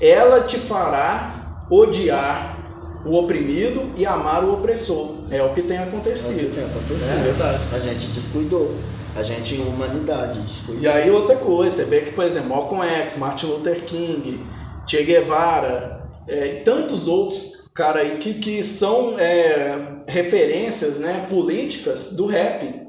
[0.00, 5.24] ela te fará odiar o oprimido e amar o opressor.
[5.30, 6.54] É o que tem é o que acontecido.
[6.54, 7.18] tem acontecido.
[7.18, 7.74] É verdade.
[7.74, 8.80] A gente descuidou.
[9.14, 10.82] A gente, humanidade, descuidou.
[10.82, 14.46] E aí outra coisa, você vê que, por exemplo, Malcolm X, Martin Luther King,
[14.86, 22.12] Che Guevara, é, e tantos outros cara aí que, que são é, referências né, políticas
[22.12, 22.84] do rap.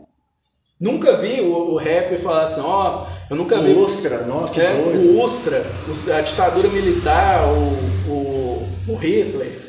[0.79, 4.61] Nunca vi o, o rap falar assim, ó, eu nunca vi O Ustra, não, que
[4.61, 4.99] É, doido.
[4.99, 5.65] o Ustra,
[6.13, 9.59] a ditadura militar, o, o, o Hitler,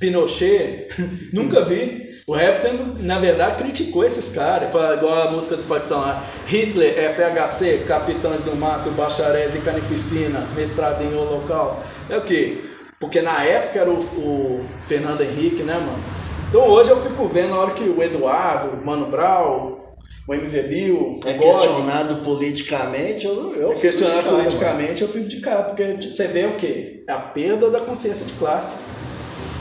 [0.00, 0.88] Pinochet,
[1.32, 2.06] nunca vi.
[2.26, 4.70] O rap sempre, na verdade, criticou esses caras.
[4.70, 6.24] Fala igual a música do facção lá.
[6.46, 11.80] Hitler, FHC, Capitães do Mato, Bacharéis em Canificina, mestrado em Holocausto.
[12.08, 12.65] É o quê?
[12.98, 16.02] Porque na época era o, o Fernando Henrique, né, mano?
[16.48, 19.76] Então hoje eu fico vendo na hora que o Eduardo, o Mano Brown,
[20.28, 25.08] o MV Bill, É God, questionado politicamente, eu, eu fico questionar de cara, politicamente, eu
[25.08, 27.04] fico de cara, porque você vê o quê?
[27.08, 28.76] É a perda da consciência de classe.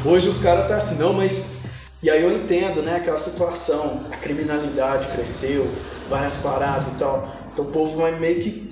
[0.05, 1.55] Hoje os caras tá assim, não, mas.
[2.01, 5.67] E aí eu entendo, né, aquela situação, a criminalidade cresceu,
[6.09, 7.27] várias paradas e tal.
[7.51, 8.69] Então o povo vai meio que,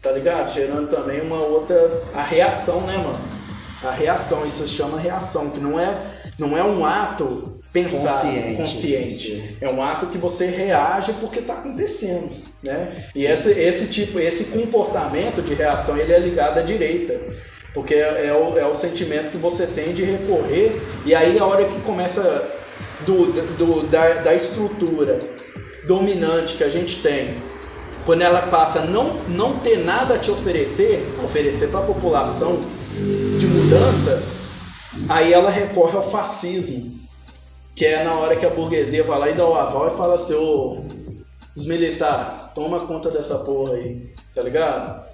[0.00, 0.52] tá ligado?
[0.52, 2.02] Gerando também uma outra.
[2.14, 3.35] A reação, né, mano?
[3.84, 5.96] A reação, isso se chama reação, que não é,
[6.38, 8.56] não é um ato pensado, Consciente.
[8.56, 9.56] consciente.
[9.60, 12.30] É um ato que você reage porque está acontecendo,
[12.62, 12.90] né?
[13.14, 17.20] E esse, esse tipo, esse comportamento de reação, ele é ligado à direita.
[17.74, 21.44] Porque é, é o, é o sentimento que você tem de recorrer, e aí a
[21.44, 22.50] hora que começa
[23.04, 23.26] do,
[23.58, 25.20] do, da, da estrutura
[25.86, 27.36] dominante que a gente tem,
[28.06, 32.60] quando ela passa a não, não ter nada a te oferecer, oferecer para a população
[33.38, 34.22] de mudança,
[35.08, 36.96] aí ela recorre ao fascismo.
[37.74, 40.14] Que é na hora que a burguesia vai lá e dá o aval e fala
[40.14, 40.82] assim, ô,
[41.54, 45.04] os militares, toma conta dessa porra aí, tá ligado?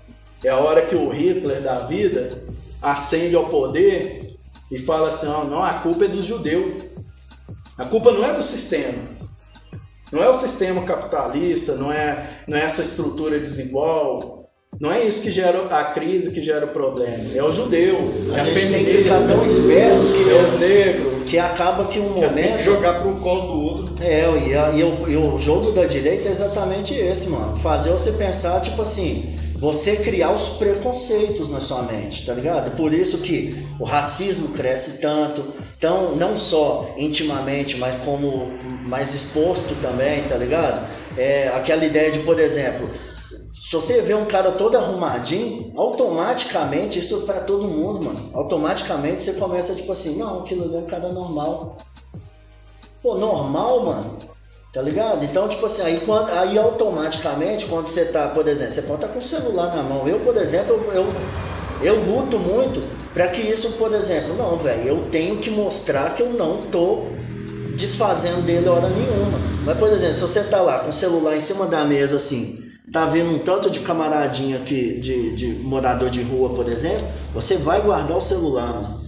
[0.45, 2.45] É a hora que o Hitler da vida
[2.81, 4.37] ascende ao poder
[4.71, 6.85] e fala assim, ó, não, a culpa é dos judeus.
[7.77, 8.99] A culpa não é do sistema.
[10.13, 14.42] Não é o sistema capitalista, não é, não é essa estrutura desigual.
[14.81, 17.17] Não é isso que gera a crise, que gera o problema.
[17.35, 17.99] É o judeu,
[18.35, 21.31] A é gente tem que ficar tão esperto que, é os negros.
[21.31, 22.63] que acaba que um Que assim, momento.
[22.65, 23.95] jogar pro colo do outro.
[24.05, 27.57] É, e, a- e o, e o jogo da direita é exatamente esse, mano.
[27.59, 32.73] Fazer você pensar, tipo assim, você criar os preconceitos na sua mente, tá ligado?
[32.75, 35.45] Por isso que o racismo cresce tanto,
[35.79, 38.51] tão, não só intimamente, mas como
[38.85, 40.85] mais exposto também, tá ligado?
[41.17, 42.89] É, aquela ideia de, por exemplo,
[43.73, 48.31] se você vê um cara todo arrumadinho, automaticamente, isso é pra todo mundo, mano.
[48.35, 51.79] Automaticamente você começa, tipo assim, não, aquilo ali é um cara normal.
[53.03, 54.17] Pô, normal, mano.
[54.75, 55.25] Tá ligado?
[55.25, 59.09] Então, tipo assim, aí, quando, aí automaticamente, quando você tá, por exemplo, você pode estar
[59.15, 60.07] com o celular na mão.
[60.07, 61.07] Eu, por exemplo, eu,
[61.83, 62.83] eu luto muito
[63.15, 67.05] pra que isso, por exemplo, não, velho, eu tenho que mostrar que eu não tô
[67.75, 69.39] desfazendo dele hora nenhuma.
[69.65, 72.71] Mas, por exemplo, se você tá lá com o celular em cima da mesa, assim,
[72.93, 77.57] tá vendo um tanto de camaradinho aqui, de, de morador de rua, por exemplo, você
[77.57, 79.03] vai guardar o celular, mano.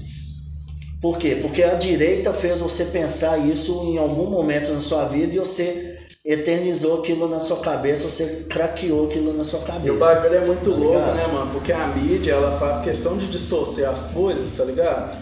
[1.01, 1.37] Por quê?
[1.41, 5.99] Porque a direita fez você pensar isso em algum momento na sua vida e você
[6.25, 9.93] eternizou aquilo na sua cabeça, você craqueou aquilo na sua E cabeça.
[9.95, 11.15] o bagulho é muito Tá louco, ligado?
[11.17, 11.51] né, mano?
[11.53, 15.15] Porque a mídia, ela faz questão de distorcer as coisas, tá ligado?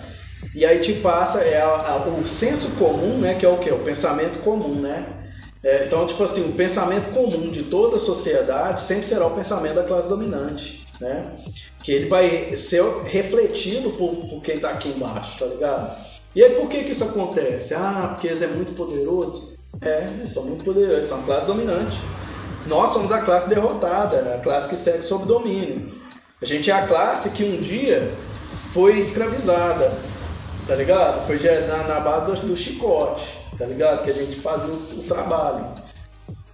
[0.55, 3.35] E aí te passa é a- a- o senso comum, né?
[3.35, 3.73] Que é o quê?
[3.73, 5.05] O pensamento comum, né?
[5.65, 9.77] É, então, tipo assim, o pensamento comum de toda a sociedade sempre será o pensamento
[9.77, 11.37] da classe dominante, né?
[11.83, 15.97] Que ele vai ser refletido por, por quem tá aqui embaixo, tá ligado?
[16.35, 17.75] E aí por que que isso acontece?
[17.75, 19.57] Ah, porque eles é muito poderoso?
[19.81, 21.99] É, eles são muito poderosos, eles são a classe dominante.
[22.67, 25.93] Nós somos a classe derrotada, a classe que segue sob domínio.
[26.41, 28.13] A gente é a classe que um dia
[28.73, 29.93] foi escravizada,
[30.67, 31.27] tá ligado?
[31.27, 34.03] Foi na, na base do, do chicote, tá ligado?
[34.03, 35.67] Que a gente fazia o, trabalho.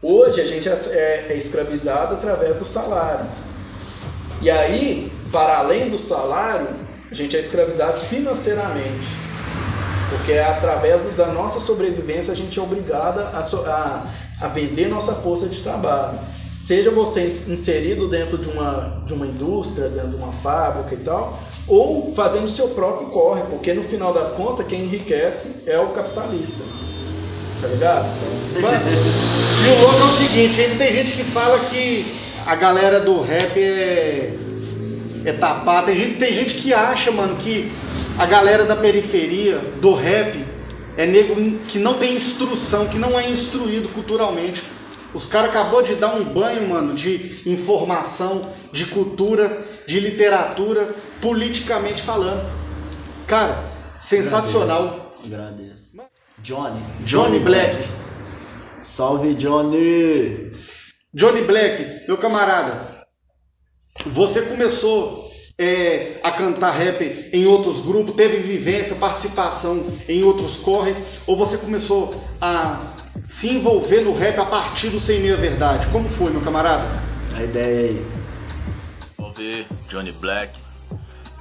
[0.02, 3.26] Hoje a gente é, é- é escravizado através do salário.
[4.40, 6.68] E aí, para além do salário,
[7.10, 9.06] a gente é escravizado financeiramente.
[10.10, 14.06] Porque é através da nossa sobrevivência a gente é obrigada a, a-
[14.40, 16.18] a vender nossa força de trabalho.
[16.60, 20.98] Seja você ins- inserido dentro de uma, de uma indústria, dentro de uma fábrica e
[20.98, 25.88] tal, ou fazendo seu próprio corre, porque no final das contas quem enriquece é o
[25.88, 26.64] capitalista.
[27.60, 28.08] Tá ligado?
[28.16, 28.70] Então,
[29.66, 32.04] e o louco é o seguinte, ainda tem gente que fala que
[32.46, 34.34] a galera do rap é,
[35.24, 35.32] é.
[35.84, 37.70] Tem gente, tem gente que acha, mano, que
[38.18, 40.44] a galera da periferia do rap
[40.96, 41.34] é nego
[41.68, 44.62] que não tem instrução, que não é instruído culturalmente.
[45.14, 52.02] Os caras acabou de dar um banho, mano, de informação, de cultura, de literatura, politicamente
[52.02, 52.46] falando.
[53.26, 53.64] Cara,
[53.98, 55.16] sensacional.
[55.24, 55.96] Agradeço.
[56.38, 56.80] Johnny.
[57.00, 57.76] Johnny Black.
[58.80, 60.52] Salve, Johnny!
[61.12, 62.86] Johnny Black, meu camarada,
[64.06, 65.27] você começou
[65.58, 70.94] é, a cantar rap em outros grupos, teve vivência, participação em outros corre,
[71.26, 72.80] ou você começou a
[73.28, 75.88] se envolver no rap a partir do Sem Meia Verdade?
[75.88, 76.84] Como foi, meu camarada?
[77.36, 78.06] A ideia aí.
[79.18, 80.56] Vamos ver, Johnny Black,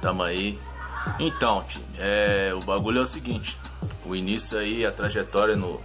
[0.02, 0.58] tamo aí.
[1.20, 3.56] Então, time, é, o bagulho é o seguinte,
[4.04, 5.80] o início aí, a trajetória no,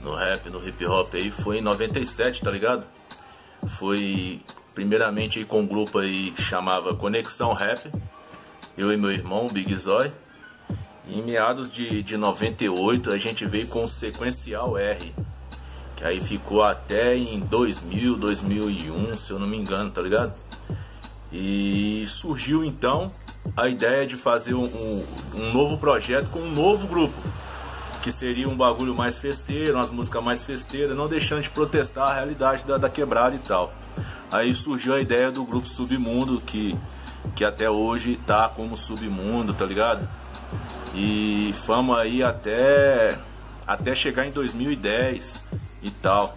[0.00, 2.84] no rap, no hip hop aí foi em 97, tá ligado?
[3.78, 4.40] Foi
[4.76, 7.90] primeiramente com um grupo aí que chamava Conexão Rap,
[8.76, 10.12] eu e meu irmão, Big Zoy.
[11.08, 15.14] Em meados de, de 98 a gente veio com o Sequencial R,
[15.96, 20.34] que aí ficou até em 2000, 2001, se eu não me engano, tá ligado?
[21.32, 23.10] E surgiu então
[23.56, 25.04] a ideia de fazer um, um-
[25.34, 27.14] um novo projeto com um novo grupo,
[28.02, 32.14] que seria um bagulho mais festeiro, umas músicas mais festeiras, não deixando de protestar a
[32.14, 33.72] realidade da, da quebrada e tal.
[34.30, 36.76] Aí surgiu a ideia do grupo Submundo, que,
[37.34, 40.08] que até hoje tá como Submundo, tá ligado?
[40.94, 43.16] E fama aí até,
[43.66, 45.44] até chegar em 2010
[45.82, 46.34] e tal.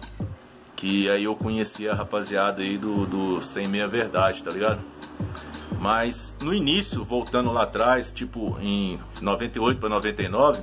[0.76, 4.80] Que aí eu conheci a rapaziada aí do, do Sem Meia Verdade, tá ligado?
[5.78, 10.62] Mas no início, voltando lá atrás, tipo em 98 para 99,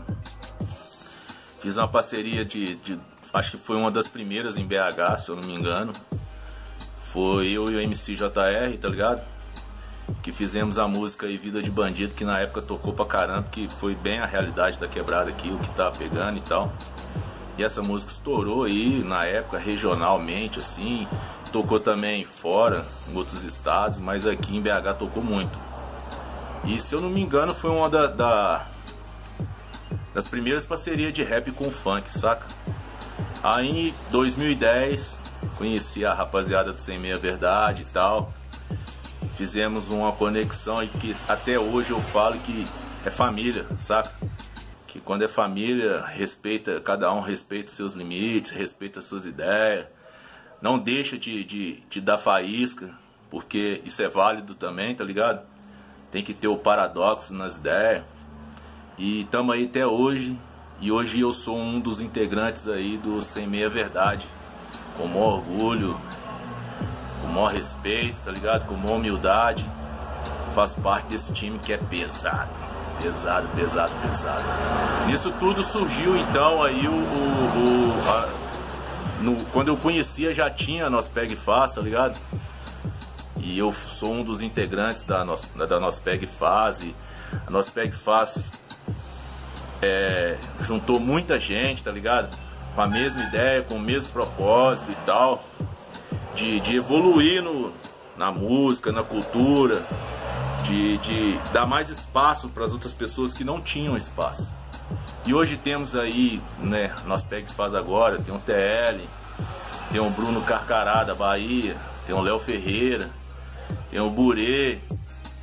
[1.62, 3.00] fiz uma parceria de, de-
[3.34, 5.92] Acho que foi uma das primeiras em BH, se eu não me engano.
[7.12, 9.22] Foi eu e o MC JR, tá ligado?
[10.22, 13.68] Que fizemos a música aí Vida de Bandido, que na época tocou pra caramba, que
[13.80, 16.72] foi bem a realidade da quebrada aqui, o que tava pegando e tal.
[17.58, 21.08] E essa música estourou aí na época regionalmente, assim.
[21.52, 25.58] Tocou também fora, em outros estados, mas aqui em BH tocou muito.
[26.66, 28.68] E se eu não me engano, foi uma da, da-
[30.14, 32.46] das primeiras parcerias de rap com funk, saca?
[33.44, 35.17] Aí em 2010
[35.58, 38.34] conheci a rapaziada do Sem Meia Verdade e tal.
[39.36, 42.66] Fizemos uma conexão e que até hoje eu falo que
[43.06, 44.12] é família, saca?
[44.88, 49.86] Que quando é família, respeita, cada um respeita os seus limites, respeita as suas ideias.
[50.62, 52.90] Não deixa de, de, de dar faísca,
[53.30, 55.46] porque isso é válido também, tá ligado?
[56.10, 58.04] Tem que ter o paradoxo nas ideias.
[58.98, 60.38] E estamos aí até hoje.
[60.80, 64.26] E hoje eu sou um dos integrantes aí do Sem Meia Verdade.
[64.98, 66.00] Com o maior orgulho,
[67.22, 68.66] com o maior respeito, tá ligado?
[68.66, 69.66] Com maior humildade.
[70.56, 72.50] Faço parte desse time que é pesado.
[73.02, 74.44] Pesado, pesado, pesado.
[75.06, 76.92] Nisso tudo surgiu então aí o.
[76.92, 78.30] o, o a,
[79.22, 82.20] no, quando eu conhecia já tinha nosso Peg Faz, tá ligado?
[83.38, 86.96] E eu sou um dos integrantes da nossa, da nossa Peg Fase.
[87.46, 88.50] A nossa Peg Faz
[89.82, 92.36] é, juntou muita gente, tá ligado?
[92.78, 95.44] Com a mesma ideia, com o mesmo propósito e tal.
[96.36, 97.74] De, de evoluir no,
[98.16, 99.84] na música, na cultura,
[100.64, 104.54] de, de dar mais espaço para as outras pessoas que não tinham espaço.
[105.26, 109.02] E hoje temos aí, né, nosso PEG faz agora, tem um TL,
[109.92, 111.76] tem o Bruno Carcará da Bahia,
[112.06, 113.10] tem o Léo Ferreira,
[113.90, 114.78] tem o Burê,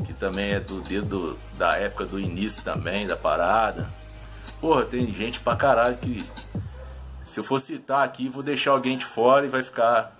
[0.07, 3.89] que também é do, desde do, da época do início também, da parada.
[4.61, 6.25] Porra, tem gente pra caralho que
[7.25, 10.15] se eu for citar aqui, vou deixar alguém de fora e vai ficar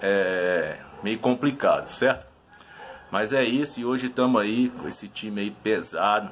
[0.00, 2.26] é, meio complicado, certo?
[3.10, 6.30] Mas é isso, e hoje estamos aí com esse time aí pesado,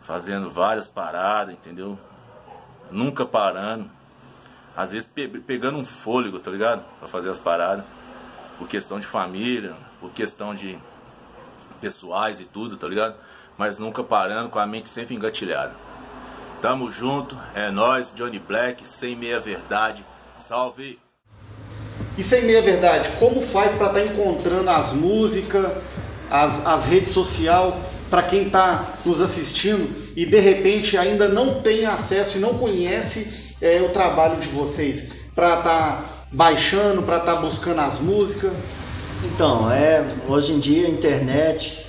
[0.00, 1.98] fazendo várias paradas, entendeu?
[2.90, 3.90] Nunca parando.
[4.74, 6.84] Às vezes pe pegando um fôlego, tá ligado?
[6.98, 7.84] Pra fazer as paradas.
[8.58, 10.78] Por questão de família, por questão de
[11.80, 13.16] pessoais e tudo, tá ligado?
[13.58, 15.74] Mas nunca parando, com a mente sempre engatilhada.
[16.64, 20.02] Tamo junto, é nós, Johnny Black, sem meia verdade.
[20.34, 20.98] Salve!
[22.16, 25.70] E sem meia verdade, como faz para estar tá encontrando as músicas,
[26.30, 27.74] as, as redes sociais,
[28.08, 33.54] para quem está nos assistindo e de repente ainda não tem acesso e não conhece
[33.60, 38.54] é, o trabalho de vocês, para estar tá baixando, para estar tá buscando as músicas?
[39.22, 41.83] Então, é, hoje em dia a internet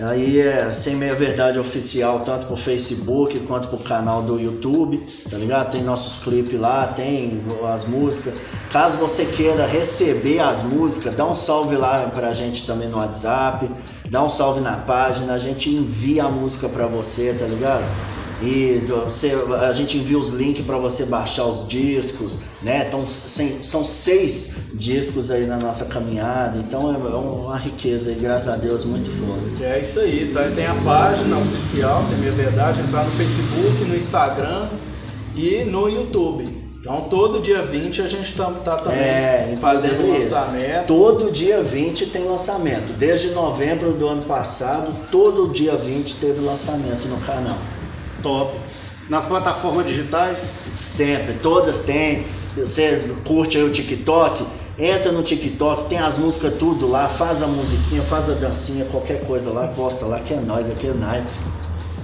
[0.00, 5.38] Aí é sem meia verdade oficial, tanto pro Facebook quanto pro canal do YouTube, tá
[5.38, 5.70] ligado?
[5.70, 8.34] Tem nossos clipes lá, tem as músicas.
[8.70, 13.70] Caso você queira receber as músicas, dá um salve lá pra gente também no WhatsApp,
[14.10, 17.84] dá um salve na página, a gente envia a música pra você, tá ligado?
[18.42, 22.84] E você, a gente envia os links para você baixar os discos, né?
[22.86, 28.16] Então, sem, são seis discos aí na nossa caminhada, então é, é uma riqueza aí,
[28.16, 29.66] graças a Deus, muito foda.
[29.66, 30.42] É isso aí, tá?
[30.54, 34.66] tem a página oficial, se é minha verdade, entrar no Facebook, no Instagram
[35.34, 36.66] e no YouTube.
[36.78, 40.86] Então todo dia 20 a gente tá, tá também é, fazendo lançamento.
[40.86, 42.92] Todo dia 20 tem lançamento.
[42.92, 47.58] Desde novembro do ano passado, todo dia 20 teve lançamento no canal.
[48.26, 48.58] Top.
[49.08, 50.50] Nas plataformas digitais?
[50.74, 52.26] Sempre, todas têm.
[52.56, 54.44] Você curte aí o TikTok?
[54.76, 59.24] Entra no TikTok, tem as músicas tudo lá, faz a musiquinha, faz a dancinha, qualquer
[59.24, 61.30] coisa lá, posta lá que é nós, aqui é naipe.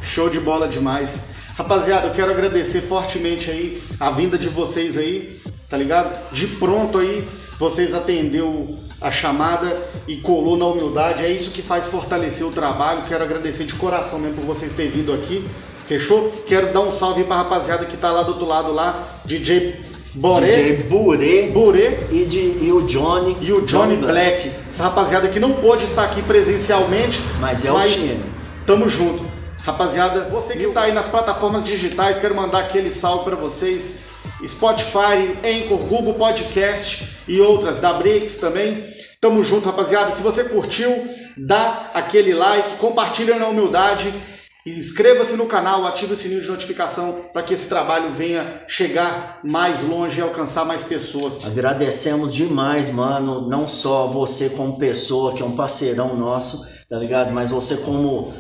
[0.01, 1.19] Show de bola demais.
[1.57, 6.33] Rapaziada, eu quero agradecer fortemente aí a vinda de vocês aí, tá ligado?
[6.33, 7.29] De pronto aí,
[7.59, 9.75] vocês atendeu a chamada
[10.07, 11.25] e colou na humildade.
[11.25, 13.03] É isso que faz fortalecer o trabalho.
[13.09, 15.45] Quero agradecer de coração mesmo por vocês terem vindo aqui.
[15.93, 16.33] Fechou?
[16.47, 19.79] Quero dar um salve pra rapaziada que tá lá do outro lado lá, DJ
[20.15, 20.47] Boré.
[20.47, 21.49] DJ Burê.
[21.49, 21.99] Burê.
[22.11, 23.37] E, de, e o Johnny.
[23.43, 24.49] E o Johnny, Johnny Black.
[24.49, 24.69] Black.
[24.71, 27.21] Essa rapaziada que não pôde estar aqui presencialmente.
[27.39, 28.21] Mas é mas o time.
[28.67, 29.23] Tamo junto.
[29.65, 34.05] Rapaziada, você que tá aí nas plataformas digitais, quero mandar aquele salve para vocês.
[34.47, 38.83] Spotify, Anchor, Google Podcast e outras, da Brix também.
[39.21, 40.11] Tamo junto, rapaziada.
[40.11, 41.07] Se você curtiu,
[41.37, 44.13] dá aquele like, compartilha na humildade
[44.65, 49.83] Inscreva-se no canal, ative o sininho de notificação para que esse trabalho venha chegar mais
[49.83, 51.45] longe e alcançar mais pessoas.
[51.45, 57.33] Agradecemos demais, mano, não só você como pessoa, que é um parceirão nosso, tá ligado?
[57.33, 58.33] Mas você como,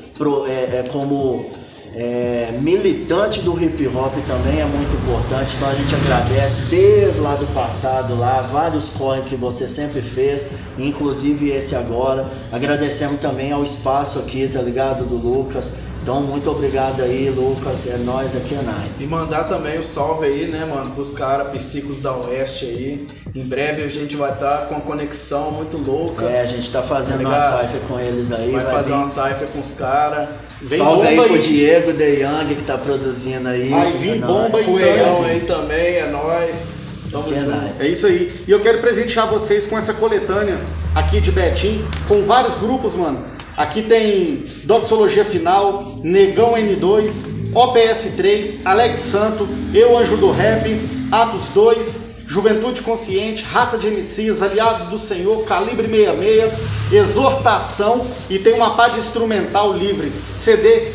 [0.46, 1.50] é, é como
[1.92, 7.34] é, militante do hip hop também é muito importante, então a gente agradece desde lá
[7.34, 10.46] do passado, lá, vários corre que você sempre fez,
[10.78, 12.30] inclusive esse agora.
[12.52, 15.04] Agradecemos também ao espaço aqui, tá ligado?
[15.04, 17.86] Do Lucas então, muito obrigado aí, Lucas.
[17.86, 18.90] É nós daqui a Nai.
[18.98, 23.06] E mandar também o salve aí, né, mano, pros caras psicos da Oeste aí.
[23.32, 26.24] Em breve a gente vai estar tá com uma conexão muito louca.
[26.24, 28.50] É, a gente tá fazendo tá uma cipher com eles aí.
[28.50, 28.94] Vai, vai fazer vir.
[28.94, 30.28] uma cipher com os caras.
[30.60, 31.40] Vem Salve aí bomba pro aí.
[31.40, 33.68] Diego De Young que tá produzindo aí.
[33.68, 34.54] Vai vir É bomba nóis.
[34.56, 34.64] aí.
[34.64, 36.72] Fuegão aí também, é nóis.
[37.12, 37.80] Tamo é nóis.
[37.80, 38.44] É isso aí.
[38.48, 40.58] E eu quero presentear vocês com essa coletânea
[40.94, 43.31] aqui de Betim, com vários grupos, mano.
[43.56, 50.68] Aqui tem Doxologia Final, Negão N2, OPS3, Alex Santo, Eu Anjo do Rap,
[51.10, 56.52] Atos 2, Juventude Consciente, Raça de MCs, Aliados do Senhor, Calibre 66,
[56.90, 58.00] Exortação
[58.30, 60.10] e tem uma pá de instrumental livre.
[60.38, 60.92] CD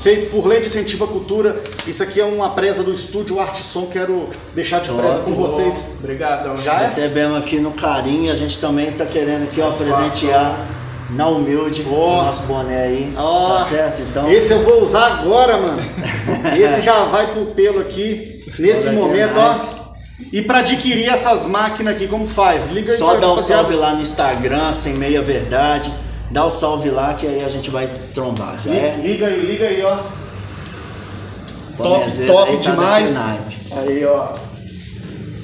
[0.00, 1.60] feito por Lei de Incentivo à Cultura.
[1.84, 3.86] Isso aqui é uma presa do estúdio Arte Som.
[3.86, 5.96] Quero deixar de presa com vocês.
[5.98, 6.56] Obrigadão.
[6.58, 6.82] Já é?
[6.82, 10.75] Recebemos aqui no carinho, a gente também tá querendo aqui, ó, presentear
[11.10, 12.20] na humilde Ó.
[12.20, 13.14] o nosso boné aí.
[13.16, 13.58] Ó.
[13.58, 14.02] Tá certo?
[14.02, 15.82] Então, Esse eu vou usar agora, mano.
[16.58, 19.60] Esse já vai pro pelo aqui, nesse momento, nice.
[19.72, 19.76] ó.
[20.32, 22.70] E para adquirir essas máquinas aqui, como faz?
[22.70, 25.92] Liga aí, só dá um salve lá no Instagram, sem meia verdade.
[26.30, 29.00] Dá o salve lá que aí a gente vai trombar, já Li- é?
[29.02, 29.98] Liga aí, liga aí, ó.
[31.76, 33.16] Top, top aí tá demais.
[33.16, 34.28] Aí, ó.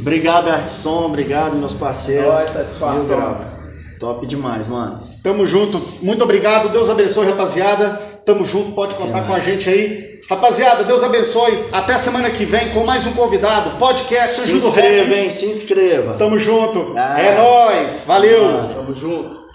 [0.01, 2.27] Obrigado, Artson, obrigado, meus parceiros.
[2.27, 3.52] Nóis, satisfação.
[4.03, 4.99] Top demais, mano.
[5.23, 5.81] Tamo junto.
[6.03, 6.71] Muito obrigado.
[6.71, 8.01] Deus abençoe, rapaziada.
[8.27, 8.73] Tamo junto.
[8.73, 10.19] Pode contar com a gente aí.
[10.29, 11.67] Rapaziada, Deus abençoe.
[11.71, 13.79] Até semana que vem com mais um convidado.
[13.79, 15.31] Podcast Se inscreva, hein?
[15.31, 16.15] Se inscreva.
[16.15, 16.95] Tamo junto.
[16.97, 17.21] Ah.
[17.21, 18.03] É nóis.
[18.05, 18.45] Valeu.
[18.45, 18.75] Ah.
[18.75, 19.52] Tamo junto.